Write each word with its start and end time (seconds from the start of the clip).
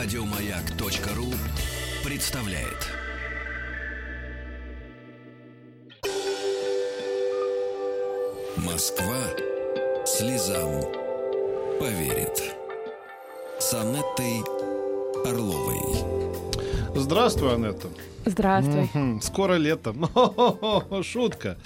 Радиомаяк.ру 0.00 1.34
представляет. 2.04 2.86
Москва 8.58 9.16
слезам 10.06 10.82
поверит. 11.80 12.40
С 13.58 13.74
Анеттой 13.74 14.44
Орловой. 15.24 15.82
Здравствуй, 16.94 17.54
Анетта. 17.56 17.88
Здравствуй. 18.24 18.90
Мгм. 18.94 19.20
Скоро 19.20 19.54
лето. 19.54 19.94
Шутка. 21.02 21.58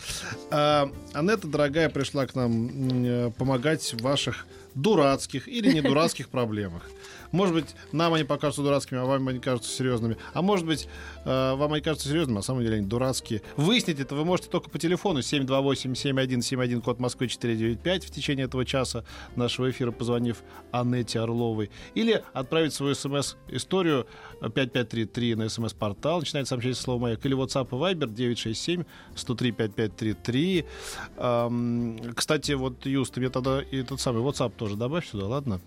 А, 0.51 0.91
Анетта, 1.13 1.49
дорогая, 1.49 1.89
пришла 1.89 2.27
к 2.27 2.35
нам 2.35 2.69
э, 3.05 3.31
помогать 3.37 3.83
в 3.95 4.03
ваших 4.03 4.47
дурацких 4.75 5.49
или 5.49 5.73
не 5.73 5.81
дурацких 5.81 6.29
проблемах. 6.31 6.83
Может 7.31 7.55
быть, 7.55 7.67
нам 7.93 8.13
они 8.13 8.25
покажутся 8.25 8.63
дурацкими, 8.63 9.01
а 9.01 9.05
вам 9.05 9.27
они 9.29 9.39
кажутся 9.39 9.71
серьезными. 9.71 10.19
А 10.35 10.43
может 10.43 10.67
быть, 10.67 10.87
э, 11.25 11.55
вам 11.55 11.73
они 11.73 11.83
кажутся 11.83 12.09
серьезными, 12.09 12.37
а 12.37 12.41
на 12.41 12.43
самом 12.43 12.63
деле 12.63 12.77
они 12.77 12.87
дурацкие. 12.87 13.41
Выяснить 13.57 14.01
это 14.01 14.15
вы 14.15 14.25
можете 14.25 14.51
только 14.51 14.69
по 14.69 14.79
телефону 14.79 15.21
728-7171, 15.21 16.83
код 16.83 16.99
Москвы 17.01 17.29
495 17.29 18.05
в 18.05 18.11
течение 18.11 18.45
этого 18.45 18.67
часа 18.67 19.05
нашего 19.35 19.71
эфира, 19.71 19.93
позвонив 19.93 20.43
Аннете 20.73 21.21
Орловой. 21.21 21.71
Или 21.95 22.23
отправить 22.35 22.75
свою 22.75 22.95
смс-историю 22.95 24.07
5533 24.41 25.35
на 25.35 25.49
смс-портал. 25.49 26.23
Начинается 26.43 26.55
сообщение 26.55 26.75
со 26.75 26.83
слова 26.83 27.03
«Маяк». 27.03 27.25
Или 27.25 27.37
WhatsApp 27.37 27.69
и 27.71 27.75
Viber 27.75 28.13
967 28.13 28.85
103 29.15 29.53
5533. 29.53 30.65
Ам, 31.17 31.99
Кстати, 32.17 32.53
вот, 32.53 32.85
Юст, 32.87 33.15
ты 33.15 33.21
мне 33.21 33.31
тогда 33.31 33.63
и 33.63 33.83
тот 33.83 34.01
самый 34.01 34.23
WhatsApp 34.23 34.53
тоже 34.57 34.77
добавь 34.77 35.09
сюда, 35.09 35.27
ладно? 35.27 35.61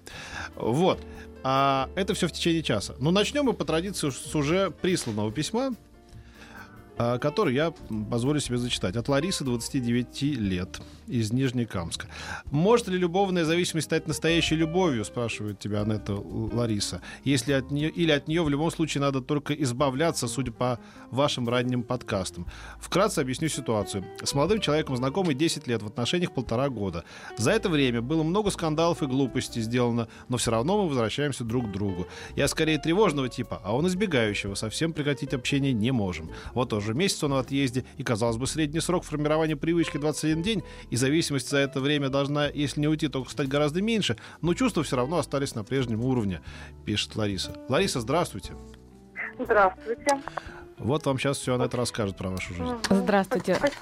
Вот. 0.56 1.00
А 1.44 1.90
это 1.96 2.14
все 2.14 2.28
в 2.28 2.32
течение 2.32 2.64
часа. 2.64 2.96
Но 3.00 3.12
начнем 3.12 3.46
мы 3.46 3.54
по 3.54 3.64
традиции 3.66 4.10
с 4.10 4.36
уже 4.36 4.72
присланного 4.72 5.32
письма, 5.32 5.76
а, 6.98 7.20
который 7.20 7.54
я 7.54 7.72
позволю 8.10 8.40
себе 8.40 8.58
зачитать. 8.58 8.96
От 8.98 9.08
Ларисы, 9.08 9.44
29 9.44 10.22
лет, 10.24 10.82
из 11.08 11.32
Нижнекамска. 11.32 12.08
Может 12.52 12.88
ли 12.88 12.98
любовная 12.98 13.46
зависимость 13.46 13.86
стать 13.86 14.08
настоящей 14.08 14.56
любовью, 14.56 15.06
спрашивает 15.06 15.60
тебя 15.60 15.82
Анетта 15.82 16.14
Лариса. 16.16 17.02
Если 17.24 17.54
от 17.54 17.72
нее, 17.72 17.90
или 17.90 18.12
от 18.12 18.28
нее 18.28 18.44
в 18.44 18.50
любом 18.50 18.72
случае 18.72 19.02
надо 19.02 19.22
только 19.22 19.54
избавляться, 19.54 20.28
судя 20.28 20.52
по 20.52 20.80
вашим 21.12 21.48
ранним 21.48 21.84
подкастам. 21.84 22.48
Вкратце 22.80 23.20
объясню 23.20 23.50
ситуацию. 23.50 24.06
С 24.24 24.34
молодым 24.34 24.60
человеком 24.60 24.96
знакомы 24.96 25.34
10 25.34 25.68
лет, 25.68 25.82
в 25.82 25.88
отношениях 25.88 26.34
полтора 26.34 26.70
года. 26.70 27.04
За 27.38 27.52
это 27.52 27.70
время 27.70 28.02
было 28.02 28.24
много 28.24 28.52
скандалов 28.52 29.04
и 29.04 29.08
глупостей 29.08 29.62
сделано, 29.62 30.08
но 30.30 30.38
все 30.38 30.52
равно 30.52 30.82
мы 30.82 30.90
возвращаемся 30.90 31.44
друг 31.44 31.68
к 31.68 31.72
другу. 31.72 32.08
Я 32.36 32.48
скорее 32.48 32.78
тревожного 32.78 33.30
типа, 33.30 33.62
а 33.64 33.76
он 33.76 33.88
избегающего. 33.88 34.56
Совсем 34.56 34.94
прекратить 34.94 35.34
общение 35.34 35.74
не 35.74 35.92
можем. 35.92 36.30
Вот 36.54 36.70
тоже 36.70 36.94
месяц 36.94 37.24
он 37.24 37.34
в 37.34 37.38
отъезде, 37.38 37.86
и, 37.98 38.04
казалось 38.04 38.38
бы, 38.38 38.48
средний 38.48 38.80
срок 38.80 39.04
формирования 39.04 39.56
привычки 39.56 39.98
21 39.98 40.42
день, 40.42 40.64
и 40.90 40.95
зависимость 40.98 41.50
за 41.50 41.58
это 41.58 41.80
время 41.80 42.10
должна, 42.10 42.48
если 42.48 42.82
не 42.82 42.88
уйти, 42.88 43.08
только 43.08 43.30
стать 43.30 43.48
гораздо 43.48 43.82
меньше, 43.82 44.18
но 44.42 44.54
чувства 44.54 44.84
все 44.84 44.96
равно 44.96 45.18
остались 45.18 45.56
на 45.56 45.64
прежнем 45.64 46.02
уровне, 46.02 46.42
пишет 46.86 47.16
Лариса. 47.16 47.56
Лариса, 47.70 48.00
здравствуйте. 48.02 48.54
Здравствуйте. 49.40 50.22
Вот 50.78 51.06
вам 51.06 51.18
сейчас 51.18 51.38
все 51.38 51.56
она 51.56 51.66
это 51.66 51.78
расскажет 51.78 52.18
про 52.18 52.30
вашу 52.30 52.54
жизнь. 52.54 52.68
Здравствуйте. 52.90 53.56
Здравствуйте. 53.56 53.78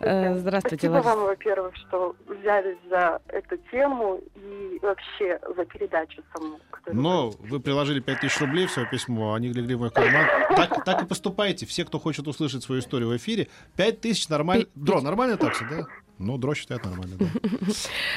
Э, 0.00 0.38
Здравствуйте, 0.38 0.76
Спасибо 0.86 0.92
Лариса. 0.92 1.08
вам, 1.08 1.20
во-первых, 1.26 1.76
что 1.76 2.16
взялись 2.26 2.78
за 2.88 3.20
эту 3.28 3.56
тему 3.72 4.20
и 4.36 4.78
вообще 4.82 5.40
за 5.56 5.64
передачу 5.64 6.22
саму. 6.32 6.58
Но 6.92 7.30
вы 7.40 7.58
приложили 7.58 7.98
5000 7.98 8.40
рублей 8.40 8.66
в 8.66 8.70
свое 8.70 8.88
письмо, 8.88 9.34
они 9.34 9.48
легли 9.48 9.74
в 9.74 9.80
мой 9.80 9.90
карман. 9.90 10.26
Так, 10.54 10.84
так 10.84 11.02
и 11.02 11.06
поступайте. 11.06 11.66
Все, 11.66 11.84
кто 11.84 11.98
хочет 11.98 12.28
услышать 12.28 12.62
свою 12.62 12.80
историю 12.80 13.08
в 13.08 13.16
эфире, 13.16 13.48
5000 13.76 14.28
нормально. 14.28 14.66
Дро, 14.76 15.00
нормальная 15.00 15.36
такса, 15.36 15.64
да? 15.68 15.86
Ну, 16.18 16.38
Дро 16.38 16.54
считает 16.54 16.84
нормально, 16.84 17.16
да. 17.18 17.26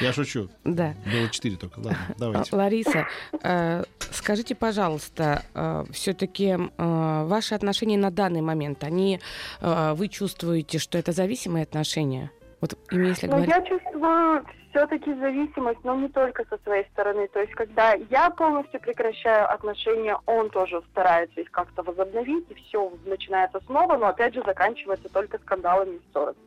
Я 0.00 0.12
шучу. 0.12 0.48
Да. 0.64 0.94
Было 1.04 1.28
4 1.28 1.56
только. 1.56 1.78
Ладно, 1.78 1.98
давайте. 2.18 2.56
Лариса, 2.56 3.06
э, 3.42 3.84
скажите, 4.10 4.54
пожалуйста, 4.54 5.42
все-таки 5.92 6.56
ваши 6.78 7.54
отношения 7.54 7.98
на 7.98 8.10
данный 8.10 8.40
момент, 8.40 8.84
они, 8.84 9.20
э, 9.60 9.92
вы 9.94 10.08
чувствуете, 10.08 10.78
что 10.78 10.98
это 10.98 11.12
зависимые 11.12 11.64
отношения? 11.64 12.30
Вот 12.60 12.76
если 12.90 13.26
Но 13.26 13.36
говорить... 13.36 13.54
я 13.54 13.62
чувствую 13.62 14.44
все-таки 14.70 15.12
зависимость, 15.14 15.80
но 15.82 15.96
не 15.96 16.08
только 16.08 16.44
со 16.48 16.58
своей 16.62 16.84
стороны. 16.92 17.26
То 17.28 17.40
есть, 17.40 17.52
когда 17.52 17.94
я 18.10 18.30
полностью 18.30 18.80
прекращаю 18.80 19.52
отношения, 19.52 20.16
он 20.26 20.50
тоже 20.50 20.80
старается 20.92 21.40
их 21.40 21.50
как-то 21.50 21.82
возобновить, 21.82 22.50
и 22.50 22.54
все 22.54 22.92
начинается 23.04 23.60
снова, 23.66 23.96
но 23.96 24.08
опять 24.08 24.34
же 24.34 24.42
заканчивается 24.44 25.08
только 25.08 25.38
скандалами 25.38 25.96
и 25.96 26.00
ссорами. 26.12 26.38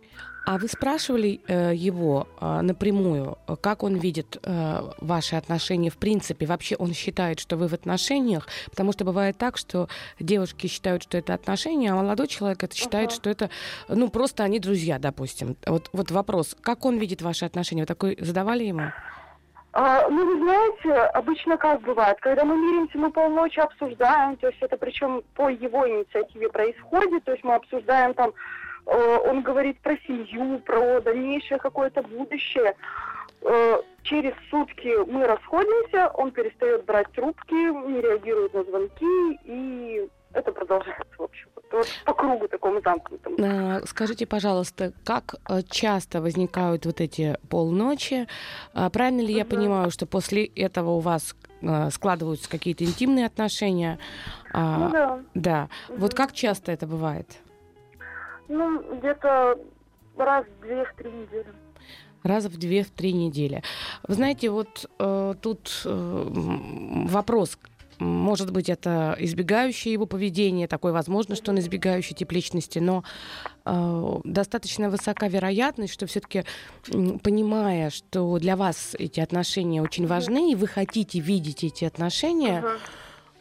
А 0.46 0.58
вы 0.58 0.68
спрашивали 0.68 1.40
э, 1.48 1.74
его 1.74 2.28
э, 2.42 2.62
напрямую, 2.62 3.38
как 3.62 3.82
он 3.84 3.96
видит 3.96 4.38
э, 4.44 4.82
ваши 5.00 5.38
отношения 5.38 5.90
в 5.90 5.98
принципе? 5.98 6.46
Вообще 6.46 6.76
он 6.76 6.94
считает, 6.94 7.40
что 7.40 7.56
вы 7.56 7.70
в 7.70 7.74
отношениях? 7.74 8.48
Потому 8.70 8.92
что 8.92 9.06
бывает 9.06 9.38
так, 9.38 9.56
что 9.56 9.88
девушки 10.20 10.68
считают, 10.68 11.04
что 11.04 11.18
это 11.18 11.34
отношения, 11.34 11.94
а 11.94 11.96
молодой 11.96 12.28
человек 12.28 12.62
это 12.62 12.76
считает, 12.76 13.10
Ага. 13.10 13.16
что 13.16 13.30
это, 13.30 13.50
ну, 13.88 14.10
просто 14.10 14.44
они 14.44 14.60
друзья, 14.60 15.00
допустим. 15.00 15.56
Вот, 15.66 15.90
вот 15.94 16.12
вопрос, 16.12 16.58
как 16.62 16.84
он 16.84 16.98
видит 16.98 17.22
ваши 17.22 17.46
отношения? 17.46 17.84
Вы 17.84 17.88
такой 17.88 18.18
задавали 18.20 18.66
ему? 18.66 18.92
А, 19.72 20.08
ну, 20.10 20.26
вы 20.26 20.44
знаете, 20.44 20.94
обычно 21.14 21.58
как 21.58 21.82
бывает, 21.82 22.18
когда 22.20 22.44
мы 22.44 22.56
миримся, 22.58 22.98
мы 22.98 23.12
полночи 23.12 23.60
обсуждаем, 23.60 24.36
то 24.36 24.48
есть 24.48 24.62
это 24.62 24.78
причем 24.78 25.24
по 25.36 25.50
его 25.50 25.90
инициативе 25.90 26.50
происходит, 26.50 27.24
то 27.24 27.32
есть 27.32 27.44
мы 27.44 27.56
обсуждаем 27.56 28.14
там, 28.14 28.34
он 28.86 29.42
говорит 29.42 29.80
про 29.82 29.96
семью, 30.08 30.60
про 30.60 31.02
дальнейшее 31.02 31.58
какое-то 31.60 32.02
будущее. 32.04 32.76
Э, 33.42 33.78
через 34.04 34.34
сутки 34.50 35.06
мы 35.10 35.26
расходимся, 35.28 36.10
он 36.16 36.32
перестает 36.32 36.86
брать 36.86 37.12
трубки, 37.14 37.54
не 37.54 38.02
реагирует 38.02 38.54
на 38.54 38.64
звонки, 38.64 39.40
и 39.46 40.08
это 40.34 40.52
продолжается, 40.52 41.04
в 41.18 41.24
общем. 41.24 41.48
Вот 41.72 41.88
по 42.06 42.14
кругу 42.14 42.48
такому 42.48 42.82
замкнутому. 42.82 43.36
Э, 43.40 43.82
Скажите, 43.86 44.26
пожалуйста, 44.26 44.94
как 45.06 45.36
э, 45.50 45.62
часто 45.70 46.22
возникают 46.22 46.86
вот 46.86 47.02
эти 47.02 47.38
полночи? 47.50 48.28
Правильно 48.74 49.22
ли 49.22 49.34
я 49.34 49.44
Мгм. 49.44 49.50
понимаю, 49.56 49.92
что 49.92 50.06
после 50.06 50.46
этого 50.46 50.92
у 50.92 51.00
вас 51.00 51.36
э, 51.62 51.90
складываются 51.92 52.50
какие-то 52.50 52.84
интимные 52.84 53.26
отношения? 53.26 53.98
А, 54.54 54.78
Ну 54.78 54.90
да. 54.92 55.20
Да. 55.34 55.70
Вот 55.90 56.12
Мгм. 56.12 56.18
как 56.18 56.34
часто 56.34 56.72
это 56.72 56.86
бывает? 56.88 57.28
Ну, 58.48 58.98
где-то 58.98 59.58
раз 60.18 60.46
в 60.46 60.62
две-три 60.62 61.12
недели. 61.12 61.48
Раз 62.24 62.46
в 62.46 62.58
две, 62.58 62.84
в 62.84 62.90
три 62.90 63.12
недели. 63.12 63.64
Вы 64.08 64.14
знаете, 64.14 64.50
вот 64.50 64.90
э, 64.98 65.34
тут 65.42 65.82
э, 65.84 66.26
вопрос. 67.10 67.58
Может 68.00 68.52
быть, 68.52 68.70
это 68.70 69.16
избегающее 69.20 69.94
его 69.94 70.06
поведение, 70.06 70.68
такое 70.68 70.94
возможно, 70.94 71.36
что 71.36 71.52
он 71.52 71.60
избегающий 71.60 72.16
тип 72.16 72.32
личности, 72.32 72.80
но 72.80 73.04
э, 73.66 74.20
достаточно 74.24 74.90
высока 74.90 75.28
вероятность, 75.28 75.94
что 75.94 76.08
все-таки, 76.08 76.46
понимая, 77.24 77.90
что 77.90 78.40
для 78.40 78.56
вас 78.56 78.96
эти 78.98 79.20
отношения 79.20 79.82
очень 79.82 80.08
важны, 80.08 80.52
и 80.52 80.56
вы 80.56 80.68
хотите 80.68 81.20
видеть 81.20 81.64
эти 81.64 81.84
отношения, 81.84 82.62
Мгм. 82.62 82.70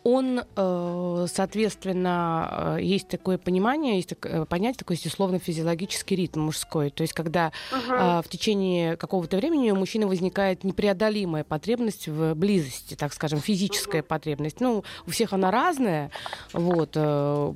Он, 0.04 0.40
э, 0.56 1.26
соответственно, 1.32 2.76
э, 2.78 2.82
есть 2.82 3.08
такое 3.08 3.38
понимание, 3.38 3.96
есть 3.96 4.08
так- 4.10 4.26
э, 4.26 4.44
понятие, 4.46 4.78
такой 4.78 4.96
условно-физиологический 5.04 6.16
ритм 6.16 6.40
мужской. 6.40 6.90
То 6.90 7.02
есть, 7.02 7.12
когда 7.12 7.52
а, 7.88 8.22
в 8.22 8.28
течение 8.28 8.96
какого-то 8.96 9.36
времени 9.36 9.70
у 9.70 9.76
мужчины 9.76 10.06
возникает 10.06 10.64
непреодолимая 10.64 11.44
потребность 11.44 12.08
в 12.08 12.34
близости, 12.34 12.94
так 12.94 13.12
скажем, 13.12 13.40
физическая 13.40 14.02
потребность. 14.02 14.60
Ну, 14.60 14.82
у 15.06 15.10
всех 15.10 15.32
она 15.32 15.50
разная. 15.50 16.10
Вот, 16.52 16.96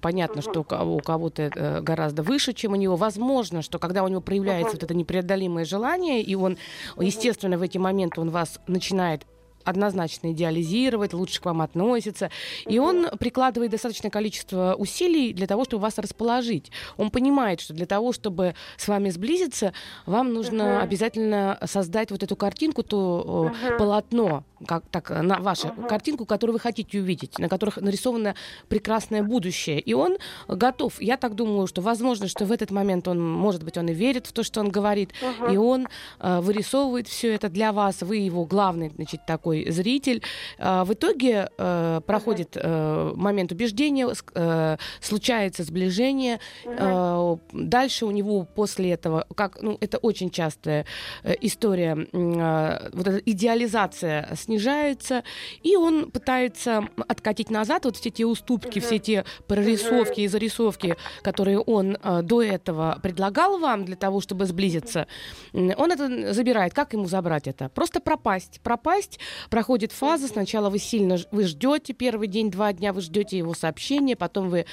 понятно, 0.00 0.42
что 0.42 0.60
у 0.60 0.64
ко- 0.64 0.82
у 0.84 0.98
кого-то 1.00 1.80
гораздо 1.82 2.22
выше, 2.22 2.52
чем 2.52 2.72
у 2.72 2.76
него. 2.76 2.96
Возможно, 2.96 3.62
что 3.62 3.78
когда 3.78 4.04
у 4.04 4.08
него 4.08 4.20
проявляется 4.20 4.68
Мгм. 4.68 4.76
вот 4.76 4.82
это 4.84 4.94
непреодолимое 4.94 5.64
желание, 5.64 6.22
и 6.22 6.34
он, 6.34 6.58
естественно, 6.98 7.58
в 7.58 7.62
эти 7.62 7.78
моменты 7.78 8.20
он 8.20 8.30
вас 8.30 8.60
начинает 8.66 9.26
однозначно 9.66 10.32
идеализировать, 10.32 11.12
лучше 11.12 11.40
к 11.40 11.44
вам 11.44 11.60
относится. 11.60 12.30
И 12.66 12.78
он 12.78 13.08
прикладывает 13.18 13.72
достаточное 13.72 14.10
количество 14.10 14.74
усилий 14.78 15.32
для 15.32 15.46
того, 15.46 15.64
чтобы 15.64 15.82
вас 15.82 15.98
расположить. 15.98 16.70
Он 16.96 17.10
понимает, 17.10 17.60
что 17.60 17.74
для 17.74 17.86
того, 17.86 18.12
чтобы 18.12 18.54
с 18.76 18.88
вами 18.88 19.10
сблизиться, 19.10 19.72
вам 20.06 20.32
нужно 20.32 20.80
обязательно 20.80 21.58
создать 21.64 22.10
вот 22.10 22.22
эту 22.22 22.36
картинку, 22.36 22.82
то 22.82 23.52
э, 23.52 23.76
полотно 23.78 24.44
как, 24.66 24.84
так, 24.90 25.10
на 25.10 25.38
вашу 25.40 25.68
uh-huh. 25.68 25.88
картинку, 25.88 26.24
которую 26.24 26.54
вы 26.54 26.60
хотите 26.60 26.98
увидеть, 27.00 27.38
на 27.38 27.48
которых 27.48 27.76
нарисовано 27.76 28.34
прекрасное 28.68 29.22
будущее. 29.22 29.80
И 29.80 29.92
он 29.94 30.16
готов. 30.48 31.00
Я 31.00 31.16
так 31.16 31.34
думаю, 31.34 31.66
что 31.66 31.82
возможно, 31.82 32.28
что 32.28 32.44
в 32.44 32.52
этот 32.52 32.70
момент 32.70 33.08
он, 33.08 33.22
может 33.22 33.62
быть, 33.64 33.76
он 33.76 33.88
и 33.88 33.94
верит 33.94 34.26
в 34.26 34.32
то, 34.32 34.42
что 34.42 34.60
он 34.60 34.70
говорит, 34.70 35.12
uh-huh. 35.20 35.52
и 35.52 35.56
он 35.56 35.88
э, 36.20 36.40
вырисовывает 36.40 37.08
все 37.08 37.34
это 37.34 37.48
для 37.48 37.72
вас. 37.72 38.02
Вы 38.02 38.16
его 38.16 38.44
главный, 38.44 38.90
значит, 38.90 39.26
такой 39.26 39.70
зритель. 39.70 40.22
Э, 40.58 40.84
в 40.84 40.92
итоге 40.92 41.50
э, 41.58 42.00
проходит 42.06 42.56
э, 42.56 43.12
момент 43.14 43.52
убеждения, 43.52 44.08
э, 44.34 44.76
случается 45.00 45.64
сближение. 45.64 46.40
Uh-huh. 46.64 47.38
Э, 47.52 47.52
дальше 47.52 48.06
у 48.06 48.10
него 48.10 48.44
после 48.44 48.92
этого, 48.92 49.26
как, 49.34 49.60
ну, 49.60 49.76
это 49.80 49.98
очень 49.98 50.30
частая 50.30 50.86
э, 51.22 51.34
история, 51.40 52.06
э, 52.12 52.90
вот 52.92 53.06
эта 53.06 53.18
идеализация 53.18 54.28
снижается, 54.46 55.24
и 55.62 55.76
он 55.76 56.10
пытается 56.10 56.88
откатить 57.08 57.50
назад 57.50 57.84
вот 57.84 57.96
все 57.96 58.10
те 58.10 58.24
уступки, 58.24 58.78
все 58.78 58.98
те 58.98 59.24
прорисовки 59.46 60.20
и 60.20 60.28
зарисовки, 60.28 60.96
которые 61.22 61.58
он 61.58 61.96
э, 62.02 62.22
до 62.22 62.42
этого 62.42 62.98
предлагал 63.02 63.58
вам 63.58 63.84
для 63.84 63.96
того, 63.96 64.20
чтобы 64.20 64.46
сблизиться. 64.46 65.06
Он 65.52 65.92
это 65.92 66.32
забирает. 66.32 66.74
Как 66.74 66.92
ему 66.92 67.06
забрать 67.06 67.46
это? 67.46 67.68
Просто 67.68 68.00
пропасть. 68.00 68.60
Пропасть 68.62 69.18
проходит 69.50 69.92
фаза. 69.92 70.28
Сначала 70.28 70.70
вы 70.70 70.78
сильно 70.78 71.18
вы 71.30 71.44
ждете 71.44 71.92
первый 71.92 72.28
день, 72.28 72.50
два 72.50 72.72
дня, 72.72 72.92
вы 72.92 73.00
ждете 73.00 73.38
его 73.38 73.54
сообщения, 73.54 74.16
потом 74.16 74.48
вы 74.48 74.66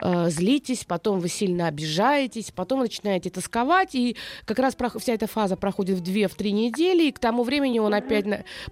э, 0.00 0.30
злитесь, 0.30 0.84
потом 0.84 1.20
вы 1.20 1.28
сильно 1.28 1.66
обижаетесь, 1.66 2.52
потом 2.54 2.78
вы 2.78 2.84
начинаете 2.84 3.30
тосковать, 3.30 3.94
и 3.94 4.16
как 4.44 4.58
раз 4.58 4.76
вся 4.98 5.14
эта 5.14 5.26
фаза 5.26 5.56
проходит 5.56 5.98
в 5.98 6.02
две-три 6.02 6.52
недели, 6.52 7.04
и 7.04 7.12
к 7.12 7.18
тому 7.18 7.42
времени 7.42 7.78
он 7.78 7.94
опять 7.94 8.24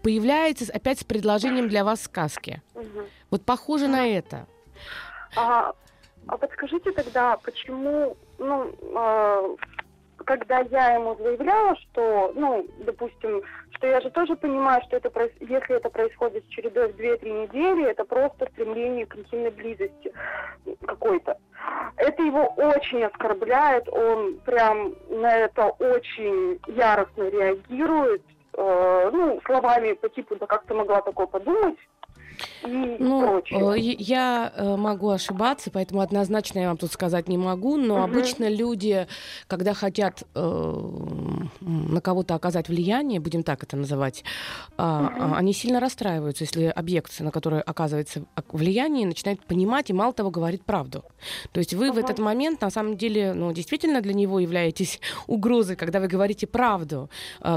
появляется 0.03 0.36
опять 0.45 1.01
с 1.01 1.05
предложением 1.05 1.69
для 1.69 1.85
вас 1.85 2.03
сказки. 2.03 2.63
Угу. 2.75 3.07
Вот 3.31 3.45
похоже 3.45 3.89
на 3.89 4.07
это. 4.07 4.47
А, 5.37 5.73
а 6.27 6.37
подскажите 6.39 6.93
тогда, 6.93 7.37
почему, 7.39 8.17
ну, 8.39 8.75
э, 8.81 9.57
когда 10.25 10.61
я 10.61 10.95
ему 10.95 11.15
заявляла, 11.17 11.77
что, 11.77 12.33
ну, 12.35 12.67
допустим, 12.79 13.43
что 13.77 13.87
я 13.87 14.01
же 14.01 14.11
тоже 14.11 14.37
понимаю, 14.37 14.83
что 14.87 14.97
это, 14.97 15.11
если 15.41 15.77
это 15.77 15.89
происходит 15.91 16.45
с 16.45 16.49
чередой 16.49 16.93
в 16.93 16.97
2-3 16.97 17.43
недели, 17.43 17.91
это 17.91 18.05
просто 18.05 18.49
стремление 18.53 19.07
к 19.07 19.17
интимной 19.17 19.51
близости 19.51 20.13
какой-то. 20.87 21.39
Это 21.97 22.23
его 22.23 22.47
очень 22.57 23.05
оскорбляет, 23.05 23.89
он 23.89 24.39
прям 24.45 24.95
на 25.09 25.37
это 25.37 25.67
очень 25.67 26.61
яростно 26.67 27.29
реагирует, 27.29 28.23
э, 28.57 29.11
ну, 29.13 29.41
словами 29.45 29.93
по 29.93 30.09
типу, 30.09 30.37
да 30.37 30.47
как 30.47 30.65
ты 30.65 30.75
могла 30.75 31.01
такое 31.01 31.27
подумать, 31.27 31.79
ну, 32.63 33.21
прочее. 33.21 33.61
Э, 33.61 33.79
я 33.99 34.53
э, 34.55 34.77
могу 34.77 35.11
ошибаться, 35.11 35.71
поэтому 35.71 36.01
однозначно 36.01 36.59
я 36.59 36.69
вам 36.69 36.77
тут 36.77 36.93
сказать 36.93 37.29
не 37.29 37.39
могу, 37.39 37.77
но 37.77 37.95
угу. 37.97 38.05
обычно 38.05 38.49
люди, 38.49 39.07
когда 39.47 39.75
хотят 39.75 40.25
э, 40.35 40.83
на 41.61 42.01
кого-то 42.01 42.35
оказать 42.35 42.69
влияние, 42.69 43.21
будем 43.21 43.43
так 43.43 43.63
это 43.63 43.77
называть, 43.77 44.25
угу. 44.77 44.85
они 45.35 45.53
сильно 45.53 45.81
расстраиваются, 45.81 46.45
если 46.45 46.65
объект, 46.65 47.19
на 47.21 47.31
который 47.31 47.61
оказывается 47.61 48.25
влияние, 48.51 49.07
начинает 49.07 49.45
понимать 49.45 49.91
и 49.91 49.93
мало 49.93 50.13
того 50.13 50.31
говорит 50.31 50.65
правду. 50.65 51.05
То 51.53 51.59
есть 51.59 51.75
вы 51.75 51.89
угу. 51.91 51.97
в 51.97 51.99
этот 51.99 52.19
момент 52.19 52.61
на 52.61 52.71
самом 52.71 52.97
деле, 52.97 53.33
ну, 53.33 53.53
действительно 53.53 54.01
для 54.01 54.15
него 54.15 54.39
являетесь 54.39 55.01
угрозой, 55.27 55.77
когда 55.77 56.01
вы 56.01 56.09
говорите 56.09 56.47
правду. 56.47 57.11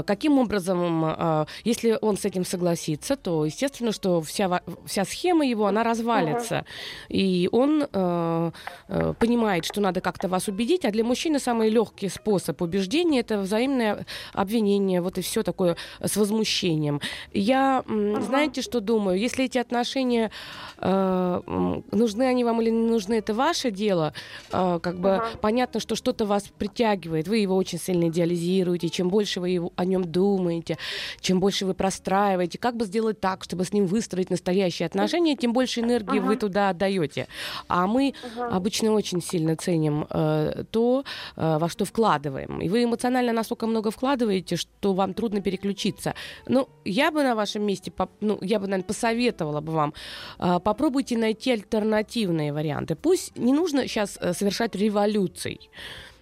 Каким 0.06 0.38
образом, 0.38 1.46
если 1.64 1.98
он 2.00 2.16
с 2.16 2.24
этим 2.24 2.44
согласится, 2.44 3.16
то 3.16 3.44
естественно, 3.44 3.92
что 3.92 4.20
вся 4.20 4.60
вся 4.86 5.04
схема 5.04 5.46
его, 5.46 5.66
она 5.66 5.82
развалится. 5.82 6.54
Uh-huh. 6.54 7.16
И 7.16 7.48
он 7.52 7.86
э, 7.92 8.50
э, 8.88 9.14
понимает, 9.18 9.64
что 9.64 9.80
надо 9.80 10.00
как-то 10.00 10.28
вас 10.28 10.48
убедить, 10.48 10.84
а 10.84 10.90
для 10.90 11.04
мужчины 11.04 11.38
самый 11.38 11.70
легкий 11.70 12.08
способ 12.08 12.60
убеждения 12.62 13.20
это 13.20 13.38
взаимное 13.38 14.06
обвинение, 14.32 15.00
вот 15.00 15.18
и 15.18 15.22
все 15.22 15.42
такое 15.42 15.76
с 16.00 16.16
возмущением. 16.16 17.00
Я, 17.32 17.84
uh-huh. 17.86 18.20
знаете, 18.22 18.62
что 18.62 18.80
думаю? 18.80 19.18
Если 19.18 19.44
эти 19.44 19.58
отношения 19.58 20.30
э, 20.78 21.80
нужны 21.92 22.22
они 22.24 22.44
вам 22.44 22.60
или 22.62 22.70
не 22.70 22.88
нужны, 22.88 23.14
это 23.14 23.34
ваше 23.34 23.70
дело. 23.70 24.12
Э, 24.52 24.78
как 24.82 24.98
бы 24.98 25.08
uh-huh. 25.08 25.38
понятно, 25.40 25.80
что 25.80 25.94
что-то 25.94 26.26
вас 26.26 26.44
притягивает, 26.58 27.28
вы 27.28 27.38
его 27.38 27.56
очень 27.56 27.78
сильно 27.78 28.08
идеализируете, 28.08 28.88
чем 28.88 29.08
больше 29.08 29.40
вы 29.40 29.50
его, 29.50 29.72
о 29.76 29.84
нем 29.84 30.04
думаете, 30.04 30.78
чем 31.20 31.40
больше 31.40 31.66
вы 31.66 31.74
простраиваете, 31.74 32.58
как 32.58 32.76
бы 32.76 32.84
сделать 32.84 33.20
так, 33.20 33.44
чтобы 33.44 33.64
с 33.64 33.72
ним 33.72 33.86
выстроить 33.86 34.30
настоящий 34.30 34.59
настоящие 34.60 34.86
отношения, 34.86 35.36
тем 35.36 35.52
больше 35.52 35.80
энергии 35.80 36.18
uh-huh. 36.18 36.26
вы 36.26 36.36
туда 36.36 36.70
отдаете. 36.70 37.26
А 37.68 37.86
мы 37.86 38.10
uh-huh. 38.10 38.56
обычно 38.56 38.92
очень 38.92 39.22
сильно 39.22 39.56
ценим 39.56 40.06
э, 40.10 40.64
то, 40.70 41.04
э, 41.36 41.58
во 41.58 41.68
что 41.68 41.84
вкладываем. 41.84 42.60
И 42.60 42.68
вы 42.68 42.84
эмоционально 42.84 43.32
настолько 43.32 43.66
много 43.66 43.90
вкладываете, 43.90 44.56
что 44.56 44.92
вам 44.92 45.14
трудно 45.14 45.40
переключиться. 45.40 46.14
Ну, 46.48 46.68
я 46.84 47.10
бы 47.10 47.22
на 47.22 47.34
вашем 47.34 47.62
месте, 47.62 47.92
ну, 48.20 48.38
я 48.42 48.58
бы, 48.58 48.66
наверное, 48.66 48.86
посоветовала 48.86 49.60
бы 49.60 49.72
вам, 49.72 49.92
э, 50.38 50.60
попробуйте 50.60 51.18
найти 51.18 51.52
альтернативные 51.52 52.52
варианты. 52.52 52.94
Пусть 52.94 53.38
не 53.38 53.52
нужно 53.52 53.88
сейчас 53.88 54.18
э, 54.20 54.32
совершать 54.34 54.76
революций. 54.76 55.70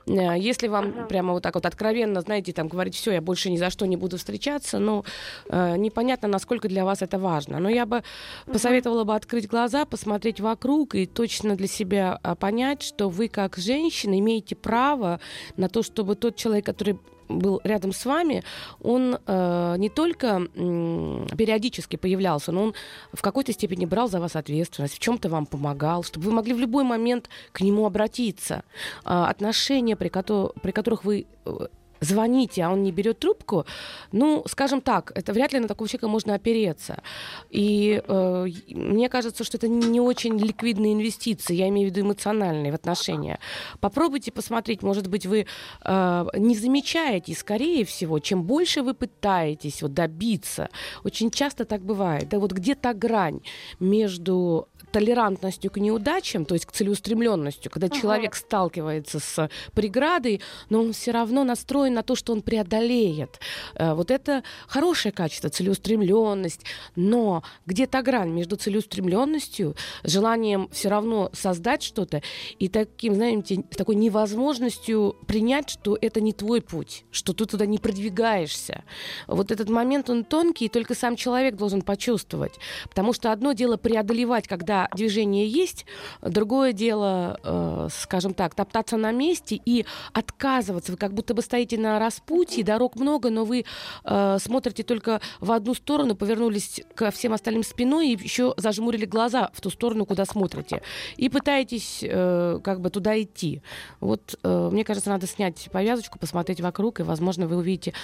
Э, 0.09 0.39
если 0.39 0.69
вам 0.69 0.87
ага. 0.87 1.07
прямо 1.07 1.33
вот 1.33 1.43
так 1.43 1.55
вот 1.55 1.67
откровенно, 1.67 2.21
знаете, 2.21 2.53
там 2.53 2.69
говорить, 2.69 2.95
все, 2.95 3.13
я 3.13 3.21
больше 3.21 3.51
ни 3.51 3.57
за 3.57 3.71
что 3.71 3.87
не 3.87 3.97
буду 3.97 4.17
встречаться, 4.17 4.79
ну, 4.79 5.05
э, 5.49 5.77
непонятно, 5.77 6.29
насколько 6.29 6.69
для 6.69 6.85
вас 6.85 7.03
это 7.03 7.19
важно. 7.19 7.59
Но 7.59 7.69
я 7.69 7.87
бы 7.87 7.99
ага. 7.99 8.53
посоветовала 8.53 9.05
бы 9.05 9.15
открыть 9.15 9.49
глаза, 9.49 9.85
посмотреть 9.85 10.41
вокруг 10.41 10.95
и 10.95 11.07
точно 11.07 11.57
для 11.57 11.69
себя 11.69 12.19
а, 12.23 12.35
понять, 12.35 12.83
что 12.83 13.09
вы 13.09 13.29
как 13.29 13.57
женщина 13.57 14.19
имеете 14.19 14.57
право 14.57 15.21
на 15.57 15.69
то, 15.69 15.83
чтобы 15.83 16.15
тот 16.15 16.37
человек, 16.37 16.67
который 16.67 16.99
был 17.29 17.61
рядом 17.65 17.93
с 17.93 18.05
вами, 18.05 18.43
он 18.81 19.19
э, 19.27 19.75
не 19.79 19.89
только 19.89 20.27
э, 20.27 21.27
периодически 21.37 21.97
появлялся, 21.97 22.53
но 22.53 22.63
он 22.65 22.75
в 23.13 23.23
какой-то 23.23 23.53
степени 23.53 23.87
брал 23.87 24.09
за 24.09 24.21
вас 24.21 24.37
ответственность, 24.37 24.95
в 24.95 24.99
чем-то 24.99 25.29
вам 25.29 25.47
помогал, 25.47 26.03
чтобы 26.03 26.27
вы 26.27 26.33
могли 26.33 26.55
в 26.55 26.59
любой 26.59 26.85
момент 26.85 27.29
к 27.53 27.61
нему 27.61 27.87
обратиться. 27.87 28.63
Э, 29.05 29.25
отношения, 29.29 29.97
при, 29.97 30.09
ко- 30.09 30.53
при 30.63 30.73
которых 30.73 31.05
вы 31.05 31.27
э, 31.45 31.67
звоните, 32.01 32.63
а 32.63 32.71
он 32.71 32.83
не 32.83 32.93
берет 32.93 33.19
трубку, 33.19 33.67
ну, 34.13 34.45
скажем 34.47 34.81
так, 34.81 35.13
это 35.15 35.33
вряд 35.33 35.53
ли 35.53 35.59
на 35.59 35.69
такого 35.69 35.89
человека 35.89 36.09
можно 36.09 36.35
опереться. 36.35 37.03
И 37.51 38.03
э, 38.07 38.47
мне 38.69 39.09
кажется, 39.09 39.45
что 39.45 39.57
это 39.57 39.69
не 39.69 40.01
очень 40.01 40.39
ликвидные 40.39 40.95
инвестиции, 40.95 41.55
я 41.55 41.69
имею 41.69 41.89
в 41.89 41.91
виду 41.91 42.07
эмоциональные 42.07 42.73
в 42.73 42.75
отношения. 42.75 43.39
Попробуйте 43.81 44.33
посмотреть, 44.33 44.83
может 44.83 45.09
быть, 45.09 45.27
вы 45.27 45.47
э, 45.85 46.27
не 46.35 46.57
замечаете, 46.57 47.35
скорее 47.35 47.85
всего, 47.85 48.19
чем 48.19 48.43
больше 48.43 48.83
вы 48.83 48.95
пытаетесь 48.95 49.83
вот, 49.83 49.95
добиться, 49.95 50.69
очень 51.05 51.31
часто 51.31 51.65
так 51.65 51.83
бывает, 51.83 52.29
да 52.29 52.39
вот 52.39 52.53
где 52.53 52.75
то 52.75 52.95
грань 52.95 53.41
между 53.81 54.69
толерантностью 54.91 55.71
к 55.71 55.77
неудачам, 55.77 56.45
то 56.45 56.55
есть 56.55 56.67
к 56.67 56.73
целеустремленностью, 56.73 57.71
когда 57.71 57.87
ага. 57.87 57.97
человек 57.97 58.35
сталкивается 58.35 59.21
с 59.21 59.51
преградой, 59.75 60.41
но 60.71 60.81
он 60.81 60.93
все 60.93 61.11
равно 61.11 61.45
настроен 61.45 61.88
на 61.91 62.03
то, 62.03 62.15
что 62.15 62.33
он 62.33 62.43
преодолеет. 62.43 63.41
Э, 63.75 63.95
вот 63.95 64.11
это 64.11 64.43
хорошее 64.67 65.13
качество, 65.13 65.51
целеустремленность, 65.51 66.65
но 66.97 67.43
где-то 67.67 68.03
грань 68.03 68.31
между 68.31 68.57
целеустремленностью, 68.57 69.75
желанием 70.05 70.69
все 70.73 70.89
равно 70.89 71.31
создать 71.33 71.83
что-то 71.83 72.23
и 72.59 72.69
таким, 72.69 73.15
знаете, 73.15 73.63
такой 73.77 73.95
невозможностью 73.97 75.17
принять, 75.27 75.71
что 75.71 75.99
это 76.01 76.21
не 76.21 76.33
твой 76.33 76.61
путь, 76.61 77.05
что 77.11 77.33
ты 77.33 77.47
туда 77.47 77.67
не 77.67 77.79
продвигаешься. 77.79 78.85
Вот 79.27 79.51
этот 79.51 79.69
момент, 79.69 80.11
он 80.11 80.25
тонкий, 80.25 80.67
и 80.67 80.69
только 80.69 80.95
сам 80.95 81.17
человек 81.17 81.57
должен 81.57 81.83
почувствовать. 81.83 82.53
Потому 82.89 83.13
что 83.13 83.33
одно 83.33 83.53
дело 83.53 83.77
преодолевать, 83.77 84.47
когда 84.49 84.89
движение 84.95 85.49
есть, 85.49 85.87
другое 86.23 86.73
дело, 86.73 87.41
э, 87.43 87.89
скажем 87.91 88.35
так, 88.35 88.55
топтаться 88.55 88.97
на 88.97 89.13
месте 89.13 89.61
и 89.65 89.85
отказываться. 90.13 90.93
Вы 90.93 90.99
как 90.99 91.15
будто 91.15 91.35
бы 91.35 91.43
стоите 91.43 91.78
на 91.79 91.99
распутье, 91.99 92.65
дорог 92.65 92.97
много, 92.97 93.31
но 93.31 93.45
вы 93.45 93.65
э, 94.05 94.37
смотрите 94.41 94.83
только 94.83 95.21
в 95.41 95.53
одну 95.53 95.75
сторону, 95.75 96.15
повернулись 96.15 96.83
ко 96.95 97.11
всем 97.11 97.33
остальным 97.33 97.63
спиной 97.63 98.09
и 98.09 98.23
еще 98.23 98.55
зажмурили 98.57 99.07
глаза 99.07 99.51
в 99.53 99.61
ту 99.61 99.71
сторону, 99.71 100.07
куда 100.07 100.25
смотрите. 100.25 100.83
И 101.17 101.29
пытаетесь 101.29 102.01
э, 102.03 102.61
как 102.63 102.81
бы 102.81 102.91
туда 102.91 103.21
идти. 103.21 103.63
Вот 104.01 104.39
э, 104.43 104.71
мне 104.73 104.85
кажется, 104.85 105.11
надо 105.11 105.27
снять 105.27 105.69
повязочку, 105.73 106.19
посмотреть 106.19 106.61
вокруг, 106.61 107.01
и, 107.01 107.03
возможно, 107.03 107.47
вы 107.47 107.57
увидите 107.57 107.95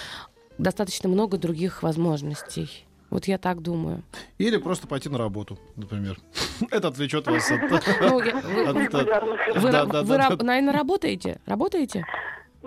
достаточно 0.57 1.09
много 1.09 1.37
других 1.37 1.83
возможностей. 1.83 2.85
Вот 3.09 3.25
я 3.25 3.37
так 3.37 3.61
думаю. 3.61 4.03
Или 4.37 4.57
просто 4.57 4.87
пойти 4.87 5.09
на 5.09 5.17
работу, 5.17 5.57
например. 5.75 6.19
Это 6.71 6.87
отвлечет 6.89 7.27
вас 7.27 7.49
от... 7.51 7.61
Вы, 9.55 10.17
наверное, 10.43 10.73
работаете? 10.73 11.39
Работаете? 11.45 12.05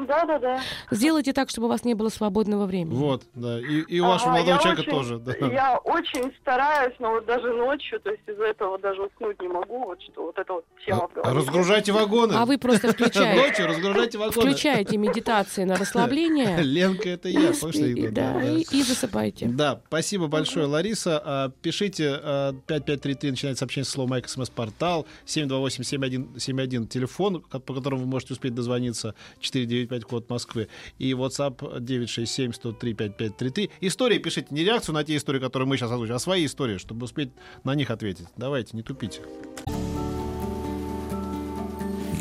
Да, 0.06 0.24
да, 0.24 0.38
да. 0.38 0.60
Сделайте 0.90 1.32
так, 1.32 1.50
чтобы 1.50 1.66
у 1.66 1.70
вас 1.70 1.84
не 1.84 1.94
было 1.94 2.08
свободного 2.08 2.66
времени. 2.66 2.94
Вот, 2.94 3.22
да. 3.34 3.58
И, 3.60 3.80
и 3.82 4.00
у 4.00 4.06
вашего 4.06 4.30
Ага, 4.32 4.40
молодого 4.40 4.58
человека 4.62 4.80
очень- 4.82 4.90
тоже. 4.92 5.18
Да. 5.18 5.32
Я 5.52 5.78
очень 5.78 6.32
стараюсь, 6.40 6.94
но 6.98 7.10
вот 7.12 7.26
даже 7.26 7.52
ночью, 7.52 8.00
то 8.00 8.10
есть 8.10 8.22
из-за 8.26 8.44
этого 8.44 8.78
даже 8.78 9.02
уснуть 9.02 9.40
не 9.42 9.48
могу, 9.48 9.84
вот 9.86 10.00
что 10.02 10.22
вот 10.26 10.38
это 10.38 10.52
вот 10.52 10.64
тема. 10.86 11.08
голове. 11.14 11.38
Разгружайте 11.38 11.92
вагоны. 11.92 12.34
А 12.34 12.44
вы 12.46 12.58
просто 12.58 12.92
включаете, 12.92 13.48
Ночью 13.48 13.66
разгружайте 13.66 14.18
вагоны. 14.18 14.40
включаете 14.52 14.96
медитации 14.96 15.64
на 15.64 15.76
расслабление. 15.76 16.56
Ленка, 16.62 17.08
это 17.08 17.28
я. 17.28 17.50
И, 17.50 18.82
засыпайте. 18.82 19.46
Да, 19.46 19.80
спасибо 19.88 20.26
большое, 20.28 20.66
Лариса. 20.66 21.20
А, 21.24 21.48
Пишите 21.62 22.08
а, 22.22 22.52
5533, 22.66 23.30
начинается 23.30 23.60
сообщение 23.60 23.84
с 23.84 23.88
словом 23.88 24.10
«Майк», 24.10 24.28
смс-портал, 24.28 25.06
728-7171, 25.26 26.86
телефон, 26.86 27.42
по 27.42 27.74
которому 27.74 28.02
вы 28.02 28.08
можете 28.08 28.34
успеть 28.34 28.54
дозвониться, 28.54 29.14
495, 29.40 29.87
код 30.04 30.28
Москвы, 30.30 30.68
и 30.98 31.12
WhatsApp 31.12 31.80
967-103-5533. 31.80 33.70
Истории 33.80 34.18
пишите, 34.18 34.48
не 34.50 34.64
реакцию 34.64 34.94
на 34.94 35.04
те 35.04 35.16
истории, 35.16 35.40
которые 35.40 35.68
мы 35.68 35.76
сейчас 35.76 35.90
озвучим, 35.90 36.14
а 36.14 36.18
свои 36.18 36.46
истории, 36.46 36.78
чтобы 36.78 37.04
успеть 37.04 37.30
на 37.64 37.74
них 37.74 37.90
ответить. 37.90 38.26
Давайте, 38.36 38.76
не 38.76 38.82
тупите. 38.82 39.20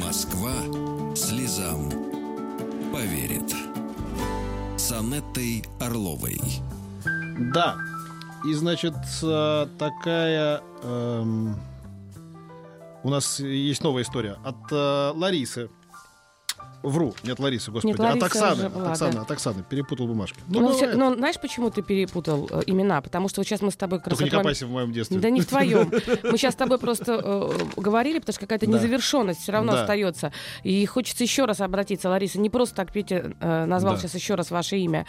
Москва 0.04 0.54
слезам 1.16 1.90
поверит. 2.92 3.54
С 4.78 4.92
Анеттой 4.92 5.64
Орловой. 5.80 6.40
Да, 7.54 7.78
и, 8.46 8.54
значит, 8.54 8.96
а, 9.24 9.68
такая... 9.78 10.62
эм, 10.84 11.56
у 13.04 13.10
нас 13.10 13.40
есть 13.40 13.84
новая 13.84 14.04
история 14.04 14.38
от 14.44 14.72
э, 14.72 15.12
Ларисы. 15.16 15.70
Вру, 16.84 17.14
нет 17.24 17.40
Ларисы, 17.40 17.72
господи, 17.72 17.92
Нет, 17.92 18.00
Лариса 18.00 18.18
от 18.26 18.32
Оксаны. 18.32 18.54
уже 18.54 18.66
от 18.68 18.74
была, 18.74 18.92
Оксаны, 18.92 19.14
да. 19.14 19.22
от 19.22 19.32
Оксаны, 19.32 19.64
перепутал 19.68 20.08
бумажки. 20.08 20.40
Ну, 20.48 20.62
Ну, 20.62 20.74
все- 20.74 20.94
но 20.96 21.16
знаешь, 21.16 21.40
почему 21.42 21.70
ты 21.70 21.82
перепутал 21.82 22.48
э, 22.52 22.62
имена? 22.68 23.02
Потому 23.02 23.30
что 23.30 23.42
вот 23.42 23.48
сейчас 23.48 23.62
мы 23.62 23.72
с 23.72 23.76
тобой 23.76 24.00
Только 24.00 24.24
не 24.24 24.30
копайся 24.30 24.66
в 24.68 24.72
моем 24.72 24.94
детстве. 24.94 25.20
Да 25.20 25.30
не 25.30 25.42
в 25.42 25.48
твоем. 25.48 25.92
Мы 26.24 26.38
сейчас 26.38 26.54
с 26.54 26.58
тобой 26.58 26.78
просто 26.78 27.20
э, 27.24 27.52
говорили, 27.82 28.20
потому 28.20 28.34
что 28.34 28.42
какая-то 28.42 28.66
Да. 28.68 28.74
незавершенность 28.74 29.42
все 29.42 29.52
равно 29.52 29.74
Да. 29.74 29.82
остается. 29.82 30.32
И 30.64 30.86
хочется 30.86 31.24
еще 31.24 31.46
раз 31.46 31.62
обратиться, 31.62 32.10
Лариса, 32.10 32.40
не 32.40 32.50
просто 32.50 32.76
так 32.76 32.92
Петя 32.92 33.34
э, 33.40 33.66
назвал 33.66 33.96
Да. 33.96 34.00
сейчас 34.02 34.16
еще 34.16 34.36
раз 34.36 34.52
ваше 34.52 34.78
имя. 34.78 35.06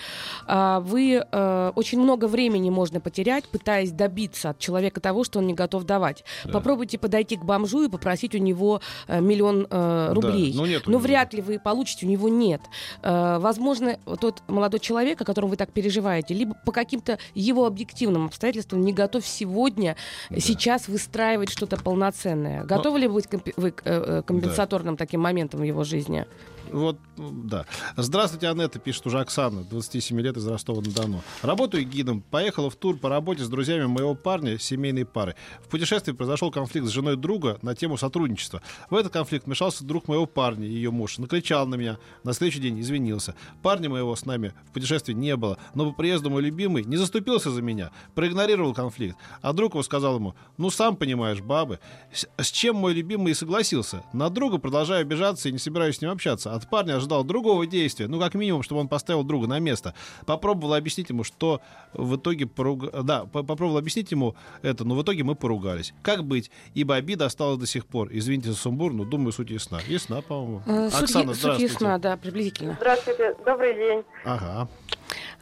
А, 0.47 0.81
вы 0.81 1.23
э, 1.31 1.73
очень 1.75 2.01
много 2.01 2.27
времени 2.29 2.71
можно 2.71 3.01
потерять, 3.01 3.45
пытаясь 3.45 3.91
добиться 3.93 4.51
от 4.51 4.59
человека 4.59 5.01
того, 5.01 5.23
что 5.25 5.39
он 5.39 5.47
не 5.47 5.55
готов 5.55 5.85
давать. 5.85 6.25
Да. 6.45 6.53
Попробуйте 6.53 6.99
подойти 6.99 7.37
к 7.37 7.45
бомжу 7.45 7.85
и 7.85 7.89
попросить 7.89 8.35
у 8.35 8.39
него 8.39 8.81
э, 9.07 9.21
миллион 9.21 9.67
э, 9.71 10.13
рублей. 10.13 10.53
ну 10.55 10.67
нет 10.67 10.87
Но 10.87 10.93
него. 10.93 11.01
вряд 11.01 11.33
ли 11.35 11.43
вы 11.43 11.58
получите, 11.59 12.07
у 12.07 12.09
него 12.09 12.29
нет. 12.29 12.61
Э, 13.03 13.39
возможно, 13.39 13.99
тот 14.21 14.43
молодой 14.49 14.81
человек, 14.81 15.21
о 15.21 15.25
котором 15.25 15.51
вы 15.51 15.57
так 15.57 15.73
переживаете, 15.73 16.35
либо 16.35 16.55
по 16.65 16.73
каким-то 16.73 17.19
его 17.35 17.67
объективным 17.67 18.27
обстоятельствам 18.27 18.83
не 18.83 18.93
готов 18.93 19.27
сегодня, 19.27 19.97
сейчас 20.37 20.89
выстраивать 20.89 21.51
что-то 21.51 21.77
полноценное. 21.77 22.65
Готовы 22.65 23.01
ли 23.01 23.09
быть 23.09 23.27
вы 23.57 23.71
к 23.71 23.83
э, 23.85 24.19
э, 24.19 24.23
компенсаторным 24.23 24.97
таким 24.97 25.21
моментом 25.21 25.61
в 25.61 25.65
его 25.65 25.85
жизни? 25.85 26.27
Вот, 26.73 26.99
да. 27.17 27.67
Здравствуйте, 27.97 28.49
Анетта, 28.49 28.79
пишет 28.79 29.07
уже 29.07 29.21
Оксана, 29.21 29.65
27 29.65 30.21
лет 30.21 30.37
из 30.37 30.47
Ростова-на-Дону. 30.47 31.23
Работаю 31.43 31.85
гидом. 31.85 32.21
Поехала 32.21 32.71
в 32.71 32.77
тур 32.77 32.97
по 32.99 33.09
работе 33.09 33.45
с 33.45 33.49
друзьями 33.49 33.87
моего 33.87 34.15
парня, 34.15 34.59
семейной 34.59 35.05
пары. 35.05 35.35
В 35.65 35.69
путешествии 35.69 36.13
произошел 36.13 36.51
конфликт 36.51 36.87
с 36.87 36.91
женой 36.91 37.17
друга 37.17 37.59
на 37.63 37.75
тему 37.75 37.97
сотрудничества. 37.97 38.63
В 38.91 38.97
этот 38.97 39.13
конфликт 39.13 39.47
вмешался 39.47 39.85
друг 39.85 40.09
моего 40.09 40.27
парня, 40.27 40.67
ее 40.67 40.91
муж. 40.91 41.19
Накричал 41.19 41.67
на 41.67 41.77
меня. 41.77 41.99
На 42.25 42.33
следующий 42.33 42.61
день 42.61 42.81
извинился. 42.81 43.35
Парня 43.63 43.89
моего 43.89 44.15
с 44.15 44.25
нами 44.27 44.53
в 44.69 44.73
путешествии 44.73 45.15
не 45.15 45.37
было, 45.37 45.59
но 45.75 45.91
по 45.91 45.93
приезду 45.93 46.31
мой 46.31 46.43
любимый 46.43 46.85
не 46.85 46.97
заступился 46.97 47.51
за 47.51 47.63
меня, 47.63 47.91
проигнорировал 48.15 48.75
конфликт. 48.75 49.17
А 49.43 49.53
друг 49.53 49.73
его 49.73 49.83
сказал 49.83 50.17
ему, 50.17 50.35
ну 50.57 50.71
сам 50.71 50.97
понимаешь, 50.97 51.41
бабы. 51.41 51.81
С, 52.13 52.27
с 52.37 52.51
чем 52.51 52.77
мой 52.77 52.93
любимый 52.95 53.33
и 53.33 53.35
согласился. 53.35 54.03
На 54.13 54.31
друга 54.31 54.59
продолжаю 54.59 55.03
обижаться 55.03 55.49
и 55.49 55.53
не 55.53 55.59
собираюсь 55.59 55.97
с 55.97 56.01
ним 56.01 56.11
общаться. 56.11 56.58
От 56.59 56.69
парня 56.69 56.97
ожидал 56.97 57.23
другого 57.25 57.67
действия, 57.67 58.09
ну 58.09 58.19
как 58.19 58.35
минимум, 58.35 58.63
чтобы 58.65 58.81
он 58.81 58.89
поставил 58.89 59.23
друга 59.23 59.47
на 59.47 59.61
место. 59.61 59.95
Попробовал 60.27 60.75
объяснить 60.75 61.09
ему, 61.09 61.23
что 61.23 61.61
в 61.93 62.17
итоге 62.17 62.47
поруг... 62.47 62.91
да, 63.05 63.27
по- 63.27 63.45
попробовал 63.45 63.79
объяснить 63.79 64.11
ему 64.11 64.35
это, 64.63 64.85
но 64.85 64.97
в 64.97 65.03
итоге 65.03 65.23
мы 65.23 65.37
поругались. 65.37 65.95
Как 66.03 66.25
быть? 66.25 66.51
Ибо 66.75 66.97
обида 66.97 67.27
осталась 67.27 67.59
до 67.59 67.67
сих 67.67 67.87
пор. 67.87 68.09
Извините 68.11 68.51
за 68.51 68.57
сумбур, 68.57 68.93
но 68.93 69.05
думаю, 69.05 69.31
суть 69.33 69.51
ясна. 69.51 69.79
Ясна, 69.87 70.21
по-моему. 70.21 70.63
Э, 70.67 70.91
суть, 70.91 71.03
Оксана, 71.05 71.33
суть 71.33 71.41
здравствуйте. 71.43 71.73
ясна, 71.75 71.99
да, 71.99 72.17
приблизительно. 72.17 72.75
Здравствуйте, 72.81 73.37
добрый 73.47 73.75
день. 73.75 74.03
Ага. 74.25 74.69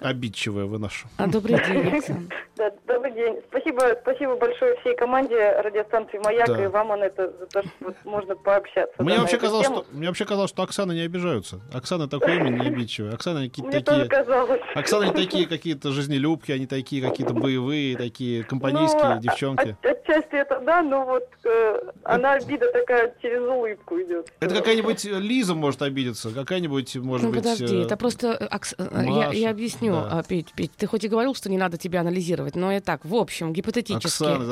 Обидчивая 0.00 0.66
вы 0.66 0.78
наша. 0.78 1.06
А, 1.16 1.26
добрый 1.26 1.56
день, 1.66 1.88
Оксана. 1.96 2.20
Да, 2.56 2.70
добрый 2.86 3.12
день. 3.12 3.36
Спасибо, 3.48 3.96
спасибо 4.02 4.36
большое 4.36 4.76
всей 4.80 4.94
команде 4.96 5.36
радиостанции 5.62 6.18
«Маяк» 6.22 6.46
Да. 6.48 6.62
и 6.64 6.66
вам, 6.66 6.92
Анетта, 6.92 7.32
за 7.38 7.46
то, 7.46 7.62
что 7.62 7.70
вот 7.80 7.96
можно 8.04 8.34
пообщаться. 8.36 8.94
Мне 9.02 9.18
вообще, 9.18 9.38
казалось, 9.38 9.66
тему. 9.66 9.84
что, 9.84 9.94
мне 9.96 10.06
вообще 10.08 10.24
казалось, 10.24 10.50
что 10.50 10.62
Оксана 10.62 10.92
не 10.92 11.00
обижаются. 11.00 11.60
Оксана 11.72 12.08
такое 12.08 12.36
имя 12.36 12.50
не 12.50 12.66
обидчивая. 12.66 13.14
Оксана 13.14 13.40
они 13.40 13.48
какие-то 13.48 13.80
такие... 13.82 14.04
казалось. 14.06 14.60
Оксана 14.74 15.04
не 15.04 15.12
такие 15.12 15.46
какие-то 15.46 15.90
жизнелюбки, 15.92 16.52
они 16.52 16.66
такие 16.66 17.06
какие-то 17.06 17.34
боевые, 17.34 17.96
такие 17.96 18.44
компанейские 18.44 19.14
Ну, 19.16 19.20
девчонки. 19.20 19.76
От- 19.82 19.86
отчасти 20.08 20.34
это 20.36 20.60
да, 20.60 20.82
но 20.82 21.04
вот 21.04 21.28
э, 21.44 21.80
она 22.04 22.34
обида 22.34 22.70
такая 22.72 23.14
через 23.22 23.40
улыбку 23.42 24.00
идет. 24.00 24.30
Это 24.40 24.54
какая-нибудь 24.54 25.04
Лиза 25.04 25.54
может 25.54 25.82
обидеться, 25.82 26.30
какая-нибудь, 26.30 26.96
может 26.96 27.26
Ну, 27.26 27.32
быть... 27.32 27.42
подожди, 27.42 27.76
э, 27.76 27.82
это 27.84 27.96
просто... 27.96 28.28
э, 28.40 28.46
Окс- 28.54 28.74
э, 28.78 29.04
я, 29.06 29.32
я 29.32 29.50
объясню, 29.50 29.85
да. 29.92 30.18
а, 30.18 30.22
Петь, 30.22 30.52
Петь. 30.54 30.72
Ты 30.76 30.86
хоть 30.86 31.04
и 31.04 31.08
говорил, 31.08 31.34
что 31.34 31.50
не 31.50 31.58
надо 31.58 31.78
тебя 31.78 32.00
анализировать, 32.00 32.56
но 32.56 32.72
и 32.72 32.80
так, 32.80 33.04
в 33.04 33.14
общем, 33.14 33.52
гипотетически. 33.52 34.06
Оксана 34.06 34.42
из. 34.42 34.48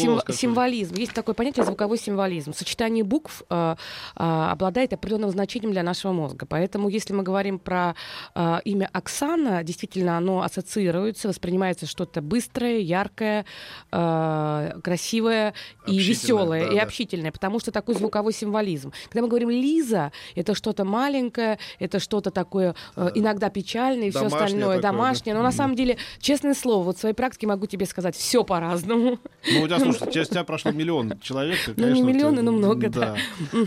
Э, 0.00 0.06
голос 0.06 0.24
сим- 0.26 0.32
символизм. 0.32 0.94
Есть 0.94 1.12
такое 1.12 1.34
понятие 1.34 1.64
звуковой 1.64 1.98
символизм. 1.98 2.52
Сочетание 2.52 3.04
букв 3.04 3.42
э, 3.48 3.76
э, 4.16 4.22
обладает 4.22 4.92
определенным 4.92 5.30
значением 5.30 5.72
для 5.72 5.82
нашего 5.82 6.12
мозга. 6.12 6.46
Поэтому, 6.46 6.88
если 6.88 7.12
мы 7.12 7.22
говорим 7.22 7.58
про 7.58 7.94
э, 8.34 8.58
имя 8.64 8.88
Оксана, 8.92 9.62
действительно, 9.62 10.16
оно 10.18 10.42
ассоциируется, 10.42 11.28
воспринимается 11.28 11.86
что-то 11.86 12.22
быстрое, 12.22 12.78
яркое, 12.78 13.44
э, 13.92 14.72
красивое 14.82 15.54
и 15.86 15.98
веселое, 15.98 16.66
да, 16.66 16.72
и 16.72 16.76
да. 16.76 16.82
общительное, 16.82 17.32
потому 17.32 17.60
что 17.60 17.72
такой 17.72 17.94
звуковой 17.94 18.32
символизм. 18.32 18.92
Когда 19.08 19.22
мы 19.22 19.28
говорим 19.28 19.50
Лиза, 19.50 20.12
это 20.34 20.54
что-то 20.54 20.84
маленькое, 20.84 21.58
это 21.78 21.98
что-то 22.00 22.30
такое 22.30 22.74
э, 22.96 23.10
иногда 23.14 23.50
печальное 23.50 24.08
и 24.08 24.10
все 24.10 24.28
Домашнее 24.28 24.55
остальное, 24.56 24.76
такое, 24.76 24.82
да. 24.82 24.92
домашнее. 24.92 25.34
Но 25.34 25.42
на 25.42 25.52
самом 25.52 25.76
деле, 25.76 25.98
честное 26.20 26.54
слово, 26.54 26.84
вот 26.84 26.96
в 26.96 27.00
своей 27.00 27.14
практике 27.14 27.46
могу 27.46 27.66
тебе 27.66 27.86
сказать, 27.86 28.16
все 28.16 28.44
по-разному. 28.44 29.18
Ну, 29.52 29.62
у 29.62 29.66
тебя, 29.66 29.78
слушай, 29.78 30.10
через 30.12 30.28
тебя 30.28 30.44
прошло 30.44 30.72
миллион 30.72 31.18
человек. 31.20 31.58
ты, 31.64 31.74
Ну, 31.76 31.86
не 31.88 31.92
конечно, 32.00 32.04
миллионы, 32.08 32.36
ты- 32.38 32.42
но 32.42 32.52
много, 32.52 32.88
да. 32.88 33.16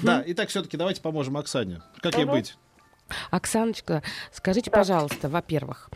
Да, 0.03 0.23
итак, 0.27 0.49
все-таки 0.49 0.77
давайте 0.77 1.01
поможем 1.01 1.37
Оксане. 1.37 1.81
Как 2.01 2.15
ей 2.17 2.25
быть? 2.25 2.55
Оксаночка, 3.31 4.03
скажите, 4.31 4.69
Да. 4.69 4.77
пожалуйста, 4.77 5.29
во-первых, 5.29 5.89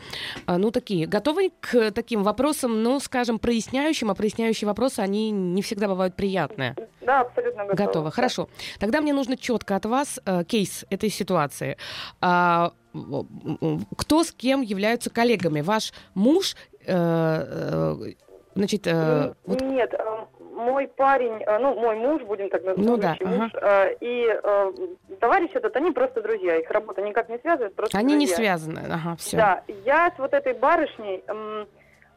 а, 0.48 0.58
ну 0.58 0.72
такие, 0.72 1.06
готовы 1.06 1.52
к 1.60 1.92
таким 1.92 2.24
вопросам, 2.24 2.82
ну, 2.82 3.00
скажем, 3.00 3.38
проясняющим, 3.38 4.10
а 4.10 4.16
проясняющие 4.16 4.68
вопросы, 4.68 5.00
они 5.00 5.30
не 5.30 5.62
всегда 5.62 5.88
бывают 5.88 6.16
приятные. 6.16 6.76
Да, 7.02 7.22
абсолютно 7.22 7.66
готова. 7.66 7.86
Готовы, 7.88 8.12
хорошо. 8.12 8.50
Тогда 8.80 9.00
мне 9.02 9.14
нужно 9.14 9.38
четко 9.38 9.76
от 9.76 9.86
вас 9.86 10.20
э, 10.26 10.44
кейс 10.46 10.86
этой 10.90 11.10
ситуации. 11.12 11.78
А, 12.20 12.72
кто 13.98 14.24
с 14.24 14.32
кем 14.32 14.62
являются 14.62 15.10
коллегами? 15.10 15.62
Ваш 15.62 15.94
муж, 16.14 16.56
э, 16.86 16.94
э, 16.96 17.96
значит, 18.56 18.88
э, 18.88 19.34
вот 19.46 19.62
Нет, 19.62 19.94
мой 20.40 20.88
парень, 20.88 21.44
ну, 21.60 21.76
мой 21.76 21.96
муж, 21.96 22.22
будем 22.24 22.50
так 22.50 22.64
называть, 22.64 22.86
Ну 22.88 22.98
да, 22.98 23.18
муж, 23.22 23.52
э, 23.54 23.96
и 24.00 24.28
э, 24.32 24.72
товарищ 25.20 25.50
этот, 25.54 25.76
они 25.76 25.92
просто 25.92 26.22
друзья, 26.22 26.58
их 26.58 26.70
работа 26.70 27.02
никак 27.02 27.30
не 27.30 27.40
связывает, 27.40 27.76
просто 27.76 27.98
они 27.98 28.14
не 28.16 28.28
друзья. 28.28 28.36
связаны. 28.58 28.82
Ага, 28.90 29.16
все. 29.18 29.38
Да, 29.38 29.64
я 29.86 30.12
с 30.16 30.20
вот 30.20 30.34
этой 30.34 30.54
барышней, 30.54 31.24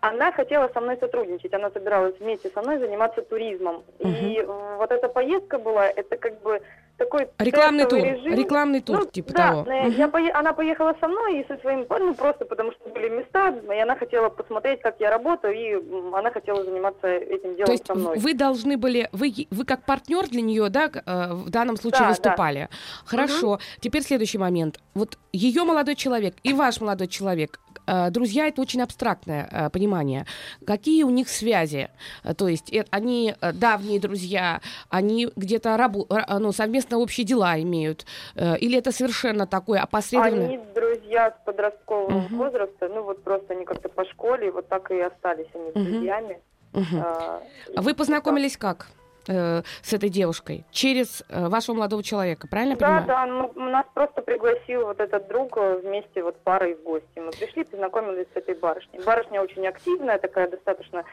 она 0.01 0.33
хотела 0.33 0.69
со 0.73 0.81
мной 0.81 0.97
сотрудничать, 0.99 1.53
она 1.55 1.71
собиралась 1.71 2.15
вместе 2.21 2.51
со 2.55 2.63
мной 2.63 2.79
заниматься 2.79 3.23
туризмом. 3.23 3.83
И 4.01 4.39
м, 4.41 4.77
вот 4.79 4.91
эта 4.91 5.09
поездка 5.09 5.59
была, 5.59 5.87
это 5.89 6.17
как 6.17 6.41
бы 6.43 6.61
такой 6.99 7.29
Рекламный 7.39 7.85
тур, 7.85 7.99
режим. 7.99 8.35
рекламный 8.35 8.81
тур, 8.81 9.01
Ну, 9.01 9.07
типа 9.07 9.33
да, 9.35 9.49
того. 9.51 9.71
э, 9.71 9.89
я 9.91 10.07
пое- 10.09 10.31
она 10.31 10.55
поехала 10.55 10.97
со 10.99 11.09
мной 11.09 11.41
и 11.41 11.47
со 11.47 11.59
своим 11.59 11.85
парнем 11.85 12.15
просто 12.15 12.47
потому, 12.47 12.73
что 12.73 12.89
были 12.89 13.11
места, 13.11 13.51
и 13.75 13.79
она 13.79 13.97
хотела 13.97 14.31
посмотреть, 14.31 14.81
как 14.81 14.99
я 14.99 15.11
работаю, 15.11 15.55
и 15.55 15.75
она 16.15 16.31
хотела 16.31 16.65
заниматься 16.65 17.07
этим 17.09 17.55
делом 17.57 17.67
То 17.67 17.73
есть 17.73 17.87
со 17.87 17.95
мной. 17.95 18.19
вы 18.19 18.33
должны 18.33 18.79
были, 18.79 19.11
вы, 19.13 19.31
вы 19.51 19.65
как 19.67 19.85
партнер 19.85 20.27
для 20.29 20.41
нее, 20.41 20.71
да, 20.71 20.87
э, 20.87 21.33
в 21.35 21.51
данном 21.51 21.77
случае 21.77 22.01
Да, 22.05 22.09
выступали. 22.09 22.69
Хорошо. 23.05 23.59
Теперь 23.81 24.03
следующий 24.03 24.39
момент. 24.39 24.81
Вот 24.95 25.19
ее 25.33 25.65
молодой 25.65 25.97
человек 25.97 26.35
и 26.45 26.55
ваш 26.55 26.81
молодой 26.81 27.09
человек, 27.09 27.61
э, 27.75 27.76
друзья 28.11 28.49
это 28.49 28.61
очень 28.63 28.83
абстрактное 28.83 29.49
э, 29.51 29.71
понимание. 29.71 30.27
Какие 30.67 31.05
у 31.05 31.11
них 31.11 31.29
связи? 31.29 31.89
Э, 32.25 32.35
То 32.35 32.49
есть 32.49 32.73
э, 32.73 32.85
они 32.91 33.35
э, 33.41 33.53
давние 33.53 34.01
друзья, 34.01 34.61
они 34.89 35.29
где-то 35.37 35.77
рабу- 35.77 36.07
ра- 36.09 36.39
ну, 36.39 36.53
совместно 36.53 36.99
общие 36.99 37.25
дела 37.27 37.61
имеют, 37.61 38.07
э, 38.35 38.57
или 38.59 38.79
это 38.79 38.93
совершенно 38.93 39.47
такое 39.47 39.81
опосредованное? 39.81 40.47
Они 40.47 40.59
друзья 40.75 41.31
с 41.31 41.45
подросткового 41.45 42.11
Мгм. 42.11 42.37
возраста, 42.39 42.89
ну 42.89 43.03
вот 43.03 43.23
просто 43.23 43.53
они 43.55 43.65
как-то 43.65 43.89
по 43.89 44.05
школе, 44.05 44.51
вот 44.51 44.69
так 44.69 44.91
и 44.91 45.01
остались 45.01 45.47
они 45.55 45.71
Мгм. 45.75 45.85
друзьями. 45.85 46.41
Мгм. 46.73 47.03
А, 47.03 47.43
Вы 47.77 47.91
и 47.93 47.95
познакомились 47.95 48.57
как 48.57 48.89
э, 49.29 49.63
с 49.83 49.93
этой 49.93 50.09
девушкой? 50.09 50.65
Через 50.71 51.23
э, 51.29 51.49
вашего 51.49 51.77
молодого 51.77 52.03
человека, 52.03 52.47
правильно 52.49 52.77
Да, 52.77 52.87
понимаю? 52.87 53.07
да, 53.07 53.27
ну, 53.27 53.71
нас 53.71 53.87
просто 53.95 54.23
пригласил 54.23 54.87
вот 54.87 55.01
этот 55.01 55.29
друг 55.29 55.57
э, 55.57 55.81
вместе 55.83 56.23
вот 56.23 56.37
парой 56.43 56.75
в 56.75 56.83
гости. 56.83 57.07
Мы 57.17 57.31
пришли, 57.33 57.65
познакомились 57.65 58.27
с 58.33 58.37
этой 58.37 58.55
барышней. 58.55 59.03
Барышня 59.05 59.43
очень 59.43 59.67
активная, 59.67 60.19
такая 60.19 60.49
достаточно 60.51 61.05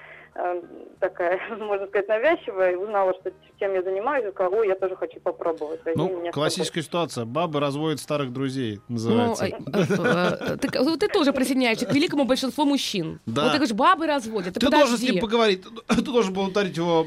такая, 1.00 1.40
можно 1.60 1.88
сказать, 1.88 2.08
навязчивая, 2.08 2.74
и 2.74 2.76
узнала, 2.76 3.14
что 3.20 3.32
чем 3.60 3.74
я 3.74 3.84
занимаюсь, 3.84 4.26
и 4.26 4.44
ой, 4.44 4.68
я 4.68 4.76
тоже 4.76 4.96
хочу 4.96 5.20
попробовать. 5.20 5.80
Ну, 5.96 6.32
классическая 6.32 6.82
ситуация. 6.82 7.26
Бабы 7.26 7.60
разводят 7.60 8.00
старых 8.00 8.34
друзей, 8.34 8.82
Ну, 8.88 8.96
называется. 8.96 9.46
э, 9.46 9.52
э, 9.52 10.54
э, 10.54 10.58
ты, 10.58 10.80
ну, 10.80 10.98
ты 10.98 11.08
тоже 11.08 11.34
присоединяешься 11.34 11.86
к 11.86 11.94
великому 11.94 12.26
большинству 12.26 12.66
мужчин. 12.66 13.20
Да. 13.26 13.44
Вот 13.44 13.52
ты 13.52 13.58
говоришь, 13.58 13.76
бабы 13.76 14.08
разводят. 14.08 14.56
Ты, 14.56 14.70
должен 14.70 14.98
с 14.98 15.02
ним 15.02 15.20
поговорить. 15.20 15.64
Ты 15.88 16.02
должен 16.02 16.34
был 16.34 16.46
ударить 16.46 16.76
его, 16.76 17.06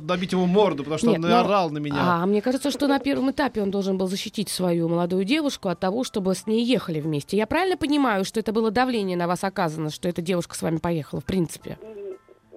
добить 0.00 0.32
его 0.32 0.46
морду, 0.46 0.84
потому 0.84 0.98
что 0.98 1.10
он 1.12 1.20
ну, 1.20 1.36
орал 1.36 1.70
на 1.70 1.78
меня. 1.78 1.96
А 1.98 2.26
мне 2.26 2.40
кажется, 2.40 2.70
что 2.70 2.86
на 2.86 2.98
первом 2.98 3.30
этапе 3.30 3.62
он 3.62 3.70
должен 3.70 3.98
был 3.98 4.06
защитить 4.06 4.48
свою 4.48 4.88
молодую 4.88 5.24
девушку 5.24 5.68
от 5.68 5.80
того, 5.80 6.04
чтобы 6.04 6.34
с 6.34 6.46
ней 6.46 6.64
ехали 6.64 7.00
вместе. 7.00 7.36
Я 7.36 7.46
правильно 7.46 7.76
понимаю, 7.76 8.24
что 8.24 8.40
это 8.40 8.52
было 8.52 8.70
давление 8.70 9.16
на 9.16 9.26
вас 9.26 9.44
оказано, 9.44 9.90
что 9.90 10.08
эта 10.08 10.22
девушка 10.22 10.54
с 10.54 10.62
вами 10.62 10.78
поехала, 10.78 11.20
в 11.20 11.24
принципе? 11.24 11.78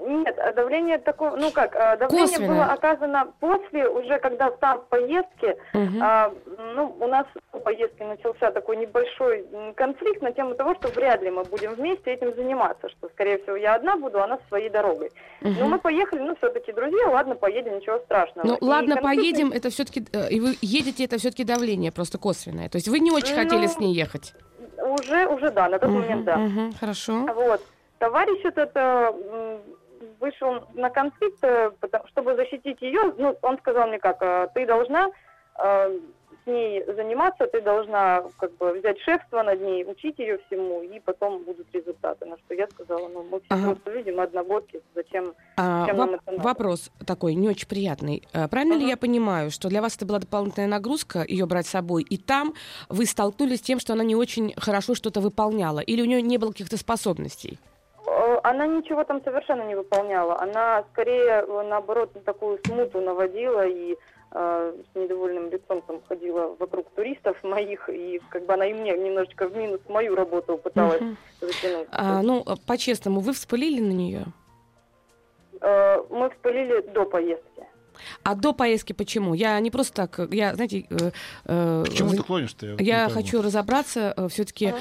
Нет, 0.07 0.39
а 0.39 0.53
давление 0.53 0.97
такое, 0.99 1.31
ну 1.31 1.51
как, 1.51 1.75
а, 1.75 1.97
давление 1.97 2.27
Косвенное. 2.37 2.47
было 2.63 2.63
оказано 2.65 3.33
после, 3.41 3.89
уже 3.89 4.19
когда 4.19 4.49
там 4.51 4.79
в 4.79 4.85
поездке, 4.85 5.57
Мгм. 5.73 5.99
а, 6.01 6.33
ну, 6.75 6.95
у 6.99 7.07
нас 7.07 7.25
в 7.51 7.59
поездке 7.59 8.05
начался 8.05 8.51
такой 8.51 8.77
небольшой 8.77 9.45
конфликт 9.75 10.21
на 10.21 10.31
тему 10.31 10.55
того, 10.55 10.75
что 10.75 10.87
вряд 10.89 11.21
ли 11.21 11.29
мы 11.29 11.43
будем 11.43 11.73
вместе 11.73 12.13
этим 12.13 12.33
заниматься, 12.35 12.87
что, 12.89 13.09
скорее 13.09 13.39
всего, 13.39 13.57
я 13.57 13.75
одна 13.75 13.97
буду, 13.97 14.21
она 14.23 14.39
своей 14.47 14.69
дорогой. 14.69 15.11
Но 15.41 15.49
Мгм. 15.49 15.69
мы 15.71 15.79
поехали, 15.79 16.19
ну, 16.21 16.35
все-таки 16.37 16.71
друзья, 16.71 17.09
ладно, 17.09 17.35
поедем, 17.35 17.75
ничего 17.75 17.99
страшного. 17.99 18.47
Ну, 18.47 18.55
И 18.55 18.63
ладно, 18.63 18.95
конфликт- 18.95 19.03
поедем, 19.21 19.51
это 19.51 19.69
все-таки, 19.69 20.05
и 20.29 20.39
вы 20.39 20.55
едете, 20.61 21.03
это 21.03 21.17
все-таки 21.17 21.43
давление 21.43 21.91
просто 21.91 22.17
косвенное. 22.17 22.69
То 22.69 22.77
есть 22.77 22.87
вы 22.87 22.99
не 22.99 23.11
очень 23.11 23.35
Ну, 23.35 23.41
хотели 23.43 23.67
с 23.67 23.77
ней 23.77 23.93
ехать. 23.93 24.33
Уже, 24.77 25.27
уже, 25.27 25.51
да, 25.51 25.67
на 25.67 25.79
тот 25.79 25.89
Мгм, 25.89 25.99
момент, 25.99 26.23
да. 26.23 26.37
мгм, 26.37 26.73
хорошо. 26.79 27.25
Вот. 27.35 27.61
Товарищ 27.99 28.39
этот 28.45 28.71
э, 28.75 29.11
вышел 30.19 30.63
на 30.73 30.89
конфликт, 30.89 31.43
э, 31.43 31.71
чтобы 32.09 32.35
защитить 32.35 32.81
ее. 32.81 33.13
Ну, 33.17 33.37
он 33.41 33.57
сказал 33.59 33.87
мне 33.87 33.99
как, 33.99 34.21
э, 34.21 34.47
ты 34.53 34.65
должна 34.65 35.09
э, 35.63 35.99
с 36.43 36.47
ней 36.49 36.83
заниматься, 36.95 37.45
ты 37.47 37.61
должна 37.61 38.23
как 38.39 38.55
бы 38.57 38.71
взять 38.73 38.99
шефство 39.01 39.43
над 39.43 39.59
ней, 39.61 39.83
учить 39.85 40.17
ее 40.19 40.37
всему, 40.47 40.81
и 40.81 40.99
потом 40.99 41.43
будут 41.43 41.67
результаты. 41.73 42.25
На 42.25 42.37
что 42.37 42.53
я 42.53 42.67
сказала, 42.67 43.07
ну, 43.09 43.23
мы 43.23 43.39
все 43.41 43.47
Ага. 43.49 43.65
просто 43.71 43.91
люди, 43.91 44.11
мы 44.11 44.23
одногодки, 44.23 44.81
зачем? 44.95 45.33
А, 45.57 45.85
Чем 45.87 45.95
воп- 45.95 45.99
нам 45.99 46.09
это 46.13 46.31
надо? 46.31 46.43
вопрос 46.43 46.89
такой, 47.05 47.35
не 47.35 47.49
очень 47.49 47.67
приятный. 47.67 48.23
Правильно 48.49 48.73
ли 48.75 48.83
Ага. 48.83 48.89
я 48.91 48.97
понимаю, 48.97 49.51
что 49.51 49.67
для 49.67 49.81
вас 49.81 49.97
это 49.97 50.05
была 50.05 50.19
дополнительная 50.19 50.69
нагрузка 50.69 51.25
ее 51.27 51.45
брать 51.47 51.67
с 51.67 51.71
собой, 51.71 52.03
и 52.03 52.17
там 52.17 52.53
вы 52.87 53.05
столкнулись 53.05 53.59
с 53.59 53.61
тем, 53.63 53.79
что 53.79 53.93
она 53.93 54.03
не 54.05 54.15
очень 54.15 54.53
хорошо 54.57 54.95
что-то 54.95 55.19
выполняла, 55.19 55.79
или 55.79 56.01
у 56.01 56.05
нее 56.05 56.21
не 56.21 56.37
было 56.37 56.51
каких-то 56.51 56.77
способностей? 56.77 57.59
Она 58.49 58.65
ничего 58.65 59.03
там 59.03 59.21
совершенно 59.25 59.63
не 59.63 59.75
выполняла. 59.75 60.39
Она 60.39 60.85
скорее, 60.93 61.45
наоборот, 61.63 62.11
такую 62.23 62.57
смуту 62.65 63.01
наводила 63.01 63.67
и 63.67 63.97
э, 64.31 64.73
с 64.89 64.95
недовольным 64.95 65.49
лицом 65.49 65.81
там 65.81 66.01
ходила 66.07 66.55
вокруг 66.57 66.89
туристов 66.91 67.35
моих, 67.43 67.89
и 67.89 68.21
как 68.29 68.45
бы 68.45 68.53
она 68.53 68.65
и 68.67 68.73
мне 68.73 68.97
немножечко 68.97 69.49
в 69.49 69.57
минус 69.57 69.81
мою 69.89 70.15
работу 70.15 70.57
пыталась 70.57 71.01
Мгм. 71.01 71.17
затянуть. 71.41 71.87
А, 71.91 72.21
ну, 72.21 72.41
а, 72.45 72.55
по-честному, 72.65 73.19
вы 73.19 73.33
вспылили 73.33 73.81
на 73.81 73.91
нее? 73.91 74.23
Э, 75.59 76.01
Мы 76.09 76.29
вспылили 76.29 76.79
до 76.93 77.03
поездки. 77.03 77.65
А 78.23 78.35
до 78.35 78.53
поездки 78.53 78.93
почему? 78.93 79.33
Я 79.33 79.59
не 79.59 79.71
просто 79.71 80.07
так, 80.07 80.33
я, 80.33 80.55
знаете, 80.55 80.85
э, 80.89 81.11
э, 81.45 81.85
К 81.87 81.93
чему 81.93 82.09
за- 82.09 82.17
ты 82.17 82.23
клонишь-то? 82.23 82.65
не 82.75 82.85
Я 82.85 83.05
пойму. 83.05 83.21
хочу 83.21 83.41
разобраться 83.41 84.13
все-таки 84.31 84.73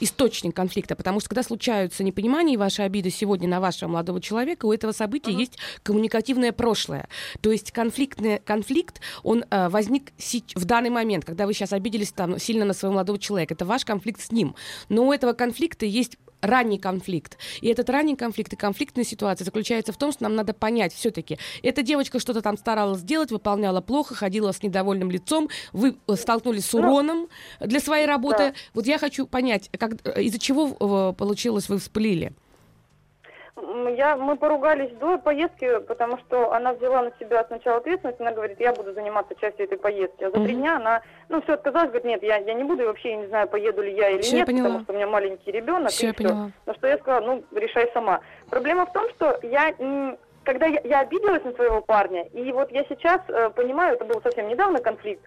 источник 0.00 0.54
конфликта, 0.54 0.96
потому 0.96 1.20
что 1.20 1.28
когда 1.30 1.42
случаются 1.42 2.04
непонимания 2.04 2.54
и 2.54 2.56
ваши 2.56 2.82
обиды 2.82 3.10
сегодня 3.10 3.48
на 3.48 3.60
вашего 3.60 3.88
молодого 3.90 4.20
человека, 4.20 4.66
у 4.66 4.72
этого 4.72 4.92
события 4.92 5.30
Мгм. 5.30 5.40
есть 5.40 5.58
коммуникативное 5.82 6.52
прошлое. 6.52 7.08
То 7.40 7.50
есть 7.52 7.72
конфликтный 7.72 8.38
конфликт, 8.40 9.00
он 9.22 9.44
э, 9.50 9.68
возник 9.68 10.12
в 10.54 10.64
данный 10.64 10.90
момент, 10.90 11.24
когда 11.24 11.46
вы 11.46 11.52
сейчас 11.54 11.72
обиделись 11.72 12.12
там 12.12 12.38
сильно 12.38 12.64
на 12.64 12.72
своего 12.74 12.94
молодого 12.94 13.18
человека. 13.18 13.54
Это 13.54 13.64
ваш 13.64 13.84
конфликт 13.84 14.20
с 14.20 14.32
ним. 14.32 14.54
Но 14.88 15.06
у 15.06 15.12
этого 15.12 15.32
конфликта 15.32 15.86
есть 15.86 16.16
ранний 16.40 16.78
конфликт. 16.78 17.38
И 17.60 17.68
этот 17.68 17.88
ранний 17.90 18.16
конфликт 18.16 18.52
и 18.52 18.56
конфликтная 18.56 19.04
ситуация 19.04 19.44
заключается 19.44 19.92
в 19.92 19.96
том, 19.96 20.12
что 20.12 20.24
нам 20.24 20.34
надо 20.34 20.52
понять 20.54 20.92
все-таки, 20.92 21.38
эта 21.62 21.82
девочка 21.82 22.18
что-то 22.18 22.42
там 22.42 22.56
старалась 22.56 23.00
сделать, 23.00 23.30
выполняла 23.30 23.80
плохо, 23.80 24.14
ходила 24.14 24.52
с 24.52 24.62
недовольным 24.62 25.10
лицом, 25.10 25.48
вы 25.72 25.96
э, 26.06 26.14
столкнулись 26.16 26.66
с 26.66 26.72
Ну, 26.72 26.80
уроном 26.80 27.28
для 27.60 27.80
своей 27.80 28.06
работы. 28.06 28.38
да. 28.38 28.54
Вот 28.74 28.86
я 28.86 28.98
хочу 28.98 29.26
понять, 29.26 29.70
как, 29.78 29.92
э, 30.04 30.22
из-за 30.22 30.38
чего 30.38 31.10
э, 31.10 31.14
получилось 31.16 31.68
вы 31.68 31.78
вспылили? 31.78 32.32
Я, 33.56 34.16
мы 34.16 34.36
поругались 34.36 34.90
до 34.98 35.16
поездки, 35.16 35.78
потому 35.86 36.18
что 36.18 36.52
она 36.52 36.72
взяла 36.72 37.02
на 37.02 37.12
себя 37.20 37.44
сначала 37.44 37.76
ответственность, 37.78 38.20
она 38.20 38.32
говорит, 38.32 38.58
я 38.58 38.72
буду 38.72 38.92
заниматься 38.92 39.36
частью 39.36 39.66
этой 39.66 39.78
поездки. 39.78 40.24
А 40.24 40.30
за 40.30 40.44
три 40.44 40.54
дня 40.56 40.76
она, 40.76 41.02
ну, 41.28 41.40
все 41.42 41.52
отказалась, 41.52 41.90
говорит, 41.90 42.04
нет, 42.04 42.22
я, 42.24 42.38
я 42.38 42.54
не 42.54 42.64
буду, 42.64 42.82
и 42.82 42.86
вообще 42.86 43.10
я 43.10 43.16
не 43.16 43.26
знаю, 43.28 43.46
поеду 43.48 43.82
ли 43.82 43.94
я 43.94 44.10
или 44.10 44.22
Всё, 44.22 44.32
я 44.32 44.36
нет, 44.38 44.46
поняла. 44.46 44.64
потому 44.64 44.84
что 44.84 44.92
у 44.92 44.96
меня 44.96 45.06
маленький 45.06 45.52
ребенок. 45.52 45.90
Все, 45.90 46.06
и 46.06 46.08
я 46.08 46.12
всё. 46.14 46.22
поняла. 46.24 46.50
На 46.66 46.74
что 46.74 46.88
я 46.88 46.98
сказала, 46.98 47.24
ну, 47.24 47.44
решай 47.54 47.88
сама. 47.94 48.20
Проблема 48.50 48.86
в 48.86 48.92
том, 48.92 49.08
что 49.10 49.38
я, 49.42 49.72
когда 50.42 50.66
я, 50.66 50.80
я 50.82 51.00
обиделась 51.00 51.44
на 51.44 51.52
своего 51.52 51.80
парня, 51.80 52.24
и 52.32 52.50
вот 52.50 52.72
я 52.72 52.84
сейчас 52.88 53.20
э, 53.28 53.50
понимаю, 53.50 53.94
это 53.94 54.04
был 54.04 54.20
совсем 54.20 54.48
недавно 54.48 54.80
конфликт, 54.80 55.22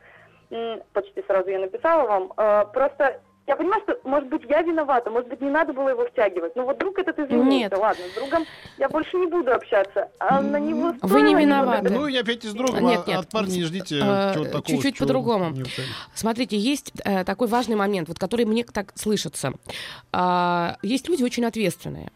почти 0.91 1.23
сразу 1.27 1.49
я 1.49 1.59
написала 1.59 2.07
вам, 2.07 2.33
э, 2.35 2.65
просто 2.73 3.21
я 3.47 3.55
понимаю, 3.55 3.81
что, 3.83 3.97
может 4.03 4.27
быть, 4.29 4.41
я 4.49 4.61
виновата, 4.61 5.09
может 5.09 5.29
быть, 5.29 5.39
не 5.41 5.49
надо 5.49 5.71
было 5.71 5.89
его 5.89 6.05
втягивать, 6.05 6.55
но 6.55 6.65
вот 6.65 6.77
друг 6.77 6.99
этот 6.99 7.17
извинился, 7.17 7.49
Нет. 7.49 7.77
ладно, 7.77 8.03
с 8.11 8.15
другом 8.15 8.43
я 8.77 8.89
больше 8.89 9.17
не 9.17 9.27
буду 9.27 9.53
общаться, 9.53 10.09
а 10.19 10.41
на 10.41 10.57
него 10.59 10.93
Вы 11.01 11.21
не 11.21 11.33
виноваты. 11.33 11.89
Ну 11.89 12.07
и 12.07 12.17
опять 12.17 12.43
из 12.43 12.53
другом, 12.53 12.85
Нет, 12.85 13.03
а 13.05 13.09
нет. 13.09 13.19
от 13.19 13.29
парня 13.29 13.51
не 13.51 13.63
ждите 13.63 13.95
Э, 13.97 14.33
чего-то 14.33 14.51
такого. 14.51 14.65
чуть-чуть 14.65 14.97
по-другому. 14.99 15.53
Смотрите, 16.13 16.57
есть 16.57 16.91
э, 17.05 17.23
такой 17.23 17.47
важный 17.47 17.75
момент, 17.77 18.09
вот, 18.09 18.19
который 18.19 18.45
мне 18.45 18.65
так 18.65 18.91
слышится. 18.95 19.53
А, 20.11 20.77
есть 20.81 21.07
люди 21.07 21.23
очень 21.23 21.45
ответственные. 21.45 22.11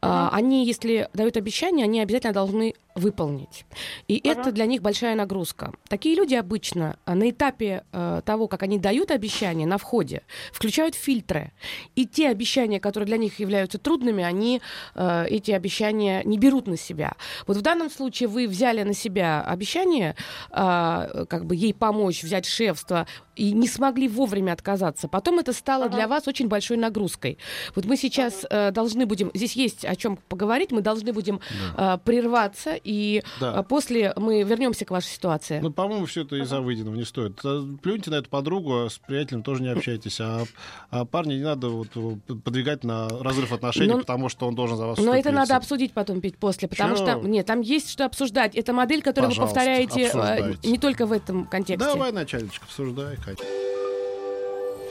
А, 0.00 0.30
Они, 0.32 0.64
если 0.64 1.08
дают 1.12 1.36
обещание, 1.36 1.84
они 1.84 2.00
обязательно 2.00 2.32
должны 2.32 2.74
выполнить. 2.94 3.64
И 4.08 4.20
Ага. 4.24 4.40
это 4.40 4.52
для 4.52 4.66
них 4.66 4.82
большая 4.82 5.14
нагрузка. 5.14 5.72
Такие 5.88 6.16
люди 6.16 6.34
обычно 6.34 6.96
а, 7.04 7.14
на 7.14 7.30
этапе 7.30 7.84
э, 7.92 8.22
того, 8.24 8.48
как 8.48 8.62
они 8.62 8.78
дают 8.78 9.10
обещания 9.10 9.66
на 9.66 9.78
входе, 9.78 10.22
включают 10.52 10.94
фильтры. 10.94 11.52
И 11.94 12.06
те 12.06 12.28
обещания, 12.28 12.80
которые 12.80 13.06
для 13.06 13.16
них 13.16 13.38
являются 13.38 13.78
трудными, 13.78 14.24
они 14.24 14.60
э, 14.94 15.26
эти 15.28 15.52
обещания 15.52 16.22
не 16.24 16.38
берут 16.38 16.66
на 16.66 16.76
себя. 16.76 17.14
Вот 17.46 17.56
в 17.56 17.62
данном 17.62 17.90
случае 17.90 18.28
вы 18.28 18.48
взяли 18.48 18.82
на 18.82 18.94
себя 18.94 19.42
обещание, 19.42 20.16
а, 20.50 21.24
как 21.28 21.44
бы 21.46 21.54
ей 21.54 21.74
помочь, 21.74 22.22
взять 22.24 22.46
шефство, 22.46 23.06
и 23.38 23.52
не 23.52 23.68
смогли 23.68 24.08
вовремя 24.08 24.52
отказаться. 24.52 25.06
Потом 25.08 25.38
это 25.38 25.52
стало 25.52 25.84
Ага. 25.86 25.94
для 25.96 26.08
вас 26.08 26.26
очень 26.26 26.48
большой 26.48 26.76
нагрузкой. 26.76 27.38
Вот 27.74 27.84
мы 27.84 27.96
сейчас 27.96 28.44
э, 28.50 28.70
должны 28.72 29.06
будем, 29.06 29.30
здесь 29.34 29.54
есть 29.54 29.84
о 29.84 29.94
чем 29.96 30.18
поговорить, 30.28 30.72
мы 30.72 30.80
должны 30.80 31.12
будем 31.12 31.40
э, 31.76 31.98
прерваться, 32.04 32.74
и 32.82 33.22
Да. 33.40 33.60
э, 33.60 33.62
после 33.62 34.12
мы 34.16 34.42
вернемся 34.42 34.84
к 34.84 34.90
вашей 34.90 35.08
ситуации. 35.08 35.60
Ну, 35.62 35.70
по-моему, 35.72 36.06
все 36.06 36.22
это 36.22 36.36
из-за 36.36 36.60
выеденного 36.60 36.96
не 36.96 37.04
стоит. 37.04 37.38
Э, 37.44 37.62
Плюньте 37.82 38.10
на 38.10 38.16
эту 38.16 38.28
подругу, 38.28 38.84
а 38.84 38.90
с 38.90 38.98
приятелем 38.98 39.42
тоже 39.42 39.62
не 39.62 39.68
общайтесь. 39.68 40.20
А, 40.20 40.44
а 40.90 41.04
парня 41.04 41.34
не 41.34 41.44
надо 41.44 41.68
вот 41.68 41.94
его 41.94 42.18
подвигать 42.44 42.82
на 42.84 43.08
разрыв 43.08 43.52
отношений, 43.52 43.92
Но- 43.92 43.98
потому 44.00 44.28
что 44.28 44.46
он 44.48 44.54
должен 44.54 44.76
за 44.76 44.86
вас 44.86 44.98
Но 44.98 45.14
это 45.14 45.30
надо 45.30 45.56
обсудить 45.56 45.92
потом 45.92 46.20
петь 46.20 46.36
после, 46.38 46.66
потому 46.68 46.96
Чё? 46.96 47.02
что 47.04 47.14
нет, 47.28 47.46
там 47.46 47.60
есть 47.60 47.88
что 47.90 48.04
обсуждать. 48.04 48.56
Это 48.56 48.72
модель, 48.72 49.02
которую 49.02 49.30
Пожалуйста, 49.30 49.60
вы 49.60 49.64
повторяете 49.66 50.10
э, 50.12 50.54
не 50.68 50.78
только 50.78 51.06
в 51.06 51.12
этом 51.12 51.46
контексте. 51.46 51.84
Давай, 51.88 52.10
начальничек, 52.12 52.62
обсуждай, 52.64 53.16
Катя. 53.28 53.44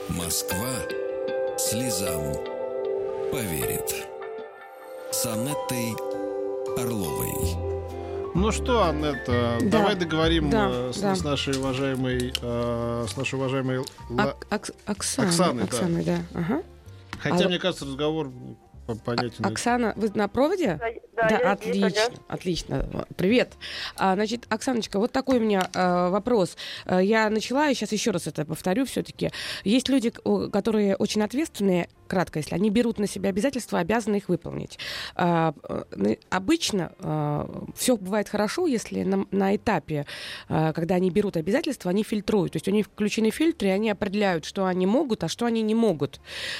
Москва 0.09 0.69
слезам 1.57 2.21
поверит. 3.31 4.05
С 5.11 5.25
Анеттой 5.25 5.95
Орловой. 6.77 7.33
Ну 8.35 8.51
что, 8.51 8.83
Аннета, 8.83 9.57
Да. 9.61 9.79
давай 9.79 9.95
договорим 9.95 10.51
Да, 10.51 10.69
э, 10.71 10.91
с, 10.93 10.99
да. 10.99 11.15
с 11.15 11.23
нашей 11.23 11.57
уважаемой, 11.57 12.31
э, 12.39 13.05
с 13.09 13.17
нашей 13.17 13.35
уважаемой 13.39 13.79
Ла- 14.11 14.35
Ак- 14.35 14.45
Акс- 14.51 14.73
Оксана, 14.85 15.27
Оксаной, 15.29 15.57
да. 15.57 15.63
Оксаной, 15.63 16.03
да. 16.03 16.17
Ага. 16.35 16.63
Хотя, 17.19 17.45
А- 17.45 17.47
мне 17.47 17.57
кажется, 17.57 17.85
разговор 17.85 18.31
по- 18.85 18.93
понятен. 18.95 19.43
Оксана, 19.43 19.93
вы 19.95 20.11
на 20.13 20.27
проводе? 20.27 20.79
Да, 21.17 21.27
да, 21.29 21.39
я 21.39 21.55
здесь, 21.55 21.83
отлично, 21.83 22.15
отлично. 22.27 23.05
Привет. 23.15 23.53
А, 23.95 24.13
значит, 24.13 24.45
Оксаночка, 24.49 24.99
вот 24.99 25.11
такой 25.11 25.39
у 25.39 25.41
меня 25.41 25.67
э, 25.73 26.09
вопрос. 26.09 26.55
Э, 26.85 26.99
Я 27.03 27.29
начала, 27.31 27.69
и 27.69 27.73
сейчас 27.73 27.91
еще 27.91 28.11
раз 28.11 28.27
это 28.27 28.45
повторю 28.45 28.85
все-таки. 28.85 29.31
Есть 29.63 29.89
люди, 29.89 30.11
которые 30.11 30.95
очень 30.95 31.23
ответственные, 31.23 31.89
кратко, 32.07 32.39
если 32.39 32.55
они 32.55 32.69
берут 32.69 32.99
на 32.99 33.07
себя 33.07 33.29
обязательства, 33.29 33.79
обязаны 33.79 34.17
их 34.17 34.29
выполнить. 34.29 34.79
А, 35.15 35.53
э, 35.69 36.15
обычно 36.29 36.91
все 37.75 37.97
бывает 37.97 38.29
хорошо, 38.29 38.67
если 38.67 39.03
на, 39.03 39.25
на 39.31 39.55
этапе, 39.55 40.05
э, 40.49 40.73
когда 40.73 40.95
они 40.95 41.11
берут 41.11 41.37
обязательства, 41.37 41.91
они 41.91 42.03
фильтруют. 42.03 42.53
То 42.53 42.57
есть 42.57 42.67
у 42.67 42.71
них 42.71 42.85
включены 42.87 43.29
фильтры, 43.29 43.67
и 43.67 43.71
они 43.71 43.89
определяют, 43.89 44.45
что 44.45 44.65
они 44.65 44.85
могут, 44.85 45.23
а 45.23 45.27
что 45.27 45.45
они 45.45 45.61
не 45.61 45.75
могут. 45.75 46.19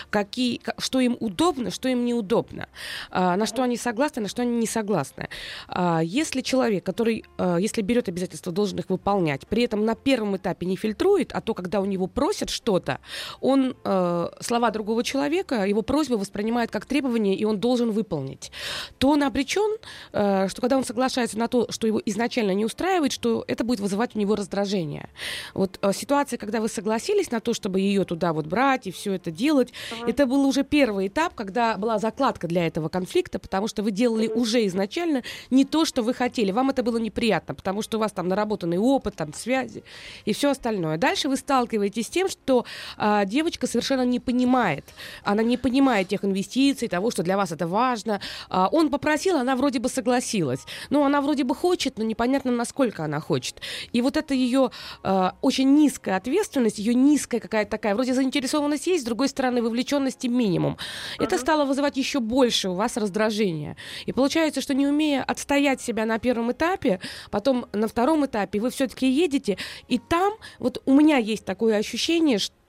Какие, 0.09 0.57
ка- 0.57 0.75
что 0.77 0.99
им 0.99 1.17
удобно, 1.19 1.71
что 1.71 1.89
им 1.89 2.05
неудобно. 2.05 2.67
А, 3.09 3.35
на 3.37 3.45
что 3.45 3.63
они 3.63 3.77
согласны, 3.77 4.21
на 4.21 4.27
что 4.27 4.41
они 4.41 4.57
не 4.57 4.67
согласны. 4.67 5.29
А, 5.67 6.01
Если 6.03 6.41
человек, 6.41 6.83
который, 6.83 7.23
если 7.59 7.81
берет 7.81 8.09
обязательства, 8.09 8.51
должен 8.51 8.79
их 8.79 8.89
выполнять, 8.89 9.47
при 9.47 9.63
этом 9.63 9.85
на 9.85 9.95
первом 9.95 10.35
этапе 10.35 10.65
не 10.65 10.75
фильтрует, 10.75 11.31
а 11.33 11.41
то, 11.41 11.53
когда 11.53 11.79
у 11.79 11.85
него 11.85 12.07
просят 12.07 12.49
что-то, 12.49 12.99
он 13.41 13.75
э, 13.83 14.29
слова 14.41 14.71
другого 14.71 15.03
человека, 15.03 15.36
его 15.39 15.81
просьбу 15.81 16.17
воспринимает 16.17 16.71
как 16.71 16.85
требование, 16.85 17.35
и 17.35 17.45
он 17.45 17.59
должен 17.59 17.91
выполнить, 17.91 18.51
то 18.97 19.09
он 19.09 19.23
обречен, 19.23 19.77
э, 20.13 20.47
что 20.49 20.61
когда 20.61 20.77
он 20.77 20.83
соглашается 20.83 21.37
на 21.37 21.47
то, 21.47 21.71
что 21.71 21.87
его 21.87 22.01
изначально 22.05 22.51
не 22.51 22.65
устраивает, 22.65 23.11
что 23.11 23.43
это 23.47 23.63
будет 23.63 23.79
вызывать 23.79 24.15
у 24.15 24.19
него 24.19 24.35
раздражение. 24.35 25.09
Вот 25.53 25.79
э, 25.81 25.93
ситуация, 25.93 26.37
когда 26.37 26.61
вы 26.61 26.69
согласились 26.69 27.31
на 27.31 27.39
то, 27.39 27.53
чтобы 27.53 27.79
ее 27.79 28.03
туда 28.05 28.33
вот 28.33 28.45
брать 28.45 28.87
и 28.87 28.91
все 28.91 29.13
это 29.13 29.31
делать, 29.31 29.73
это 30.05 30.25
был 30.25 30.45
уже 30.45 30.63
первый 30.63 31.07
этап, 31.07 31.33
когда 31.35 31.77
была 31.77 31.99
закладка 31.99 32.47
для 32.47 32.67
этого 32.67 32.89
конфликта, 32.89 33.39
потому 33.39 33.67
что 33.67 33.83
вы 33.83 33.91
делали 33.91 34.27
уже 34.27 34.65
изначально 34.67 35.23
не 35.49 35.65
то, 35.65 35.85
что 35.85 36.01
вы 36.03 36.13
хотели. 36.13 36.51
Вам 36.51 36.69
это 36.69 36.83
было 36.83 36.97
неприятно, 36.97 37.55
потому 37.55 37.81
что 37.81 37.97
у 37.97 37.99
вас 37.99 38.11
там 38.11 38.27
наработанный 38.27 38.77
опыт, 38.77 39.15
там 39.15 39.33
связи 39.33 39.83
и 40.25 40.33
все 40.33 40.51
остальное. 40.51 40.97
Дальше 40.97 41.29
вы 41.29 41.37
сталкиваетесь 41.37 42.07
с 42.07 42.09
тем, 42.09 42.29
что 42.29 42.65
а, 42.97 43.25
девочка 43.25 43.67
совершенно 43.67 44.05
не 44.05 44.19
понимает. 44.19 44.85
Она 45.27 45.43
не 45.43 45.57
понимает 45.57 46.07
тех 46.07 46.23
инвестиций, 46.23 46.87
того, 46.87 47.11
что 47.11 47.23
для 47.23 47.35
вас 47.35 47.51
это 47.51 47.67
важно. 47.67 48.21
А, 48.49 48.69
он 48.71 48.89
попросил, 48.89 49.37
она 49.37 49.55
вроде 49.55 49.79
бы 49.79 49.89
согласилась. 49.89 50.61
Ну, 50.89 51.03
она 51.03 51.21
вроде 51.21 51.43
бы 51.43 51.53
хочет, 51.53 51.97
но 51.97 52.03
непонятно, 52.05 52.51
насколько 52.51 53.03
она 53.03 53.19
хочет. 53.19 53.61
И 53.91 54.01
вот 54.01 54.17
это 54.17 54.33
ее 54.33 54.71
а, 55.03 55.35
очень 55.41 55.73
низкая 55.75 56.15
ответственность, 56.15 56.79
ее 56.79 56.93
низкая 56.93 57.41
какая-то 57.41 57.71
такая, 57.71 57.93
вроде 57.95 58.13
заинтересованность 58.13 58.87
есть, 58.87 59.03
с 59.03 59.05
другой 59.05 59.27
стороны, 59.27 59.61
вовлеченности 59.61 60.27
минимум. 60.27 60.77
Это 61.19 61.37
стало 61.37 61.65
вызывать 61.65 61.97
еще 61.97 62.19
больше 62.19 62.69
у 62.69 62.73
вас 62.73 62.97
раздражения. 62.97 63.75
И 64.05 64.13
получается, 64.13 64.61
что 64.61 64.73
не 64.73 64.87
умея 64.87 65.23
отстоять 65.23 65.81
себя 65.81 66.05
на 66.05 66.19
первом 66.19 66.51
этапе, 66.51 66.99
потом 67.31 67.65
на 67.73 67.87
втором 67.87 68.25
этапе 68.25 68.59
вы 68.59 68.69
все-таки 68.69 69.09
едете, 69.09 69.57
и 69.89 69.99
там 69.99 70.33
вот 70.59 70.81
у 70.85 70.93
меня 70.93 71.17
есть 71.17 71.43
такое 71.43 71.77
ощущение, 71.77 72.37
что 72.39 72.66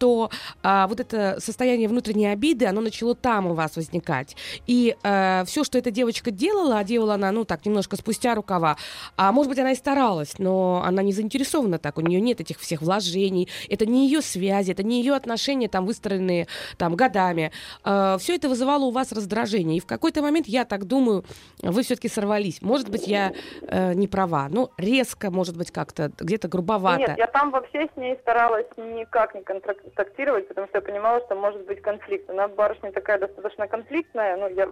а, 0.62 0.86
вот 0.86 1.00
это 1.00 1.36
состояние 1.40 1.88
внутренней 1.88 2.26
обиды, 2.26 2.66
оно 2.66 2.80
начало 2.80 3.14
там 3.14 3.46
у 3.46 3.54
вас 3.54 3.76
возникать. 3.76 4.36
И 4.66 4.96
все, 5.46 5.64
что 5.64 5.78
эта 5.78 5.90
девочка 5.90 6.30
делала, 6.30 6.78
а 6.78 6.84
делала 6.84 7.14
она, 7.14 7.32
ну 7.32 7.44
так, 7.44 7.64
немножко 7.64 7.96
спустя 7.96 8.34
рукава, 8.34 8.76
а 9.16 9.32
может 9.32 9.50
быть, 9.50 9.58
она 9.58 9.72
и 9.72 9.74
старалась, 9.74 10.38
но 10.38 10.82
она 10.84 11.02
не 11.02 11.12
заинтересована 11.12 11.78
так, 11.78 11.98
у 11.98 12.00
нее 12.00 12.20
нет 12.20 12.40
этих 12.40 12.58
всех 12.58 12.82
вложений, 12.82 13.48
это 13.68 13.86
не 13.86 14.06
ее 14.06 14.22
связи, 14.22 14.72
это 14.72 14.82
не 14.82 15.00
ее 15.00 15.14
отношения, 15.14 15.68
там, 15.68 15.86
выстроенные 15.86 16.46
там 16.76 16.94
годами. 16.96 17.52
все 17.82 18.34
это 18.34 18.48
вызывало 18.48 18.84
у 18.84 18.90
вас 18.90 19.12
раздражение. 19.12 19.78
И 19.78 19.80
в 19.80 19.86
какой-то 19.86 20.22
момент, 20.22 20.46
я 20.46 20.64
так 20.64 20.84
думаю, 20.86 21.24
вы 21.62 21.82
все-таки 21.82 22.08
сорвались. 22.08 22.62
Может 22.62 22.88
быть, 22.88 23.06
я 23.06 23.32
э, 23.62 23.94
не 23.94 24.08
права. 24.08 24.48
Ну, 24.50 24.70
резко, 24.76 25.30
может 25.30 25.56
быть, 25.56 25.70
как-то 25.70 26.10
где-то 26.18 26.48
грубовато. 26.48 27.00
Нет, 27.00 27.18
я 27.18 27.26
там 27.26 27.50
вообще 27.50 27.88
с 27.92 27.96
ней 27.96 28.16
старалась 28.22 28.66
никак 28.76 29.34
не 29.34 29.42
контактировать, 29.88 30.48
потому 30.48 30.66
что 30.68 30.78
я 30.78 30.82
понимала, 30.82 31.20
что 31.24 31.34
может 31.34 31.64
быть 31.66 31.80
конфликт. 31.82 32.28
Она 32.30 32.48
барышня 32.48 32.92
такая 32.92 33.18
достаточно 33.18 33.66
конфликтная, 33.66 34.36
ну, 34.36 34.48
я 34.48 34.68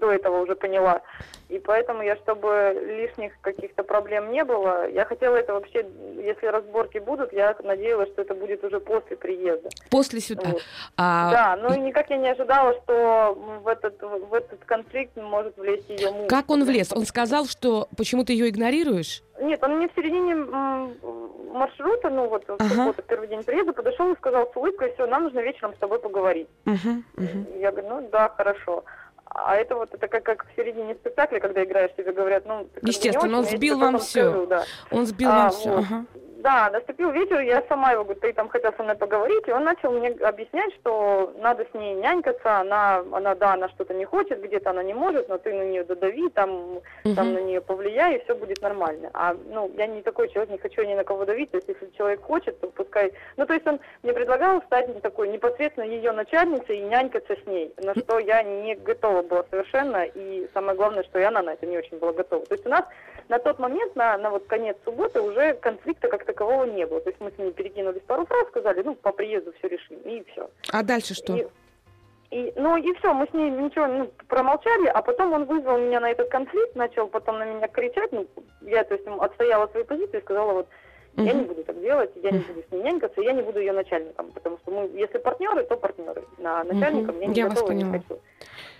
до 0.00 0.12
этого 0.12 0.42
уже 0.42 0.54
поняла. 0.54 1.02
И 1.48 1.58
поэтому 1.58 2.02
я, 2.02 2.16
чтобы 2.16 2.74
лишних 2.86 3.32
каких-то 3.40 3.82
проблем 3.82 4.30
не 4.32 4.44
было, 4.44 4.88
я 4.90 5.04
хотела 5.04 5.36
это 5.36 5.52
вообще, 5.52 5.86
если 6.16 6.46
разборки 6.46 6.98
будут, 6.98 7.32
я 7.32 7.54
надеялась, 7.62 8.08
что 8.10 8.22
это 8.22 8.34
будет 8.34 8.64
уже 8.64 8.80
после 8.80 9.16
приезда. 9.16 9.68
После 9.90 10.20
сюда. 10.20 10.48
Вот. 10.48 10.62
А, 10.96 11.30
Да, 11.30 11.56
ну 11.56 11.74
и 11.74 11.80
никак 11.80 12.10
я 12.10 12.16
не 12.16 12.28
ожидала, 12.30 12.74
что 12.82 13.34
в 13.62 13.68
этот, 13.68 14.00
в 14.00 14.34
этот 14.34 14.64
конфликт 14.64 15.16
может 15.16 15.56
влезть 15.56 15.88
ее 15.88 16.10
муж. 16.10 16.28
Как 16.28 16.50
он 16.50 16.64
влез? 16.64 16.92
Он 16.92 17.04
сказал, 17.04 17.46
что 17.46 17.88
почему 17.96 18.24
ты 18.24 18.32
ее 18.32 18.48
игнорируешь? 18.48 19.22
Нет, 19.40 19.62
он 19.64 19.76
мне 19.76 19.88
в 19.88 19.94
середине 19.94 20.34
маршрута, 21.52 22.10
ну 22.10 22.28
вот 22.28 22.46
в 22.46 22.52
Ага. 22.52 22.68
субботу, 22.68 23.02
первый 23.02 23.28
день 23.28 23.42
приезда, 23.42 23.72
подошел 23.72 24.12
и 24.12 24.16
сказал 24.16 24.50
с 24.52 24.56
улыбкой, 24.56 24.92
все, 24.94 25.06
нам 25.06 25.24
нужно 25.24 25.40
вечером 25.40 25.74
с 25.74 25.78
тобой 25.78 25.98
поговорить. 25.98 26.48
Мгм, 26.64 27.04
мгм. 27.16 27.46
Я 27.58 27.72
говорю, 27.72 27.88
ну 27.88 28.08
да, 28.10 28.28
хорошо. 28.28 28.84
А 29.34 29.56
это 29.56 29.76
вот 29.76 29.94
это 29.94 30.08
как, 30.08 30.24
как 30.24 30.44
в 30.46 30.56
середине 30.56 30.94
спектакля, 30.94 31.40
когда 31.40 31.64
играешь, 31.64 31.92
тебе 31.96 32.12
говорят, 32.12 32.44
ну, 32.44 32.68
Естественно, 32.82 33.38
он 33.38 33.44
очень, 33.44 33.52
я 33.52 33.56
сбил 33.56 33.78
вам 33.78 33.98
скажу, 34.00 34.46
да. 34.46 34.64
Он 34.90 35.06
сбил 35.06 35.30
А, 35.30 35.34
вам 35.34 35.50
все. 35.50 35.70
Ага. 35.70 36.06
Да, 36.42 36.70
наступил 36.70 37.12
вечер, 37.12 37.38
я 37.40 37.62
сама 37.68 37.92
его 37.92 38.02
говорю, 38.02 38.20
ты 38.20 38.32
там 38.32 38.48
хотел 38.48 38.72
со 38.76 38.82
мной 38.82 38.96
поговорить, 38.96 39.46
и 39.46 39.52
он 39.52 39.62
начал 39.62 39.92
мне 39.92 40.08
объяснять, 40.08 40.74
что 40.74 41.32
надо 41.38 41.64
с 41.70 41.74
ней 41.74 41.94
нянькаться, 41.94 42.58
она, 42.58 43.04
она 43.12 43.36
да, 43.36 43.52
она 43.52 43.68
что-то 43.68 43.94
не 43.94 44.04
хочет, 44.04 44.42
где-то 44.42 44.70
она 44.70 44.82
не 44.82 44.92
может, 44.92 45.28
но 45.28 45.38
ты 45.38 45.52
на 45.54 45.62
нее 45.62 45.84
додави, 45.84 46.28
там, 46.30 46.80
там 47.04 47.26
Мгм. 47.28 47.34
на 47.34 47.38
нее 47.38 47.60
повлияй, 47.60 48.16
и 48.16 48.24
все 48.24 48.34
будет 48.34 48.60
нормально. 48.60 49.10
А, 49.14 49.36
ну, 49.50 49.70
я 49.76 49.86
не 49.86 50.02
такой 50.02 50.28
человек, 50.30 50.50
не 50.50 50.58
хочу 50.58 50.82
ни 50.82 50.94
на 50.94 51.04
кого 51.04 51.24
давить, 51.24 51.52
то 51.52 51.58
есть 51.58 51.68
если 51.68 51.88
человек 51.96 52.20
хочет, 52.22 52.58
то 52.60 52.66
пускай... 52.66 53.12
Ну, 53.36 53.46
то 53.46 53.54
есть 53.54 53.66
он 53.68 53.78
мне 54.02 54.12
предлагал 54.12 54.60
стать 54.62 55.00
такой 55.00 55.28
непосредственно 55.28 55.84
ее 55.84 56.10
начальницей 56.10 56.78
и 56.78 56.82
нянькаться 56.82 57.36
с 57.36 57.46
ней, 57.46 57.72
на 57.76 57.94
что 57.94 58.18
я 58.18 58.42
не 58.42 58.74
готова 58.74 59.22
была 59.22 59.44
совершенно, 59.48 60.02
и 60.02 60.48
самое 60.52 60.76
главное, 60.76 61.04
что 61.04 61.20
и 61.20 61.22
она 61.22 61.40
на 61.40 61.50
это 61.50 61.66
не 61.66 61.78
очень 61.78 61.98
была 61.98 62.12
готова. 62.12 62.44
То 62.46 62.54
есть 62.54 62.66
у 62.66 62.70
нас 62.70 62.84
на 63.28 63.38
тот 63.38 63.60
момент, 63.60 63.94
на, 63.94 64.18
на 64.18 64.30
вот 64.30 64.46
конец 64.46 64.76
субботы, 64.84 65.20
уже 65.20 65.54
конфликта 65.54 66.08
как 66.08 66.24
такового 66.32 66.64
не 66.64 66.86
было. 66.86 67.00
То 67.00 67.10
есть 67.10 67.20
мы 67.20 67.30
с 67.30 67.38
ней 67.38 67.52
перекинулись 67.52 68.02
пару 68.06 68.24
фраз, 68.26 68.48
сказали, 68.48 68.82
ну, 68.82 68.94
по 68.94 69.12
приезду 69.12 69.52
все 69.58 69.68
решим, 69.68 69.96
и 70.04 70.24
все. 70.32 70.48
А 70.72 70.82
дальше 70.82 71.14
что? 71.14 71.36
И, 71.36 71.46
и- 72.30 72.52
ну 72.56 72.76
и 72.76 72.92
все, 72.94 73.12
мы 73.12 73.26
с 73.26 73.34
ней 73.34 73.50
ничего 73.50 73.86
ну, 73.86 74.10
промолчали, 74.28 74.86
а 74.88 75.02
потом 75.02 75.32
он 75.32 75.44
вызвал 75.44 75.78
меня 75.78 76.00
на 76.00 76.10
этот 76.10 76.28
конфликт, 76.30 76.74
начал 76.74 77.06
потом 77.08 77.38
на 77.38 77.44
меня 77.44 77.68
кричать, 77.68 78.10
ну, 78.12 78.26
я, 78.62 78.84
то 78.84 78.94
есть, 78.94 79.06
отстояла 79.06 79.66
свою 79.68 79.84
позицию 79.86 80.20
и 80.20 80.24
сказала, 80.24 80.52
вот, 80.52 80.68
я 81.16 81.32
не 81.32 81.42
буду 81.42 81.62
так 81.64 81.80
делать, 81.80 82.10
я 82.22 82.30
не 82.30 82.38
буду 82.38 82.62
с 82.68 82.72
ней 82.72 82.82
нянькаться, 82.82 83.20
я 83.20 83.32
не 83.32 83.42
буду 83.42 83.60
ее 83.60 83.72
начальником, 83.72 84.30
потому 84.32 84.58
что 84.58 84.70
мы, 84.70 84.90
если 84.94 85.18
партнеры, 85.18 85.64
то 85.64 85.76
партнеры, 85.76 86.24
на 86.38 86.64
начальником 86.64 87.20
я 87.20 87.26
не 87.26 87.34
Я 87.34 87.48
готова, 87.48 87.72
не 87.72 87.84
хочу. 87.84 88.18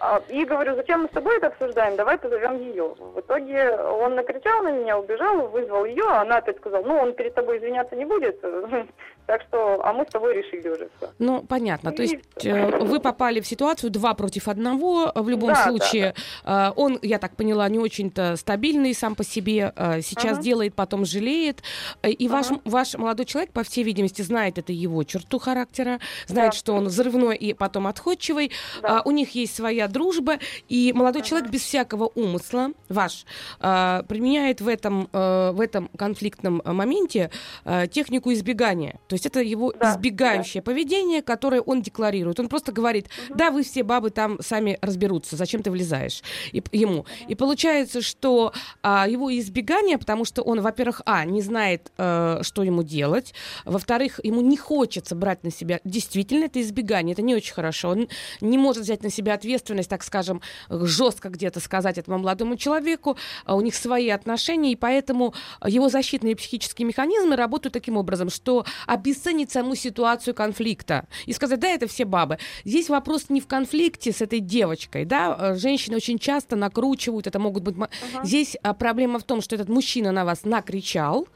А, 0.00 0.20
И 0.28 0.44
говорю, 0.44 0.74
зачем 0.74 1.02
мы 1.02 1.08
с 1.08 1.12
тобой 1.12 1.36
это 1.36 1.48
обсуждаем, 1.48 1.96
давай 1.96 2.18
позовем 2.18 2.58
ее. 2.60 2.94
В 2.98 3.20
итоге 3.20 3.76
он 3.76 4.14
накричал 4.14 4.62
на 4.62 4.72
меня, 4.72 4.98
убежал, 4.98 5.46
вызвал 5.48 5.84
ее, 5.84 6.04
а 6.08 6.22
она 6.22 6.38
опять 6.38 6.56
сказала, 6.56 6.84
ну, 6.84 6.96
он 6.96 7.12
перед 7.12 7.34
тобой 7.34 7.58
извиняться 7.58 7.94
не 7.94 8.04
будет, 8.04 8.42
так 9.26 9.42
что, 9.48 9.80
а 9.84 9.92
мы 9.92 10.04
с 10.04 10.08
тобой 10.10 10.34
решили 10.34 10.68
уже 10.68 10.88
все. 10.96 11.10
Ну, 11.18 11.42
понятно. 11.42 11.92
То 11.92 12.02
И 12.02 12.06
есть 12.08 12.16
всё. 12.36 12.50
э, 12.56 12.78
вы 12.84 13.00
попали 13.00 13.40
в 13.40 13.46
ситуацию 13.46 13.90
два 13.90 14.14
против 14.14 14.48
одного. 14.48 15.12
В 15.14 15.28
любом 15.28 15.50
Да, 15.50 15.54
да, 15.54 15.70
случае, 15.70 16.14
э, 16.44 16.70
он, 16.76 16.98
я 17.02 17.18
так 17.18 17.36
поняла, 17.36 17.68
не 17.68 17.78
очень-то 17.78 18.36
стабильный 18.36 18.94
сам 18.94 19.14
по 19.14 19.24
себе. 19.24 19.72
э, 19.76 20.00
Сейчас 20.02 20.32
Ага. 20.34 20.42
делает, 20.42 20.74
потом 20.74 21.04
жалеет. 21.04 21.62
Э, 22.02 22.10
И 22.10 22.28
ваш, 22.28 22.50
Ага. 22.50 22.60
ваш 22.64 22.94
молодой 22.94 23.24
человек, 23.26 23.52
по 23.52 23.62
всей 23.62 23.84
видимости, 23.84 24.22
знает 24.22 24.58
это 24.58 24.72
его 24.72 25.02
черту 25.04 25.38
характера, 25.38 25.98
знает, 26.26 26.52
Да. 26.52 26.56
что 26.58 26.72
он 26.74 26.86
взрывной 26.86 27.36
и 27.36 27.54
потом 27.54 27.86
отходчивый. 27.86 28.50
Да. 28.82 28.98
А, 28.98 29.02
У 29.04 29.10
них 29.10 29.34
есть 29.34 29.54
своя 29.54 29.88
дружба, 29.88 30.38
и 30.68 30.92
молодой 30.94 31.22
человек 31.22 31.50
без 31.50 31.62
всякого 31.62 32.10
умысла, 32.14 32.70
ваш, 32.88 33.24
а, 33.60 34.02
применяет 34.04 34.60
в 34.60 34.68
этом, 34.68 35.08
э, 35.12 35.50
в 35.52 35.60
этом 35.60 35.88
конфликтном 35.96 36.62
э, 36.64 36.72
моменте 36.72 37.30
э, 37.64 37.86
технику 37.88 38.32
избегания. 38.32 38.98
То 39.12 39.14
есть 39.16 39.26
это 39.26 39.40
его 39.40 39.74
Да, 39.78 39.92
избегающее 39.92 40.62
поведение, 40.62 41.20
которое 41.20 41.60
он 41.60 41.82
декларирует. 41.82 42.40
Он 42.40 42.48
просто 42.48 42.72
говорит, 42.72 43.10
да, 43.28 43.50
вы 43.50 43.62
все 43.62 43.82
бабы 43.82 44.08
там 44.08 44.38
сами 44.40 44.78
разберутся, 44.80 45.36
зачем 45.36 45.62
ты 45.62 45.70
влезаешь 45.70 46.22
и, 46.50 46.62
ему. 46.72 47.04
И 47.28 47.34
получается, 47.34 48.00
что 48.00 48.54
а, 48.82 49.06
его 49.06 49.30
избегание, 49.38 49.98
потому 49.98 50.24
что 50.24 50.40
он, 50.40 50.62
во-первых, 50.62 51.02
а, 51.04 51.26
не 51.26 51.42
знает, 51.42 51.92
э, 51.98 52.38
что 52.40 52.62
ему 52.62 52.82
делать, 52.82 53.34
во-вторых, 53.66 54.18
ему 54.22 54.40
не 54.40 54.56
хочется 54.56 55.14
брать 55.14 55.44
на 55.44 55.50
себя, 55.50 55.80
действительно, 55.84 56.44
это 56.44 56.62
избегание, 56.62 57.12
это 57.12 57.20
не 57.20 57.34
очень 57.34 57.52
хорошо. 57.52 57.90
Он 57.90 58.08
не 58.40 58.56
может 58.56 58.84
взять 58.84 59.02
на 59.02 59.10
себя 59.10 59.34
ответственность, 59.34 59.90
так 59.90 60.04
скажем, 60.04 60.40
жестко 60.70 61.28
где-то 61.28 61.60
сказать 61.60 61.98
этому 61.98 62.16
молодому 62.16 62.56
человеку, 62.56 63.18
а 63.44 63.56
у 63.56 63.60
них 63.60 63.74
свои 63.74 64.08
отношения, 64.08 64.72
и 64.72 64.76
поэтому 64.76 65.34
его 65.66 65.90
защитные 65.90 66.34
психические 66.34 66.86
механизмы 66.86 67.36
работают 67.36 67.74
таким 67.74 67.98
образом, 67.98 68.30
что 68.30 68.64
обесценить 69.02 69.50
саму 69.50 69.74
ситуацию 69.74 70.34
конфликта 70.34 71.06
и 71.26 71.32
сказать, 71.32 71.58
да, 71.58 71.68
это 71.68 71.88
все 71.88 72.04
бабы. 72.04 72.38
Здесь 72.64 72.88
вопрос 72.88 73.26
не 73.28 73.40
в 73.40 73.46
конфликте 73.46 74.12
с 74.12 74.22
этой 74.22 74.38
девочкой, 74.38 75.04
да, 75.04 75.36
э, 75.38 75.54
женщины 75.56 75.96
очень 75.96 76.18
часто 76.18 76.54
накручивают, 76.56 77.26
это 77.26 77.38
могут 77.38 77.64
быть... 77.64 77.74
Uh-huh. 77.74 77.88
Здесь 78.22 78.56
а, 78.62 78.74
проблема 78.74 79.18
в 79.18 79.24
том, 79.24 79.40
что 79.40 79.56
этот 79.56 79.68
мужчина 79.68 80.12
на 80.12 80.24
вас 80.24 80.44
накричал, 80.44 81.26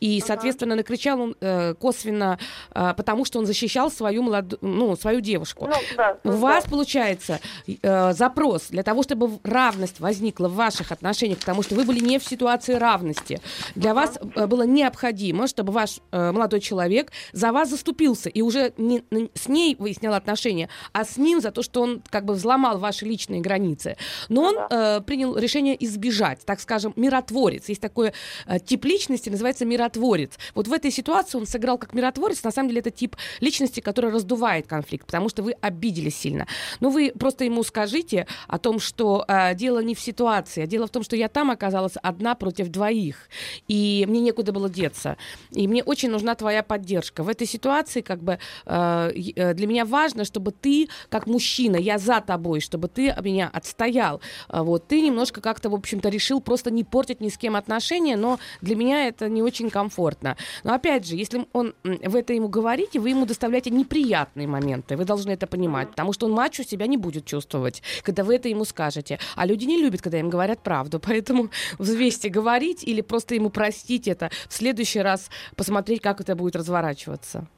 и, 0.00 0.22
соответственно, 0.24 0.74
uh-huh. 0.74 0.76
накричал 0.76 1.20
он 1.20 1.36
э, 1.40 1.74
косвенно, 1.74 2.38
э, 2.72 2.94
потому 2.96 3.24
что 3.24 3.40
он 3.40 3.46
защищал 3.46 3.90
свою, 3.90 4.22
молод... 4.22 4.58
ну, 4.60 4.94
свою 4.96 5.20
девушку. 5.20 5.66
Ну, 5.66 5.74
да, 5.96 6.18
У 6.22 6.28
да. 6.28 6.36
вас, 6.36 6.64
получается, 6.64 7.40
э, 7.66 8.12
запрос 8.12 8.68
для 8.68 8.82
того, 8.82 9.02
чтобы 9.02 9.38
равность 9.42 9.98
возникла 9.98 10.48
в 10.48 10.54
ваших 10.54 10.92
отношениях, 10.92 11.38
потому 11.38 11.62
что 11.62 11.74
вы 11.74 11.84
были 11.84 12.00
не 12.00 12.18
в 12.18 12.24
ситуации 12.24 12.74
равности. 12.74 13.40
Для 13.74 13.90
uh-huh. 13.90 13.94
вас 13.94 14.18
э, 14.36 14.46
было 14.46 14.62
необходимо, 14.62 15.48
чтобы 15.48 15.72
ваш 15.72 15.98
э, 16.12 16.32
молодой 16.32 16.60
человек 16.60 17.10
за 17.32 17.52
вас 17.52 17.70
заступился 17.70 18.28
и 18.28 18.42
уже 18.42 18.72
не, 18.76 19.02
с 19.34 19.48
ней 19.48 19.76
выяснял 19.78 20.14
отношения, 20.14 20.68
а 20.92 21.04
с 21.04 21.16
ним 21.16 21.40
за 21.40 21.50
то, 21.50 21.62
что 21.62 21.82
он 21.82 22.02
как 22.10 22.24
бы 22.24 22.34
взломал 22.34 22.78
ваши 22.78 23.04
личные 23.04 23.40
границы. 23.40 23.96
Но 24.28 24.42
он 24.42 24.56
э, 24.58 25.00
принял 25.00 25.36
решение 25.36 25.76
избежать, 25.84 26.40
так 26.44 26.60
скажем, 26.60 26.92
миротворец. 26.96 27.68
Есть 27.68 27.80
такой 27.80 28.12
э, 28.46 28.58
тип 28.60 28.84
личности, 28.84 29.28
называется 29.30 29.64
миротворец. 29.64 30.32
Вот 30.54 30.68
в 30.68 30.72
этой 30.72 30.90
ситуации 30.90 31.38
он 31.38 31.46
сыграл 31.46 31.78
как 31.78 31.94
миротворец. 31.94 32.42
На 32.42 32.50
самом 32.50 32.68
деле 32.68 32.80
это 32.80 32.90
тип 32.90 33.16
личности, 33.40 33.80
который 33.80 34.10
раздувает 34.10 34.66
конфликт, 34.66 35.06
потому 35.06 35.28
что 35.28 35.42
вы 35.42 35.52
обиделись 35.60 36.16
сильно. 36.16 36.46
Но 36.80 36.90
вы 36.90 37.12
просто 37.18 37.44
ему 37.44 37.62
скажите 37.62 38.26
о 38.48 38.58
том, 38.58 38.78
что 38.78 39.24
э, 39.26 39.54
дело 39.54 39.80
не 39.82 39.94
в 39.94 40.00
ситуации, 40.00 40.62
а 40.62 40.66
дело 40.66 40.86
в 40.86 40.90
том, 40.90 41.02
что 41.02 41.16
я 41.16 41.28
там 41.28 41.50
оказалась 41.50 41.94
одна 42.02 42.34
против 42.34 42.68
двоих, 42.68 43.28
и 43.68 44.04
мне 44.08 44.20
некуда 44.20 44.52
было 44.52 44.68
деться. 44.68 45.16
И 45.52 45.68
мне 45.68 45.82
очень 45.82 46.10
нужна 46.10 46.34
твоя 46.34 46.62
поддержка. 46.62 47.05
В 47.22 47.28
этой 47.28 47.46
ситуации 47.46 48.00
как 48.00 48.22
бы 48.22 48.38
э, 48.66 49.10
э 49.36 49.54
для 49.54 49.66
меня 49.66 49.84
важно, 49.84 50.24
чтобы 50.24 50.52
ты, 50.52 50.88
как 51.08 51.26
мужчина, 51.26 51.76
я 51.76 51.98
за 51.98 52.20
тобой, 52.20 52.60
чтобы 52.60 52.88
ты 52.88 53.14
меня 53.22 53.50
отстоял. 53.52 54.20
А 54.48 54.62
вот 54.62 54.88
ты 54.88 55.00
немножко 55.00 55.40
как-то, 55.40 55.70
в 55.70 55.74
общем-то, 55.74 56.08
решил 56.08 56.40
просто 56.40 56.70
не 56.70 56.84
портить 56.84 57.20
ни 57.20 57.28
с 57.28 57.38
кем 57.38 57.56
отношения, 57.56 58.16
но 58.16 58.38
для 58.60 58.76
меня 58.76 59.08
это 59.08 59.28
не 59.28 59.42
очень 59.42 59.70
комфортно. 59.70 60.36
Но 60.64 60.74
опять 60.74 61.06
же, 61.06 61.16
если 61.16 61.46
он 61.52 61.74
в 61.82 62.16
это 62.16 62.32
ему 62.32 62.48
говорите, 62.48 62.98
вы 62.98 63.10
ему 63.10 63.26
доставляете 63.26 63.70
неприятные 63.70 64.46
моменты. 64.46 64.96
Вы 64.96 65.04
должны 65.04 65.32
это 65.32 65.46
понимать, 65.46 65.90
потому 65.90 66.12
что 66.12 66.26
он 66.26 66.32
мачо 66.32 66.62
себя 66.62 66.86
не 66.86 66.96
будет 66.96 67.24
чувствовать, 67.24 67.82
когда 68.02 68.24
вы 68.24 68.36
это 68.36 68.48
ему 68.48 68.64
скажете. 68.64 69.18
А 69.34 69.46
люди 69.46 69.64
не 69.64 69.80
любят, 69.80 70.02
когда 70.02 70.18
им 70.18 70.30
говорят 70.30 70.62
правду, 70.62 71.00
поэтому 71.04 71.50
взвесьте 71.78 72.28
говорить 72.28 72.82
или 72.84 73.00
просто 73.00 73.34
ему 73.34 73.50
простить 73.50 74.08
это. 74.08 74.30
В 74.48 74.54
следующий 74.54 75.00
раз 75.00 75.30
посмотреть, 75.56 76.00
как 76.00 76.20
это 76.20 76.34
будет 76.34 76.56
разворачиваться. 76.56 76.95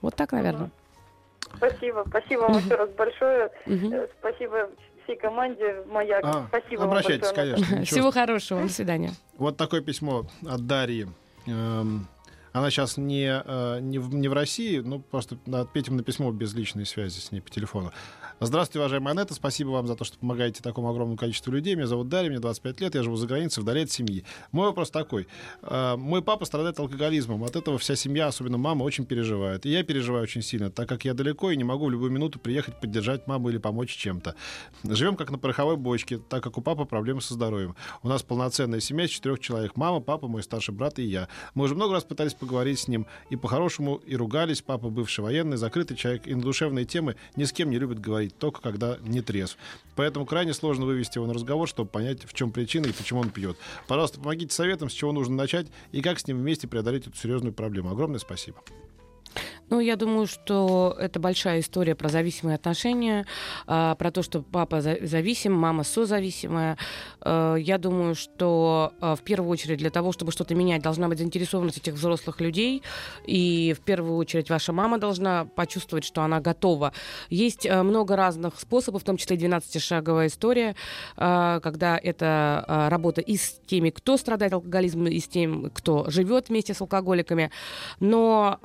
Вот 0.01 0.15
так, 0.17 0.33
наверное. 0.33 0.71
Спасибо, 1.57 2.05
спасибо 2.09 2.41
вам 2.41 2.59
еще 2.59 2.75
раз 2.75 2.91
большое. 2.91 3.51
Э, 3.67 4.07
спасибо 4.19 4.69
всей 5.05 5.17
команде 5.17 5.83
«Маяк». 5.87 6.23
А, 6.25 6.47
спасибо 6.49 6.85
Обращайтесь, 6.85 7.33
конечно. 7.33 7.85
Всего 7.85 8.11
хорошего, 8.11 8.63
до 8.63 8.69
свидания. 8.69 9.13
Вот 9.39 9.57
такое 9.57 9.81
письмо 9.81 10.27
от 10.47 10.67
Дарьи. 10.67 11.07
Эм, 11.47 12.07
она 12.53 12.71
сейчас 12.71 12.97
не, 12.97 13.43
э, 13.45 13.79
не, 13.81 13.99
в, 13.99 14.15
не 14.15 14.29
в 14.29 14.33
России, 14.33 14.79
ну, 14.79 15.01
просто 15.01 15.39
ответим 15.53 15.97
на 15.97 16.03
письмо 16.03 16.31
без 16.31 16.55
личной 16.55 16.85
связи 16.85 17.21
с 17.21 17.33
ней 17.33 17.41
по 17.41 17.51
телефону. 17.51 17.93
Здравствуйте, 18.41 18.79
уважаемая 18.79 19.15
Анетта. 19.15 19.35
Спасибо 19.35 19.71
вам 19.71 19.89
за 19.89 19.97
то, 19.97 20.05
что 20.05 20.17
помогаете 20.17 20.63
такому 20.63 20.89
огромному 20.89 21.19
количеству 21.19 21.51
людей. 21.51 21.75
Меня 21.75 21.89
зовут 21.89 22.09
Дарья, 22.09 22.31
мне 22.31 22.39
25 22.39 22.81
лет, 22.81 22.95
я 22.95 23.03
живу 23.03 23.17
за 23.17 23.27
границей, 23.27 23.65
вдали 23.65 23.83
от 23.83 23.91
семьи. 23.91 24.25
Мой 24.53 24.69
вопрос 24.69 24.93
такой. 24.93 25.27
Э, 25.63 25.97
мой 25.97 26.23
папа 26.23 26.45
страдает 26.45 26.79
алкоголизмом. 26.79 27.43
От 27.43 27.57
этого 27.57 27.79
вся 27.79 27.97
семья, 27.97 28.29
особенно 28.29 28.57
мама, 28.57 28.85
очень 28.85 29.07
переживает. 29.07 29.67
И 29.67 29.71
я 29.71 29.83
переживаю 29.83 30.23
очень 30.23 30.43
сильно, 30.43 30.71
так 30.71 30.89
как 30.89 31.05
я 31.05 31.15
далеко 31.15 31.51
и 31.51 31.57
не 31.57 31.65
могу 31.65 31.87
в 31.87 31.91
любую 31.91 32.13
минуту 32.13 32.39
приехать 32.39 32.79
поддержать 32.81 33.27
маму 33.27 33.49
или 33.49 33.59
помочь 33.59 33.97
чем-то. 33.97 34.37
Живем 34.85 35.17
как 35.17 35.33
на 35.33 35.39
пороховой 35.39 35.77
бочке, 35.77 36.19
так 36.19 36.41
как 36.41 36.59
у 36.59 36.61
папы 36.61 36.85
проблемы 36.85 37.21
со 37.21 37.35
здоровьем. 37.35 37.75
У 38.05 38.09
нас 38.09 38.23
полноценная 38.23 38.79
семья 38.79 39.07
из 39.07 39.11
четырех 39.11 39.41
человек. 39.41 39.75
Мама, 39.75 39.99
папа, 39.99 40.29
мой 40.29 40.45
старший 40.45 40.75
брат 40.75 41.01
и 41.01 41.03
я. 41.03 41.27
Мы 41.55 41.65
уже 41.65 41.75
много 41.75 41.93
раз 41.95 42.05
пытались 42.05 42.35
поговорить 42.35 42.79
с 42.79 42.87
ним 42.87 43.09
и 43.31 43.37
по-хорошему 43.37 43.97
и 43.97 44.15
ругались. 44.15 44.63
Папа 44.63 44.91
бывший 44.91 45.25
военный, 45.25 45.57
закрытый 45.57 45.97
человек, 45.97 46.29
и 46.29 46.37
на 46.37 46.43
душевные 46.43 46.85
темы 46.85 47.17
ни 47.35 47.43
с 47.43 47.53
кем 47.53 47.71
не 47.71 47.81
любит 47.81 47.99
говорить, 47.99 48.28
только 48.29 48.61
когда 48.61 48.99
не 49.01 49.21
трезв. 49.21 49.57
Поэтому 49.97 50.27
крайне 50.27 50.55
сложно 50.55 50.87
вывести 50.87 51.19
его 51.19 51.27
на 51.27 51.35
разговор, 51.35 51.69
чтобы 51.69 51.91
понять, 51.91 52.25
в 52.25 52.35
чем 52.35 52.51
причина 52.51 52.87
и 52.87 52.93
почему 52.93 53.21
он 53.21 53.31
пьет. 53.31 53.57
Пожалуйста, 53.87 54.19
помогите 54.21 54.55
советом, 54.55 54.91
с 54.91 54.93
чего 54.93 55.13
нужно 55.13 55.35
начать 55.37 55.67
и 55.93 56.03
как 56.03 56.19
с 56.19 56.27
ним 56.27 56.39
вместе 56.39 56.69
преодолеть 56.69 57.07
эту 57.07 57.17
серьезную 57.17 57.53
проблему. 57.53 57.91
Огромное 57.91 58.19
спасибо. 58.19 58.63
Ну, 59.71 59.81
я 59.81 59.97
думаю, 59.97 60.27
что 60.27 60.97
это 60.99 61.21
большая 61.21 61.61
история 61.61 61.95
про 61.95 62.09
зависимые 62.09 62.55
отношения, 62.55 63.27
э, 63.67 63.95
про 63.99 64.11
то, 64.11 64.23
что 64.23 64.43
папа 64.43 64.81
зависим, 64.81 65.53
мама 65.53 65.85
созависимая. 65.85 66.79
Э, 67.21 67.57
я 67.59 67.77
думаю, 67.77 68.15
что 68.15 68.95
э, 69.01 69.15
в 69.15 69.21
первую 69.23 69.51
очередь 69.51 69.79
для 69.79 69.91
того, 69.91 70.13
чтобы 70.13 70.33
что-то 70.33 70.55
менять, 70.55 70.83
должна 70.83 71.09
быть 71.09 71.19
заинтересованность 71.19 71.79
этих 71.79 71.95
взрослых 71.95 72.41
людей. 72.41 72.83
И 73.27 73.75
в 73.79 73.81
первую 73.85 74.17
очередь 74.17 74.49
ваша 74.49 74.73
мама 74.73 74.99
должна 74.99 75.45
почувствовать, 75.45 76.05
что 76.05 76.23
она 76.23 76.41
готова. 76.41 76.95
Есть 77.29 77.67
э, 77.67 77.83
много 77.83 78.17
разных 78.17 78.59
способов, 78.59 79.03
в 79.03 79.05
том 79.05 79.19
числе 79.19 79.37
12-шаговая 79.37 80.29
история, 80.29 80.77
э, 81.19 81.61
когда 81.63 81.99
это 82.03 82.65
работа 82.91 83.21
и 83.21 83.37
с 83.37 83.61
теми, 83.67 83.91
кто 83.91 84.17
страдает 84.17 84.55
алкоголизмом, 84.55 85.09
и 85.09 85.21
с 85.21 85.29
тем, 85.29 85.71
кто 85.75 86.09
живет 86.09 86.49
вместе 86.49 86.73
с 86.73 86.81
алкоголиками. 86.81 87.51
Но 88.01 88.59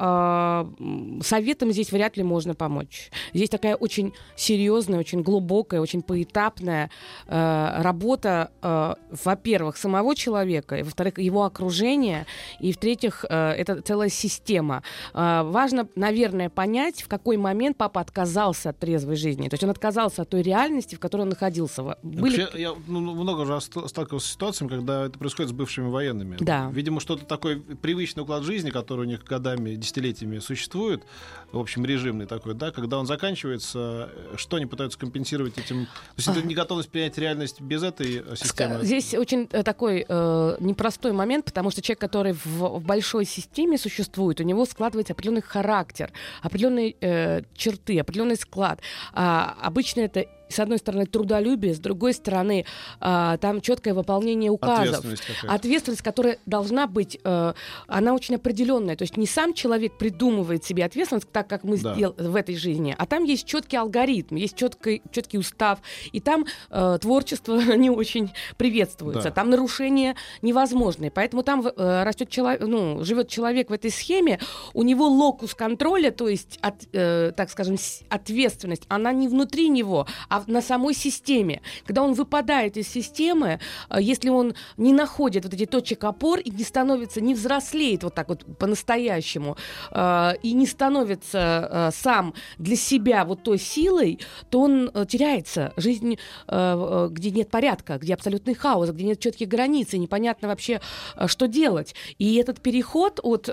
советом 1.24 1.72
здесь 1.72 1.92
вряд 1.92 2.18
ли 2.18 2.24
можно 2.24 2.56
помочь. 2.56 3.12
Здесь 3.34 3.50
такая 3.50 3.76
очень 3.76 4.14
серьезная, 4.36 5.00
очень 5.00 5.22
глубокая, 5.22 5.82
очень 5.82 6.02
поэтапная 6.02 6.90
э, 7.28 7.82
работа, 7.82 8.52
э, 8.62 8.96
во-первых, 9.24 9.78
самого 9.78 10.16
человека, 10.16 10.78
и, 10.78 10.84
во-вторых, 10.84 11.18
его 11.18 11.44
окружения, 11.44 12.26
и, 12.60 12.72
в-третьих, 12.72 13.26
э, 13.30 13.52
это 13.52 13.82
целая 13.82 14.10
система. 14.10 14.84
Э, 15.14 15.44
важно, 15.44 15.88
наверное, 15.96 16.50
понять, 16.50 17.02
в 17.02 17.08
какой 17.08 17.38
момент 17.38 17.78
папа 17.78 18.02
отказался 18.02 18.70
от 18.70 18.80
трезвой 18.80 19.16
жизни. 19.16 19.50
То 19.50 19.56
есть 19.56 19.64
он 19.64 19.70
отказался 19.70 20.24
от 20.24 20.30
той 20.30 20.42
реальности, 20.42 20.96
в 20.96 21.00
которой 21.00 21.22
он 21.22 21.30
находился. 21.30 21.98
Были... 22.04 22.42
Вообще, 22.42 22.62
я 22.62 22.74
ну, 22.88 23.00
много 23.00 23.42
уже 23.42 23.60
сталкивался 23.62 24.28
с 24.28 24.32
ситуациями, 24.32 24.70
когда 24.70 25.06
это 25.06 25.18
происходит 25.18 25.50
с 25.52 25.54
бывшими 25.54 25.90
военными. 25.90 26.38
Да. 26.40 26.70
Видимо, 26.74 27.00
что-то 27.00 27.26
такое 27.26 27.60
привычный 27.60 28.24
уклад 28.24 28.44
жизни, 28.44 28.70
который 28.70 29.02
у 29.02 29.10
них 29.10 29.24
годами, 29.24 29.76
десятилетиями 29.76 30.40
существует, 30.40 30.83
существует, 30.84 31.04
в 31.52 31.60
общем, 31.60 31.86
режимный 31.86 32.26
такой, 32.26 32.56
да, 32.56 32.72
когда 32.72 32.98
он 32.98 33.06
заканчивается, 33.06 34.10
э, 34.12 34.36
что 34.38 34.58
они 34.58 34.66
пытаются 34.66 34.98
компенсировать 34.98 35.58
этим? 35.58 35.86
То 35.86 35.92
есть 36.18 36.28
это 36.28 36.42
не 36.42 36.56
готовность 36.56 36.90
принять 36.90 37.18
реальность 37.18 37.62
без 37.62 37.84
этой 37.84 38.24
э, 38.26 38.36
системы? 38.36 38.84
Здесь 38.84 39.14
очень 39.14 39.48
э, 39.52 39.64
такой 39.64 40.06
э, 40.08 40.58
непростой 40.60 41.12
момент, 41.12 41.46
потому 41.46 41.70
что 41.70 41.82
человек, 41.82 42.00
который 42.00 42.34
в, 42.34 42.80
в 42.80 42.84
большой 42.84 43.26
системе 43.26 43.78
существует, 43.78 44.40
у 44.40 44.44
него 44.44 44.66
складывается 44.66 45.14
определенный 45.14 45.44
характер, 45.44 46.12
определенные 46.42 46.96
э, 47.00 47.44
черты, 47.56 48.00
определенный 48.00 48.38
склад. 48.38 48.80
А, 49.14 49.56
обычно 49.62 50.02
это 50.02 50.26
с 50.54 50.60
одной 50.60 50.78
стороны, 50.78 51.06
трудолюбие, 51.06 51.74
с 51.74 51.80
другой 51.80 52.14
стороны, 52.14 52.66
э, 53.02 53.38
там 53.40 53.62
четкое 53.62 53.94
выполнение 53.94 54.52
указов. 54.52 55.00
Ответственность, 55.00 55.44
Ответственность 55.48 56.02
которая 56.02 56.38
должна 56.46 56.88
быть, 56.88 57.20
э, 57.24 57.54
она 57.88 58.14
очень 58.14 58.36
определенная. 58.36 58.96
То 58.96 59.04
есть 59.04 59.18
не 59.18 59.28
сам 59.28 59.54
человек 59.54 59.98
придумывает 59.98 60.64
себе 60.64 60.86
ответственность, 60.86 61.32
так 61.32 61.48
как 61.48 61.64
мы 61.64 61.78
да. 61.78 61.94
сделали 61.94 62.28
в 62.28 62.36
этой 62.36 62.56
жизни, 62.56 62.96
а 62.98 63.06
там 63.06 63.24
есть 63.24 63.46
четкий 63.46 63.78
алгоритм, 63.78 64.36
есть 64.36 64.56
четкий, 64.56 65.02
четкий 65.12 65.38
устав, 65.38 65.80
и 66.12 66.20
там 66.20 66.46
э, 66.70 66.98
творчество 67.02 67.60
не 67.76 67.90
очень 67.90 68.32
приветствуется, 68.58 69.30
да. 69.30 69.32
там 69.32 69.50
нарушения 69.50 70.16
невозможны. 70.42 71.12
Поэтому 71.12 71.44
там 71.44 71.66
э, 71.66 72.04
растет 72.04 72.30
человек, 72.30 72.62
ну, 72.62 73.04
живет 73.04 73.28
человек 73.28 73.70
в 73.70 73.74
этой 73.74 73.92
схеме, 73.92 74.40
у 74.74 74.84
него 74.84 75.08
локус 75.08 75.54
контроля, 75.54 76.12
то 76.12 76.28
есть, 76.28 76.60
от, 76.62 76.76
э, 76.94 77.32
так 77.36 77.50
скажем, 77.50 77.78
ответственность, 78.10 78.84
она 78.88 79.12
не 79.12 79.28
внутри 79.28 79.70
него, 79.70 80.08
а 80.30 80.43
на 80.48 80.62
самой 80.62 80.94
системе. 80.94 81.62
Когда 81.86 82.04
он 82.04 82.14
выпадает 82.14 82.78
из 82.78 82.88
системы, 82.88 83.60
э, 83.90 83.98
если 84.02 84.30
он 84.30 84.54
не 84.78 84.94
находит 84.94 85.44
вот 85.44 85.54
эти 85.54 85.66
точек 85.66 86.04
опор 86.04 86.40
и 86.40 86.50
не 86.50 86.64
становится, 86.64 87.22
не 87.22 87.34
взрослеет 87.34 88.04
вот 88.04 88.16
так 88.16 88.30
вот 88.30 88.46
по-настоящему, 88.58 89.58
э, 89.92 90.34
и 90.42 90.54
не 90.54 90.66
становится 90.66 91.70
э, 91.72 91.92
сам 91.94 92.34
для 92.58 92.76
себя 92.76 93.26
вот 93.26 93.44
той 93.44 93.58
силой, 93.58 94.20
то 94.50 94.62
он 94.62 94.92
теряется. 95.08 95.74
Жизнь, 95.78 96.18
где 96.48 97.32
нет 97.32 97.50
порядка, 97.50 97.98
где 97.98 98.14
абсолютный 98.14 98.54
хаос, 98.54 98.90
где 98.92 99.04
нет 99.04 99.20
четких 99.20 99.48
границ, 99.48 99.94
и 99.94 100.00
непонятно 100.00 100.48
вообще, 100.48 100.82
что 101.28 101.48
делать. 101.48 101.96
И 102.18 102.36
этот 102.36 102.62
переход 102.62 103.20
от 103.24 103.50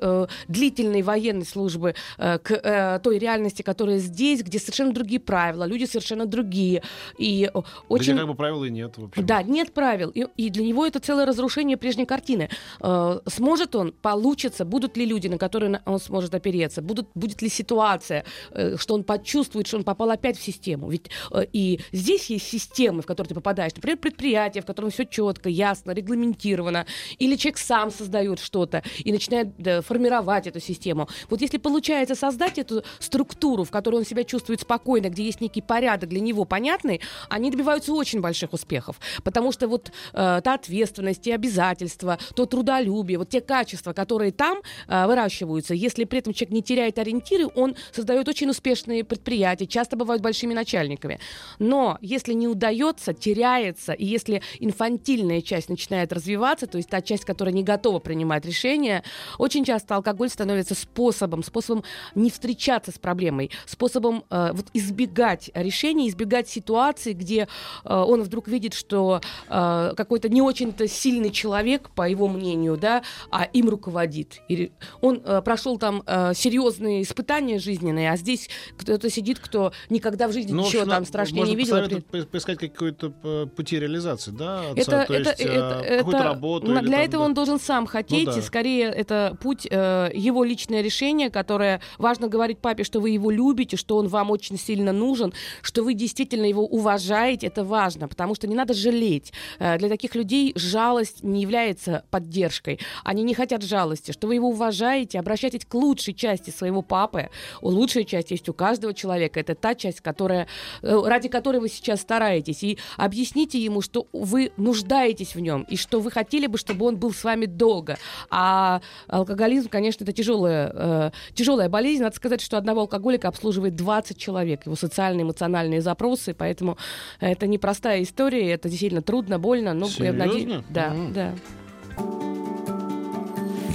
длительной 0.49 1.03
военной 1.03 1.47
службы 1.47 1.95
к 2.19 3.01
той 3.03 3.19
реальности, 3.19 3.63
которая 3.63 3.99
здесь, 3.99 4.43
где 4.43 4.59
совершенно 4.59 4.93
другие 4.93 5.21
правила, 5.21 5.65
люди 5.65 5.85
совершенно 5.85 6.27
другие, 6.27 6.70
И, 6.71 6.83
и 7.19 7.51
очень... 7.89 8.13
Где 8.13 8.21
как 8.21 8.29
бы 8.29 8.35
правил 8.35 8.65
и 8.65 8.71
нет, 8.71 8.97
в 8.97 9.05
общем. 9.05 9.27
Да, 9.27 9.43
нет 9.43 9.73
правил. 9.73 10.11
И, 10.11 10.27
и 10.37 10.51
для 10.51 10.65
него 10.65 10.87
это 10.87 11.01
целое 11.01 11.27
разрушение 11.27 11.77
прежней 11.77 12.07
картины. 12.07 12.49
Э, 12.81 13.21
сможет 13.27 13.75
он, 13.75 13.93
получится, 13.93 14.65
будут 14.65 14.97
ли 14.97 15.07
люди, 15.07 15.29
на 15.29 15.39
которые 15.39 15.81
он 15.85 15.99
сможет 15.99 16.35
опереться, 16.35 16.83
будут, 16.83 17.09
будет 17.15 17.43
ли 17.43 17.49
ситуация, 17.49 18.25
э, 18.51 18.77
что 18.77 18.95
он 18.95 19.05
почувствует, 19.05 19.67
что 19.67 19.79
он 19.79 19.85
попал 19.85 20.11
опять 20.11 20.39
в 20.39 20.43
систему. 20.43 20.91
Ведь 20.91 21.11
э, 21.33 21.45
и 21.53 21.81
здесь 21.93 22.31
есть 22.31 22.47
системы, 22.47 23.03
в 23.03 23.07
которые 23.07 23.29
ты 23.29 23.35
попадаешь. 23.35 23.75
Например, 23.75 23.99
предприятие, 23.99 24.63
в 24.63 24.67
котором 24.67 24.91
все 24.91 25.05
четко, 25.05 25.49
ясно, 25.49 25.93
регламентировано. 25.93 26.87
Или 27.19 27.37
человек 27.37 27.59
сам 27.59 27.91
создает 27.91 28.41
что-то 28.41 28.83
и 28.99 29.13
начинает 29.13 29.57
да, 29.59 29.83
формировать 29.83 30.47
эту 30.47 30.61
систему. 30.61 31.09
Вот 31.29 31.41
если 31.41 31.59
получается 31.59 32.15
создать 32.15 32.59
эту 32.59 32.83
структуру, 32.99 33.65
в 33.65 33.71
которой 33.71 33.97
он 33.97 34.05
себя 34.05 34.25
чувствует 34.25 34.61
спокойно, 34.61 35.09
где 35.09 35.25
есть 35.25 35.41
некий 35.41 35.63
порядок 35.63 36.09
для 36.09 36.21
него 36.21 36.45
понятный, 36.61 37.01
они 37.31 37.51
добиваются 37.51 37.93
очень 37.93 38.21
больших 38.21 38.53
успехов. 38.53 39.01
Потому 39.25 39.51
что 39.53 39.67
вот 39.67 39.91
э, 40.13 40.41
та 40.45 40.55
ответственность, 40.55 41.23
те 41.23 41.35
обязательства, 41.35 42.19
то 42.35 42.45
трудолюбие, 42.45 43.19
вот 43.19 43.31
те 43.31 43.41
качества, 43.41 43.95
которые 43.95 44.31
там 44.31 44.59
э, 44.89 45.07
выращиваются, 45.07 45.73
если 45.73 46.05
при 46.05 46.19
этом 46.19 46.35
человек 46.35 46.53
не 46.53 46.63
теряет 46.63 46.99
ориентиры, 46.99 47.47
он 47.55 47.77
создает 47.93 48.29
очень 48.29 48.51
успешные 48.51 49.05
предприятия, 49.05 49.67
часто 49.67 49.97
бывают 49.97 50.23
большими 50.23 50.53
начальниками. 50.53 51.19
Но 51.59 51.97
если 52.03 52.35
не 52.35 52.47
удается, 52.47 53.15
теряется, 53.15 53.93
и 53.93 54.05
если 54.05 54.43
инфантильная 54.59 55.41
часть 55.41 55.71
начинает 55.71 56.13
развиваться, 56.13 56.67
то 56.67 56.77
есть 56.77 56.91
та 56.91 57.01
часть, 57.01 57.25
которая 57.25 57.55
не 57.55 57.63
готова 57.63 58.01
принимать 58.01 58.45
решения, 58.45 59.03
очень 59.39 59.65
часто 59.65 59.95
алкоголь 59.95 60.29
становится 60.29 60.75
способом, 60.75 61.43
способом 61.43 61.85
не 62.15 62.31
встречаться 62.31 62.93
с 62.93 62.99
проблемой, 62.99 63.51
способом 63.67 64.25
э, 64.31 64.51
вот 64.53 64.67
избегать 64.75 65.51
решений, 65.55 66.11
избегать 66.11 66.50
ситуации, 66.51 67.13
где 67.13 67.49
э, 67.85 67.95
он 67.95 68.23
вдруг 68.23 68.49
видит, 68.49 68.75
что 68.75 69.21
э, 69.49 69.93
какой-то 69.97 70.29
не 70.29 70.43
очень-то 70.43 70.89
сильный 70.89 71.31
человек, 71.31 71.91
по 71.91 72.09
его 72.09 72.29
мнению, 72.29 72.77
да, 72.77 73.03
а 73.31 73.45
им 73.45 73.69
руководит. 73.69 74.41
И 74.49 74.73
он 75.01 75.23
э, 75.25 75.43
прошел 75.43 75.79
там 75.79 76.03
э, 76.07 76.33
серьезные 76.35 77.03
испытания 77.03 77.59
жизненные, 77.59 78.11
а 78.13 78.17
здесь 78.17 78.49
кто-то 78.79 79.09
сидит, 79.11 79.39
кто 79.39 79.73
никогда 79.89 80.29
в 80.29 80.33
жизни 80.33 80.53
Ну, 80.53 80.63
ничего 80.65 80.83
общем, 80.83 80.91
там 80.91 81.05
страшнее 81.05 81.41
можно 81.41 81.51
не 81.51 81.57
видел. 81.57 81.75
посоветовать 81.77 82.07
по- 82.07 82.27
поискать 82.31 82.59
какой-то 82.59 83.13
э, 83.23 83.47
пути 83.55 83.79
реализации, 83.79 84.31
да, 84.33 84.61
отца? 84.71 84.73
Это, 84.77 85.07
То 85.07 85.15
это, 85.15 85.31
есть, 85.31 85.41
это, 85.41 85.83
э, 85.85 85.99
какую-то 85.99 86.19
это- 86.19 86.25
работу 86.29 86.67
на- 86.71 86.79
или 86.81 86.87
для 86.87 86.97
там, 86.99 87.05
этого 87.07 87.25
да. 87.25 87.27
он 87.29 87.35
должен 87.35 87.61
сам 87.61 87.87
хотеть, 87.87 88.27
Ну 88.27 88.33
да. 88.33 88.39
и 88.39 88.43
скорее 88.43 88.85
это 88.87 89.37
путь, 89.43 89.67
э, 89.71 90.11
его 90.15 90.45
личное 90.45 90.83
решение, 90.83 91.31
которое 91.31 91.81
важно 91.99 92.29
говорить 92.29 92.59
папе, 92.59 92.85
что 92.85 93.01
вы 93.01 93.11
его 93.11 93.31
любите, 93.31 93.77
что 93.77 93.97
он 93.97 94.09
вам 94.09 94.31
очень 94.31 94.59
сильно 94.59 94.93
нужен, 94.93 95.33
что 95.63 95.83
вы 95.83 95.95
действительно 95.95 96.40
его 96.47 96.65
уважаете, 96.65 97.47
это 97.47 97.65
важно, 97.65 98.09
потому 98.09 98.35
что 98.35 98.47
не 98.47 98.55
надо 98.55 98.75
жалеть. 98.75 99.33
Э, 99.59 99.79
для 99.79 99.89
таких 99.89 100.15
людей 100.15 100.53
жалость 100.57 101.23
не 101.23 101.43
является 101.43 102.05
поддержкой. 102.11 102.79
Они 103.05 103.23
не 103.23 103.35
хотят 103.35 103.63
жалости, 103.63 104.13
что 104.13 104.27
вы 104.27 104.37
его 104.37 104.49
уважаете, 104.49 105.19
обращайтесь 105.19 105.65
к 105.65 105.75
лучшей 105.75 106.15
части 106.15 106.51
своего 106.51 106.83
папы. 106.83 107.31
Лучшая 107.63 108.05
часть 108.05 108.31
есть 108.31 108.49
у 108.49 108.55
каждого 108.55 108.95
человека. 108.95 109.41
Это 109.41 109.55
та 109.55 109.75
часть, 109.75 110.01
которая, 110.01 110.47
э, 110.83 111.03
ради 111.05 111.29
которой 111.29 111.59
вы 111.59 111.69
сейчас 111.69 112.01
стараетесь. 112.01 112.63
И 112.63 112.79
объясните 112.97 113.59
ему, 113.59 113.81
что 113.81 114.07
вы 114.13 114.53
нуждаетесь 114.57 115.35
в 115.35 115.41
нем, 115.41 115.63
и 115.63 115.77
что 115.77 116.01
вы 116.01 116.11
хотели 116.11 116.47
бы, 116.47 116.59
чтобы 116.59 116.87
он 116.87 116.97
был 116.97 117.13
с 117.13 117.25
вами 117.25 117.47
долго. 117.47 117.99
А 118.31 118.81
алкоголизм, 119.09 119.69
конечно, 119.69 120.05
это 120.05 120.13
тяжелая, 120.13 120.73
э, 120.75 121.11
тяжелая 121.35 121.69
болезнь. 121.69 122.03
Надо 122.03 122.17
сказать, 122.17 122.41
что 122.41 122.57
одного 122.57 122.83
алкоголика 122.83 123.29
обслуживает 123.29 123.77
20 123.77 124.19
человек. 124.19 124.67
Его 124.67 124.77
социальные, 124.77 125.25
эмоциональные 125.25 125.81
запросы, 125.81 126.30
поэтому 126.35 126.77
это 127.21 127.47
непростая 127.47 128.03
история, 128.03 128.51
это 128.53 128.69
действительно 128.69 129.03
трудно, 129.03 129.39
больно. 129.39 129.75
Но 129.75 129.87
я 129.99 130.13
наде- 130.13 130.41
Серьезно? 130.41 130.65
Да, 130.71 130.91
Мгм. 130.91 131.13
да. 131.13 131.35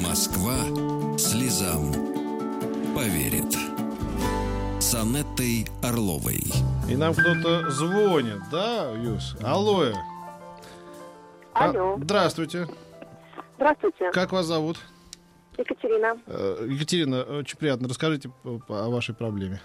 Москва 0.01 1.17
слезам 1.17 1.91
поверит. 2.95 3.55
С 4.79 4.93
Анеттой 4.93 5.65
Орловой. 5.81 6.41
И 6.89 6.95
нам 6.95 7.13
кто-то 7.13 7.69
звонит, 7.71 8.37
да, 8.51 8.91
Юс? 8.91 9.35
Алло. 9.43 9.85
А, 11.53 11.65
Алло. 11.69 11.97
Здравствуйте. 12.01 12.67
Здравствуйте, 13.57 14.11
Как 14.11 14.31
вас 14.31 14.45
зовут? 14.45 14.77
Екатерина. 15.57 16.17
Э, 16.27 16.67
Екатерина, 16.69 17.23
очень 17.23 17.57
приятно. 17.57 17.87
Расскажите 17.87 18.29
о 18.43 18.89
вашей 18.89 19.15
проблеме. 19.15 19.61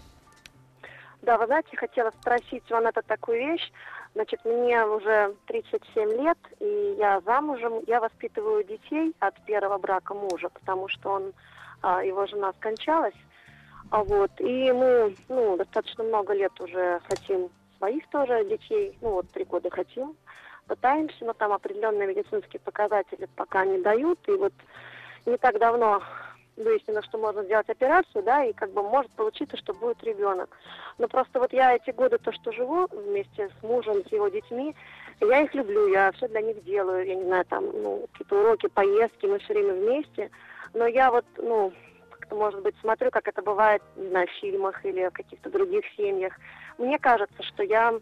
Да, 1.22 1.36
вы 1.36 1.46
знаете, 1.46 1.76
хотела 1.76 2.10
спросить 2.20 2.70
у 2.70 2.76
Анетта 2.76 3.02
такую 3.02 3.38
вещь. 3.38 3.72
Значит, 4.14 4.40
мне 4.44 4.84
уже 4.84 5.34
37 5.46 6.10
лет, 6.12 6.38
и 6.60 6.96
я 6.98 7.20
замужем. 7.20 7.80
Я 7.86 8.00
воспитываю 8.00 8.64
детей 8.64 9.14
от 9.20 9.34
первого 9.44 9.78
брака 9.78 10.14
мужа, 10.14 10.48
потому 10.48 10.88
что 10.88 11.10
он, 11.10 11.32
а, 11.82 12.02
его 12.02 12.26
жена 12.26 12.52
скончалась. 12.54 13.14
А 13.90 14.02
вот, 14.02 14.30
и 14.38 14.72
мы, 14.72 15.14
ну, 15.28 15.56
достаточно 15.56 16.04
много 16.04 16.32
лет 16.32 16.58
уже 16.58 17.00
хотим 17.08 17.50
своих 17.76 18.08
тоже 18.08 18.44
детей. 18.44 18.96
Ну, 19.02 19.10
вот 19.10 19.28
три 19.30 19.44
года 19.44 19.68
хотим. 19.70 20.16
Пытаемся, 20.66 21.24
но 21.24 21.34
там 21.34 21.52
определенные 21.52 22.08
медицинские 22.08 22.60
показатели 22.60 23.28
пока 23.36 23.66
не 23.66 23.78
дают. 23.78 24.18
И 24.26 24.32
вот 24.32 24.52
не 25.26 25.36
так 25.36 25.58
давно 25.58 26.02
выяснилось, 26.62 27.04
что 27.04 27.18
можно 27.18 27.42
сделать 27.44 27.68
операцию, 27.68 28.22
да, 28.22 28.44
и 28.44 28.52
как 28.52 28.70
бы 28.72 28.82
может 28.82 29.10
получиться, 29.12 29.56
что 29.56 29.74
будет 29.74 30.02
ребенок. 30.02 30.56
Но 30.98 31.08
просто 31.08 31.38
вот 31.38 31.52
я 31.52 31.74
эти 31.74 31.90
годы, 31.90 32.18
то, 32.18 32.32
что 32.32 32.52
живу 32.52 32.86
вместе 32.90 33.48
с 33.48 33.62
мужем, 33.62 34.04
с 34.04 34.12
его 34.12 34.28
детьми, 34.28 34.74
я 35.20 35.40
их 35.42 35.54
люблю, 35.54 35.88
я 35.88 36.12
все 36.12 36.28
для 36.28 36.40
них 36.40 36.62
делаю, 36.64 37.06
я 37.06 37.14
не 37.14 37.24
знаю, 37.24 37.44
там, 37.46 37.66
ну, 37.66 38.06
какие-то 38.12 38.40
уроки, 38.40 38.68
поездки, 38.68 39.26
мы 39.26 39.38
все 39.38 39.54
время 39.54 39.74
вместе. 39.74 40.30
Но 40.74 40.86
я 40.86 41.10
вот, 41.10 41.24
ну, 41.36 41.72
как-то, 42.10 42.36
может 42.36 42.62
быть, 42.62 42.74
смотрю, 42.80 43.10
как 43.10 43.28
это 43.28 43.42
бывает, 43.42 43.82
не 43.96 44.08
знаю, 44.08 44.28
в 44.28 44.40
фильмах 44.40 44.84
или 44.84 45.08
в 45.08 45.12
каких-то 45.12 45.50
других 45.50 45.84
семьях. 45.96 46.34
Мне 46.78 46.98
кажется, 46.98 47.42
что 47.42 47.62
я, 47.62 47.94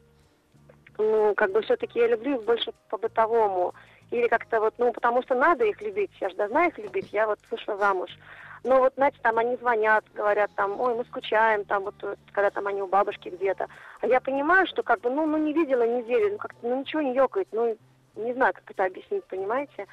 ну, 0.99 1.35
как 1.35 1.53
бы 1.53 1.63
все-таки 1.63 1.99
я 1.99 2.09
люблю 2.09 2.37
их 2.37 2.45
больше 2.45 2.73
по-бытовому. 2.89 3.75
Или 4.11 4.27
как-то 4.27 4.61
вот, 4.61 4.75
ну, 4.79 4.93
потому 4.93 5.23
что 5.23 5.35
надо 5.35 5.65
их 5.65 5.81
любить, 5.83 6.11
я 6.21 6.31
же 6.31 6.37
должна 6.37 6.67
их 6.67 6.79
любить, 6.79 7.13
я 7.13 7.27
вот 7.27 7.39
вышла 7.51 7.77
замуж. 7.77 8.11
Но 8.65 8.79
вот, 8.79 8.95
знаете, 8.97 9.19
там 9.23 9.39
они 9.39 9.57
звонят, 9.57 10.05
говорят 10.15 10.51
там, 10.57 10.81
ой, 10.81 10.95
мы 10.95 11.05
скучаем, 11.05 11.65
там 11.65 11.85
вот, 11.85 11.95
когда 12.33 12.51
там 12.51 12.67
они 12.67 12.83
у 12.83 12.87
бабушки 12.87 13.29
где-то. 13.29 13.69
А 14.01 14.07
я 14.07 14.21
понимаю, 14.21 14.67
что 14.67 14.83
как 14.83 15.01
бы, 15.01 15.11
ну, 15.11 15.27
ну 15.27 15.37
не 15.37 15.53
видела 15.53 15.87
неделю, 15.87 16.33
ну 16.33 16.39
как-то, 16.39 16.67
ну 16.67 16.81
ничего 16.81 17.03
не 17.03 17.15
ёкает, 17.15 17.49
ну, 17.53 17.77
не 18.17 18.35
знаю, 18.35 18.55
как 18.55 18.71
это 18.71 18.85
объяснить, 18.85 19.25
понимаете. 19.25 19.87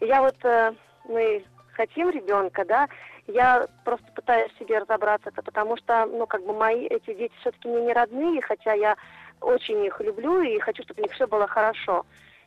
И 0.00 0.06
я 0.06 0.22
вот, 0.22 0.36
э, 0.44 0.72
мы 1.08 1.44
хотим 1.72 2.10
ребенка, 2.10 2.64
да, 2.64 2.88
я 3.26 3.66
просто 3.84 4.06
пытаюсь 4.14 4.52
себе 4.58 4.78
разобраться, 4.78 5.30
это 5.30 5.42
потому 5.42 5.76
что, 5.76 6.06
ну, 6.06 6.26
как 6.26 6.44
бы 6.44 6.52
мои 6.52 6.86
эти 6.86 7.14
дети 7.14 7.34
все-таки 7.40 7.68
мне 7.68 7.82
не 7.82 7.92
родные, 7.92 8.40
хотя 8.42 8.74
я 8.74 8.96
очень 9.40 9.84
их 9.84 10.00
люблю 10.00 10.40
и 10.40 10.58
хочу, 10.58 10.82
чтобы 10.82 11.00
у 11.00 11.04
них 11.04 11.12
все 11.12 11.26
было 11.26 11.46
хорошо. 11.46 12.04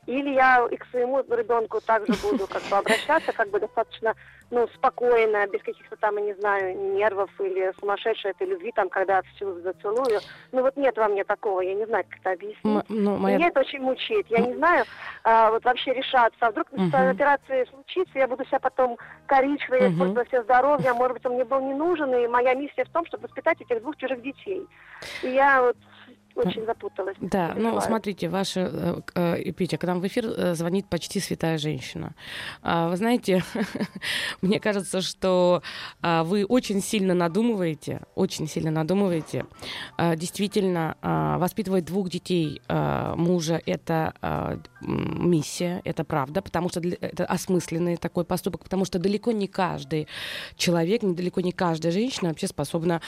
Или 0.08 0.30
я 0.32 0.66
и 0.72 0.78
к 0.78 0.86
своему 0.88 1.20
ребенку 1.30 1.82
также 1.82 2.14
буду 2.24 2.48
как 2.48 2.64
бы 2.64 2.78
обращаться, 2.78 3.34
как 3.34 3.50
бы 3.50 3.60
достаточно, 3.60 4.16
ну, 4.52 4.66
спокойно, 4.70 5.46
без 5.48 5.62
каких-то 5.62 5.98
там, 5.98 6.16
я 6.18 6.24
не 6.24 6.34
знаю, 6.36 6.78
нервов 6.94 7.30
или 7.42 7.74
сумасшедшей 7.80 8.32
этой 8.32 8.48
любви, 8.48 8.72
там, 8.74 8.88
когда 8.88 9.22
всю 9.36 9.60
зацелую. 9.62 10.22
Ну, 10.54 10.62
вот 10.62 10.78
нет 10.78 10.96
во 10.98 11.10
мне 11.10 11.26
такого, 11.26 11.60
я 11.60 11.74
не 11.74 11.86
знаю, 11.86 12.06
как 12.10 12.20
это 12.22 12.32
объяснить. 12.32 12.64
М- 12.64 12.84
ну, 12.88 13.18
моя- 13.18 13.36
Меня 13.38 13.48
это 13.50 13.60
очень 13.60 13.82
мучает. 13.82 14.26
Я 14.30 14.40
не 14.40 14.54
знаю, 14.56 14.86
а, 15.26 15.52
вот 15.52 15.66
вообще 15.66 15.94
решаться. 15.94 16.38
А 16.40 16.52
вдруг 16.52 16.68
эта 16.72 17.10
операция 17.10 17.66
случится, 17.66 18.18
я 18.18 18.28
буду 18.30 18.46
себя 18.46 18.60
потом 18.60 18.98
корить, 19.26 19.62
что 19.64 19.76
я 19.76 19.90
испортила 19.90 20.26
себе 20.28 20.44
здоровье, 20.44 20.92
а 20.92 20.94
может 20.94 21.14
быть, 21.18 21.26
он 21.26 21.34
мне 21.34 21.44
был 21.44 21.60
не 21.60 21.74
нужен, 21.74 22.16
и 22.16 22.28
моя 22.28 22.54
миссия 22.54 22.86
в 22.86 22.90
том, 22.92 23.06
чтобы 23.08 23.24
воспитать 23.24 23.60
этих 23.60 23.82
двух 23.82 23.98
чужих 23.98 24.22
детей. 24.22 24.66
И 25.22 25.28
я 25.28 25.62
вот 25.62 25.76
очень 26.46 26.66
запуталась. 26.66 27.16
Да, 27.22 27.48
ну 27.50 27.54
переживаю. 27.56 27.82
смотрите, 27.82 28.30
ваша 28.30 28.60
э, 29.16 29.36
э, 29.44 29.52
Петя, 29.52 29.78
к 29.78 29.84
нам 29.86 30.00
в 30.02 30.08
эфир 30.08 30.26
э, 30.28 30.54
звонит 30.56 30.88
почти 30.88 31.20
святая 31.20 31.58
женщина. 31.58 32.14
А, 32.62 32.90
Вы 32.90 32.98
знаете, 32.98 33.44
мне 34.42 34.60
кажется, 34.60 35.02
что 35.02 35.62
а, 36.02 36.24
вы 36.24 36.46
очень 36.46 36.82
сильно 36.82 37.14
надумываете, 37.14 38.02
очень 38.16 38.48
сильно 38.48 38.72
надумываете. 38.72 39.46
А, 39.98 40.16
Действительно, 40.16 40.96
а, 41.02 41.38
воспитывать 41.38 41.86
двух 41.86 42.10
детей 42.10 42.62
а, 42.68 43.16
мужа 43.16 43.62
это 43.66 44.14
а, 44.22 44.60
миссия, 44.82 45.82
это 45.84 46.04
правда, 46.04 46.42
потому 46.42 46.70
что 46.70 46.80
для- 46.80 46.98
это 47.02 47.26
осмысленный 47.26 47.98
такой 47.98 48.26
поступок, 48.26 48.64
потому 48.64 48.86
что 48.86 49.00
далеко 49.00 49.32
не 49.32 49.48
каждый 49.48 50.08
человек, 50.56 51.02
далеко 51.04 51.42
не 51.42 51.52
каждая 51.52 51.92
женщина 51.92 52.30
вообще 52.30 52.48
способна 52.48 53.02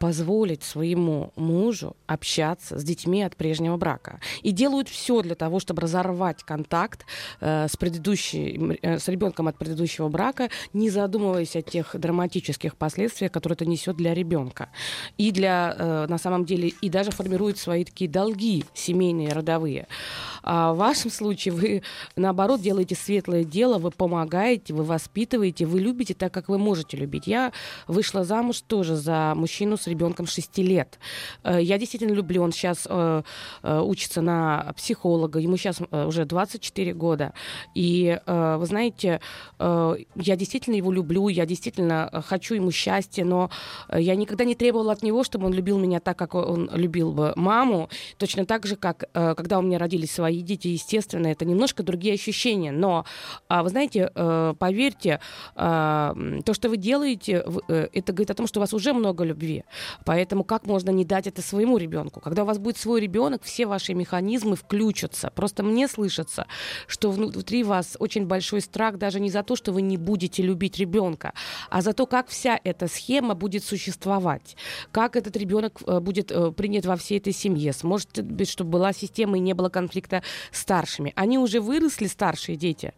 позволить 0.00 0.62
своему 0.62 1.30
мужу 1.36 1.94
общаться 2.06 2.78
с 2.78 2.82
детьми 2.82 3.22
от 3.22 3.36
прежнего 3.36 3.76
брака. 3.76 4.18
И 4.40 4.50
делают 4.50 4.88
все 4.88 5.20
для 5.20 5.34
того, 5.34 5.60
чтобы 5.60 5.82
разорвать 5.82 6.42
контакт 6.42 7.04
э, 7.40 7.68
с, 7.68 7.76
предыдущей, 7.76 8.78
э, 8.80 8.98
с 8.98 9.08
ребенком 9.08 9.48
от 9.48 9.58
предыдущего 9.58 10.08
брака, 10.08 10.48
не 10.72 10.88
задумываясь 10.88 11.54
о 11.54 11.60
тех 11.60 11.94
драматических 11.94 12.76
последствиях, 12.76 13.30
которые 13.30 13.56
это 13.56 13.66
несет 13.66 13.96
для 13.96 14.14
ребенка. 14.14 14.70
И 15.18 15.32
для, 15.32 15.76
э, 15.78 16.06
на 16.08 16.16
самом 16.16 16.46
деле, 16.46 16.68
и 16.68 16.88
даже 16.88 17.10
формируют 17.10 17.58
свои 17.58 17.84
такие 17.84 18.10
долги 18.10 18.64
семейные, 18.72 19.34
родовые. 19.34 19.86
А 20.42 20.72
в 20.72 20.78
вашем 20.78 21.10
случае 21.10 21.52
вы, 21.52 21.82
наоборот, 22.16 22.62
делаете 22.62 22.94
светлое 22.94 23.44
дело, 23.44 23.76
вы 23.76 23.90
помогаете, 23.90 24.72
вы 24.72 24.84
воспитываете, 24.84 25.66
вы 25.66 25.80
любите 25.80 26.14
так, 26.14 26.32
как 26.32 26.48
вы 26.48 26.56
можете 26.56 26.96
любить. 26.96 27.26
Я 27.26 27.52
вышла 27.86 28.24
замуж 28.24 28.62
тоже 28.62 28.96
за 28.96 29.34
мужчину 29.36 29.76
с 29.76 29.89
ребенком 29.90 30.26
6 30.26 30.58
лет. 30.58 30.98
Э, 31.44 31.58
я 31.60 31.78
действительно 31.78 32.12
люблю, 32.12 32.42
он 32.42 32.52
сейчас 32.52 32.86
э, 32.88 33.22
э, 33.62 33.80
учится 33.80 34.22
на 34.22 34.72
психолога, 34.76 35.38
ему 35.38 35.56
сейчас 35.56 35.80
уже 35.90 36.24
24 36.24 36.94
года. 36.94 37.32
И 37.74 38.18
вы 38.26 38.66
знаете, 38.66 39.20
я 39.58 40.36
действительно 40.36 40.76
его 40.76 40.92
люблю, 40.92 41.28
я 41.28 41.46
действительно 41.46 42.22
хочу 42.26 42.54
ему 42.54 42.70
счастья, 42.70 43.24
но 43.24 43.50
я 43.92 44.14
никогда 44.14 44.44
не 44.44 44.54
требовала 44.54 44.92
от 44.92 45.02
него, 45.02 45.24
чтобы 45.24 45.46
он 45.46 45.52
любил 45.52 45.78
меня 45.78 46.00
так, 46.00 46.18
как 46.18 46.34
он 46.34 46.70
любил 46.72 47.12
бы 47.12 47.32
маму. 47.36 47.88
Точно 48.18 48.46
так 48.46 48.66
же, 48.66 48.76
как 48.76 49.04
когда 49.12 49.58
у 49.58 49.62
меня 49.62 49.78
родились 49.78 50.12
свои 50.12 50.40
дети, 50.42 50.68
естественно, 50.68 51.26
это 51.26 51.44
немножко 51.44 51.82
другие 51.82 52.14
ощущения. 52.14 52.72
Но, 52.72 53.04
вы 53.48 53.68
знаете, 53.68 54.10
поверьте, 54.58 55.20
то, 55.54 56.52
что 56.52 56.68
вы 56.68 56.76
делаете, 56.76 57.44
это 57.68 58.12
говорит 58.12 58.30
о 58.30 58.34
том, 58.34 58.46
что 58.46 58.60
у 58.60 58.62
вас 58.62 58.72
уже 58.72 58.92
много 58.92 59.24
любви. 59.24 59.64
Поэтому 60.04 60.44
как 60.44 60.66
можно 60.66 60.90
не 60.90 61.04
дать 61.04 61.26
это 61.26 61.42
своему 61.42 61.76
ребенку? 61.76 62.20
Когда 62.20 62.42
у 62.42 62.46
вас 62.46 62.58
будет 62.58 62.76
свой 62.76 63.00
ребенок, 63.00 63.42
все 63.42 63.66
ваши 63.66 63.94
механизмы 63.94 64.56
включатся. 64.56 65.30
Просто 65.34 65.62
мне 65.62 65.88
слышится, 65.88 66.46
что 66.86 67.10
внутри 67.10 67.64
вас 67.64 67.96
очень 67.98 68.26
большой 68.26 68.60
страх 68.60 68.96
даже 68.96 69.20
не 69.20 69.30
за 69.30 69.42
то, 69.42 69.56
что 69.56 69.72
вы 69.72 69.82
не 69.82 69.96
будете 69.96 70.42
любить 70.42 70.78
ребенка, 70.78 71.32
а 71.68 71.82
за 71.82 71.92
то, 71.92 72.06
как 72.06 72.28
вся 72.28 72.58
эта 72.64 72.88
схема 72.88 73.34
будет 73.34 73.64
существовать, 73.64 74.56
как 74.92 75.16
этот 75.16 75.36
ребенок 75.36 75.80
э, 75.86 76.00
будет 76.00 76.30
э, 76.30 76.52
принят 76.52 76.86
во 76.86 76.96
всей 76.96 77.18
этой 77.18 77.32
семье. 77.32 77.72
Сможет 77.72 78.22
быть, 78.24 78.48
чтобы 78.48 78.70
была 78.70 78.92
система 78.92 79.36
и 79.36 79.40
не 79.40 79.52
было 79.52 79.68
конфликта 79.68 80.22
с 80.52 80.64
старшими. 80.70 81.12
Они 81.16 81.36
уже 81.36 81.60
выросли, 81.60 82.06
старшие 82.06 82.56
дети. 82.56 82.92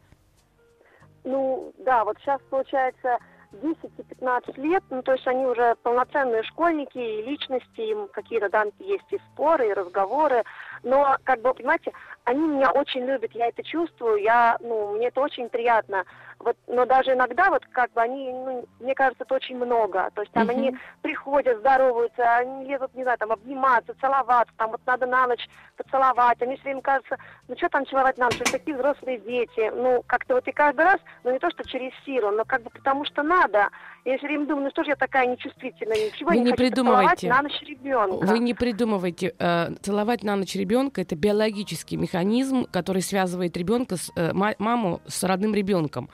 Ну, 1.24 1.72
да, 1.78 2.04
вот 2.04 2.18
сейчас, 2.20 2.40
получается, 2.50 3.16
10 3.52 3.76
и 3.98 4.02
15 4.02 4.58
лет, 4.58 4.82
ну, 4.90 5.02
то 5.02 5.12
есть 5.12 5.26
они 5.26 5.46
уже 5.46 5.76
полноценные 5.82 6.42
школьники 6.42 6.98
и 6.98 7.22
личности, 7.22 7.80
им 7.80 8.08
какие-то 8.08 8.48
да, 8.48 8.64
есть 8.78 9.10
и 9.10 9.18
споры, 9.32 9.68
и 9.68 9.72
разговоры, 9.72 10.44
но, 10.82 11.16
как 11.24 11.40
бы, 11.40 11.54
понимаете, 11.54 11.92
они 12.24 12.46
меня 12.46 12.70
очень 12.70 13.04
любят, 13.04 13.32
я 13.32 13.48
это 13.48 13.62
чувствую, 13.62 14.22
я, 14.22 14.56
ну, 14.60 14.96
мне 14.96 15.08
это 15.08 15.20
очень 15.20 15.48
приятно. 15.48 16.04
Вот, 16.38 16.56
но 16.66 16.84
даже 16.86 17.12
иногда, 17.12 17.50
вот, 17.50 17.64
как 17.70 17.92
бы, 17.92 18.00
они, 18.00 18.32
ну, 18.32 18.64
мне 18.80 18.94
кажется, 18.94 19.22
это 19.24 19.34
очень 19.34 19.56
много. 19.56 20.10
То 20.14 20.22
есть 20.22 20.32
там 20.32 20.48
uh-huh. 20.48 20.52
они 20.52 20.76
приходят, 21.00 21.58
здороваются, 21.58 22.36
они 22.36 22.64
лезут, 22.64 22.94
не 22.94 23.04
знаю, 23.04 23.18
там, 23.18 23.30
обниматься, 23.30 23.94
целоваться, 24.00 24.52
там, 24.56 24.72
вот 24.72 24.80
надо 24.84 25.06
на 25.06 25.28
ночь 25.28 25.48
поцеловать. 25.76 26.42
Они 26.42 26.56
все 26.56 26.64
время 26.64 26.80
кажется, 26.80 27.16
ну, 27.46 27.56
что 27.56 27.68
там 27.68 27.86
целовать 27.86 28.18
на 28.18 28.24
ночь, 28.24 28.38
такие 28.50 28.76
взрослые 28.76 29.18
дети. 29.18 29.70
Ну, 29.72 30.02
как-то 30.06 30.34
вот 30.34 30.48
и 30.48 30.52
каждый 30.52 30.84
раз, 30.84 30.98
ну, 31.22 31.32
не 31.32 31.38
то, 31.38 31.48
что 31.50 31.62
через 31.68 31.92
силу, 32.04 32.32
но 32.32 32.44
как 32.44 32.62
бы 32.62 32.70
потому 32.70 33.04
что 33.04 33.22
надо. 33.22 33.68
Я 34.04 34.18
все 34.18 34.26
время 34.26 34.46
думаю, 34.46 34.64
ну, 34.64 34.70
что 34.70 34.82
же 34.82 34.90
я 34.90 34.96
такая 34.96 35.26
нечувствительная, 35.26 36.06
ничего 36.06 36.30
Вы 36.30 36.38
не, 36.38 36.42
не 36.42 36.50
хочу 36.50 36.64
придумывайте. 36.64 37.28
на 37.28 37.42
ночь 37.42 37.62
ребенка. 37.62 38.26
Вы 38.26 38.38
не 38.40 38.54
придумывайте. 38.54 39.34
Э, 39.38 39.70
целовать 39.80 40.24
на 40.24 40.34
ночь 40.34 40.56
ребенка 40.56 40.71
это 40.98 41.16
биологический 41.16 41.96
механизм, 41.96 42.66
который 42.70 43.02
связывает 43.02 43.56
ребенка 43.56 43.96
с 43.96 44.10
э, 44.16 44.32
маму 44.32 45.00
с 45.06 45.22
родным 45.24 45.54
ребенком. 45.54 46.08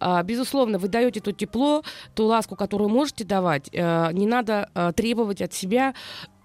Э, 0.00 0.22
безусловно, 0.22 0.78
вы 0.78 0.88
даете 0.88 1.20
то 1.20 1.32
тепло, 1.32 1.82
ту 2.14 2.26
ласку, 2.26 2.56
которую 2.56 2.90
можете 2.90 3.24
давать. 3.24 3.68
Э, 3.72 4.10
не 4.12 4.26
надо 4.26 4.70
э, 4.74 4.92
требовать 4.94 5.42
от 5.42 5.52
себя 5.52 5.94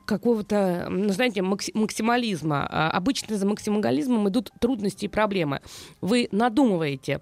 какого-то, 0.05 0.87
ну, 0.89 1.09
знаете, 1.09 1.41
максимализма. 1.41 2.67
А 2.69 2.91
обычно 2.91 3.37
за 3.37 3.47
максимализмом 3.47 4.29
идут 4.29 4.51
трудности 4.59 5.05
и 5.05 5.07
проблемы. 5.09 5.61
Вы 6.01 6.29
надумываете 6.31 7.19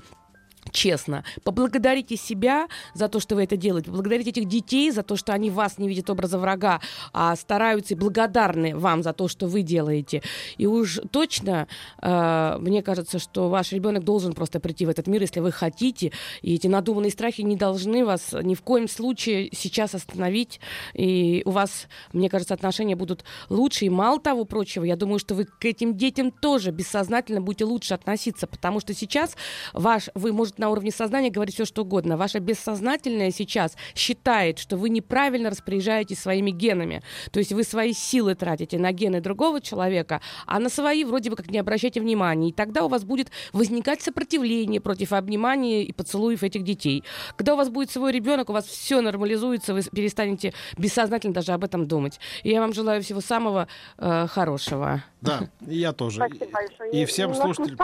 честно. 0.73 1.23
Поблагодарите 1.43 2.17
себя 2.17 2.67
за 2.93 3.07
то, 3.07 3.19
что 3.19 3.35
вы 3.35 3.43
это 3.43 3.55
делаете. 3.55 3.89
Поблагодарите 3.89 4.31
этих 4.31 4.47
детей 4.47 4.91
за 4.91 5.03
то, 5.03 5.15
что 5.15 5.31
они 5.31 5.49
вас 5.49 5.77
не 5.77 5.87
видят 5.87 6.09
образа 6.09 6.37
врага, 6.37 6.81
а 7.13 7.35
стараются 7.35 7.93
и 7.93 7.97
благодарны 7.97 8.75
вам 8.75 9.03
за 9.03 9.13
то, 9.13 9.27
что 9.27 9.47
вы 9.47 9.61
делаете. 9.61 10.21
И 10.57 10.65
уж 10.65 10.99
точно, 11.11 11.67
э, 12.01 12.57
мне 12.59 12.81
кажется, 12.81 13.19
что 13.19 13.49
ваш 13.49 13.71
ребенок 13.71 14.03
должен 14.03 14.33
просто 14.33 14.59
прийти 14.59 14.85
в 14.85 14.89
этот 14.89 15.07
мир, 15.07 15.21
если 15.21 15.39
вы 15.39 15.51
хотите. 15.51 16.11
И 16.41 16.55
эти 16.55 16.67
надуманные 16.67 17.11
страхи 17.11 17.41
не 17.41 17.55
должны 17.55 18.03
вас 18.03 18.33
ни 18.33 18.55
в 18.55 18.61
коем 18.61 18.87
случае 18.87 19.49
сейчас 19.53 19.95
остановить. 19.95 20.59
И 20.93 21.43
у 21.45 21.51
вас, 21.51 21.87
мне 22.11 22.29
кажется, 22.29 22.53
отношения 22.53 22.95
будут 22.95 23.23
лучше. 23.49 23.85
И 23.85 23.89
мало 23.89 24.19
того 24.19 24.45
прочего, 24.45 24.83
я 24.83 24.95
думаю, 24.95 25.19
что 25.19 25.35
вы 25.35 25.45
к 25.45 25.65
этим 25.65 25.95
детям 25.95 26.31
тоже 26.31 26.71
бессознательно 26.71 27.41
будете 27.41 27.65
лучше 27.65 27.93
относиться, 27.93 28.47
потому 28.47 28.79
что 28.79 28.93
сейчас 28.93 29.35
ваш, 29.73 30.09
вы 30.15 30.33
может 30.33 30.57
на 30.63 30.69
уровне 30.69 30.91
сознания 30.91 31.29
говорить 31.29 31.55
все, 31.55 31.65
что 31.65 31.81
угодно. 31.81 32.15
Ваше 32.15 32.39
бессознательное 32.39 33.31
сейчас 33.31 33.75
считает, 33.95 34.59
что 34.59 34.77
вы 34.77 34.87
неправильно 34.89 35.49
распоряжаетесь 35.49 36.19
своими 36.19 36.51
генами. 36.51 37.03
То 37.31 37.39
есть 37.39 37.51
вы 37.51 37.65
свои 37.65 37.91
силы 37.91 38.33
тратите 38.33 38.79
на 38.79 38.93
гены 38.93 39.19
другого 39.19 39.59
человека, 39.59 40.21
а 40.45 40.59
на 40.59 40.69
свои 40.69 41.03
вроде 41.03 41.29
бы 41.29 41.35
как 41.35 41.51
не 41.51 41.59
обращайте 41.59 41.99
внимания. 41.99 42.49
И 42.49 42.53
тогда 42.53 42.85
у 42.85 42.87
вас 42.87 43.03
будет 43.03 43.29
возникать 43.51 44.01
сопротивление 44.01 44.79
против 44.79 45.11
обнимания 45.11 45.83
и 45.83 45.91
поцелуев 45.91 46.43
этих 46.43 46.63
детей. 46.63 47.03
Когда 47.35 47.55
у 47.55 47.57
вас 47.57 47.67
будет 47.67 47.91
свой 47.91 48.13
ребенок, 48.13 48.49
у 48.49 48.53
вас 48.53 48.65
все 48.65 49.01
нормализуется, 49.01 49.73
вы 49.73 49.81
перестанете 49.81 50.53
бессознательно 50.77 51.33
даже 51.33 51.51
об 51.51 51.65
этом 51.65 51.87
думать. 51.87 52.21
И 52.43 52.51
я 52.51 52.61
вам 52.61 52.71
желаю 52.71 53.03
всего 53.03 53.19
самого 53.19 53.67
э, 53.97 54.27
хорошего. 54.27 55.03
Да, 55.19 55.49
и 55.67 55.77
я 55.77 55.93
тоже. 55.93 56.17
Спасибо 56.17 56.51
большое. 56.51 56.91
И 56.91 57.05
всем 57.05 57.33
слушателям. 57.33 57.77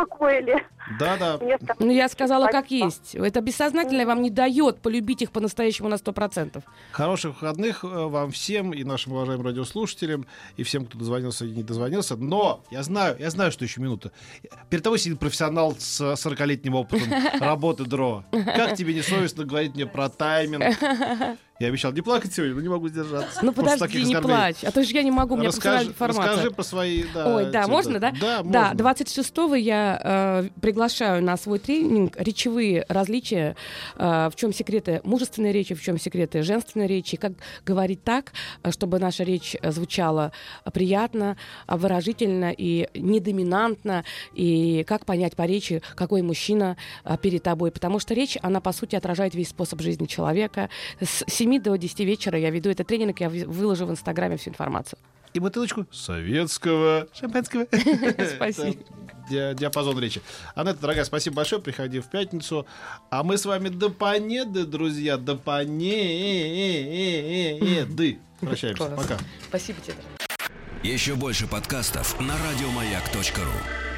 Да, 1.00 1.18
да. 1.18 1.40
Ну, 1.80 1.92
я 1.92 2.10
сказала, 2.10 2.44
Спасибо. 2.44 2.60
Есть. 2.72 3.16
Это 3.16 3.42
бессознательное 3.42 4.06
вам 4.06 4.22
не 4.22 4.30
дает 4.30 4.82
полюбить 4.82 5.22
их 5.22 5.32
по-настоящему 5.32 5.90
на 5.90 5.96
100%. 5.96 6.64
Хороших 6.92 7.34
выходных 7.34 7.84
э, 7.84 7.88
вам 7.88 8.32
всем 8.32 8.74
и 8.74 8.84
нашим 8.84 9.14
уважаемым 9.14 9.46
радиослушателям, 9.48 10.26
и 10.58 10.64
всем, 10.64 10.86
кто 10.86 10.98
дозвонился 10.98 11.46
и 11.46 11.52
не 11.52 11.64
дозвонился. 11.64 12.16
Но 12.16 12.64
я 12.72 12.84
знаю, 12.84 13.18
я 13.20 13.30
знаю, 13.30 13.52
что 13.52 13.66
еще 13.66 13.82
минута. 13.82 14.12
Перед 14.70 14.84
тобой 14.84 15.00
сидит 15.00 15.20
профессионал 15.20 15.76
с 15.78 16.02
40-летним 16.02 16.76
опытом 16.76 17.10
работы 17.40 17.86
ДРО. 17.86 18.26
Как 18.32 18.76
тебе 18.76 18.94
не 18.94 19.02
совестно 19.02 19.44
говорить 19.44 19.76
мне 19.76 19.86
про 19.86 20.10
тайминг? 20.10 20.78
Я 21.60 21.68
обещал 21.68 21.92
не 21.92 22.02
плакать 22.02 22.34
сегодня, 22.34 22.56
но 22.56 22.62
не 22.62 22.70
могу 22.70 22.88
сдержаться. 22.88 23.44
Ну 23.44 23.52
подожди, 23.52 24.06
не 24.06 24.16
плачь, 24.16 24.64
а 24.64 24.72
то 24.72 24.82
же 24.82 24.94
я 24.94 25.04
не 25.04 25.12
могу, 25.12 25.36
мне 25.36 25.50
расскажи, 25.50 25.88
информацию. 25.88 26.32
Расскажи 26.32 26.52
про 26.52 26.64
свои, 26.64 27.04
да. 27.14 27.36
Ой, 27.36 27.52
да, 27.52 27.68
можно, 27.68 28.00
да? 28.00 28.14
Да, 28.18 28.44
можно. 28.44 28.74
Да, 28.74 28.94
26-го 28.94 29.56
я 29.56 30.00
э, 30.02 30.50
приглашаю 30.62 31.22
на 31.22 31.36
свой 31.36 31.60
тренинг 31.60 32.16
речевые 32.16 32.86
различия, 32.88 33.58
э, 33.98 34.30
в 34.32 34.36
чем 34.38 34.54
секреты 34.54 35.02
мужественной 35.04 35.52
речи, 35.52 35.76
в 35.76 35.82
чем 35.82 36.00
секреты 36.00 36.44
женственной 36.44 36.88
речи, 36.88 37.18
как 37.18 37.34
говорить 37.66 38.06
так, 38.06 38.32
чтобы 38.70 38.98
наша 38.98 39.26
речь 39.26 39.58
звучала 39.62 40.32
приятно, 40.74 41.36
выражительно 41.68 42.54
и 42.58 42.88
недоминантно, 42.94 44.06
и 44.34 44.86
как 44.88 45.06
понять 45.06 45.36
по 45.36 45.46
речи, 45.46 45.82
какой 45.96 46.22
мужчина 46.22 46.78
э, 47.04 47.18
перед 47.22 47.44
тобой, 47.44 47.72
потому 47.72 48.00
что 48.00 48.14
речь, 48.14 48.38
она 48.42 48.62
по 48.62 48.72
сути 48.72 48.96
отражает 48.96 49.36
весь 49.36 49.50
способ 49.50 49.82
жизни 49.82 50.06
человека. 50.06 50.70
С 51.02 51.26
7 51.50 51.62
до 51.62 51.76
10 51.76 52.00
вечера 52.02 52.38
я 52.38 52.50
веду 52.52 52.70
этот 52.70 52.88
тренинг, 52.88 53.20
я 53.20 53.30
выложу 53.30 53.86
в 53.86 53.92
Инстаграме 53.92 54.38
всю 54.38 54.52
информацию. 54.52 55.00
И 55.34 55.40
бутылочку 55.40 55.86
советского 55.92 57.08
шампанского. 57.14 57.68
Спасибо. 58.36 58.78
Диапазон 59.30 60.00
речи. 60.00 60.22
Анетта, 60.56 60.82
дорогая, 60.82 61.06
спасибо 61.06 61.36
большое. 61.38 61.62
Приходи 61.62 62.00
в 62.00 62.10
пятницу. 62.10 62.66
А 63.12 63.24
мы 63.24 63.38
с 63.38 63.46
вами 63.46 63.70
до 63.70 63.92
понеды, 63.92 64.66
друзья, 64.66 65.18
до 65.18 65.36
понеды. 65.36 65.78
Прощаемся. 68.40 68.86
Пока. 68.86 69.20
Спасибо 69.48 69.80
тебе. 69.82 69.98
Еще 70.82 71.14
больше 71.14 71.46
подкастов 71.46 72.20
на 72.20 72.34
радиомаяк.ру 72.34 73.89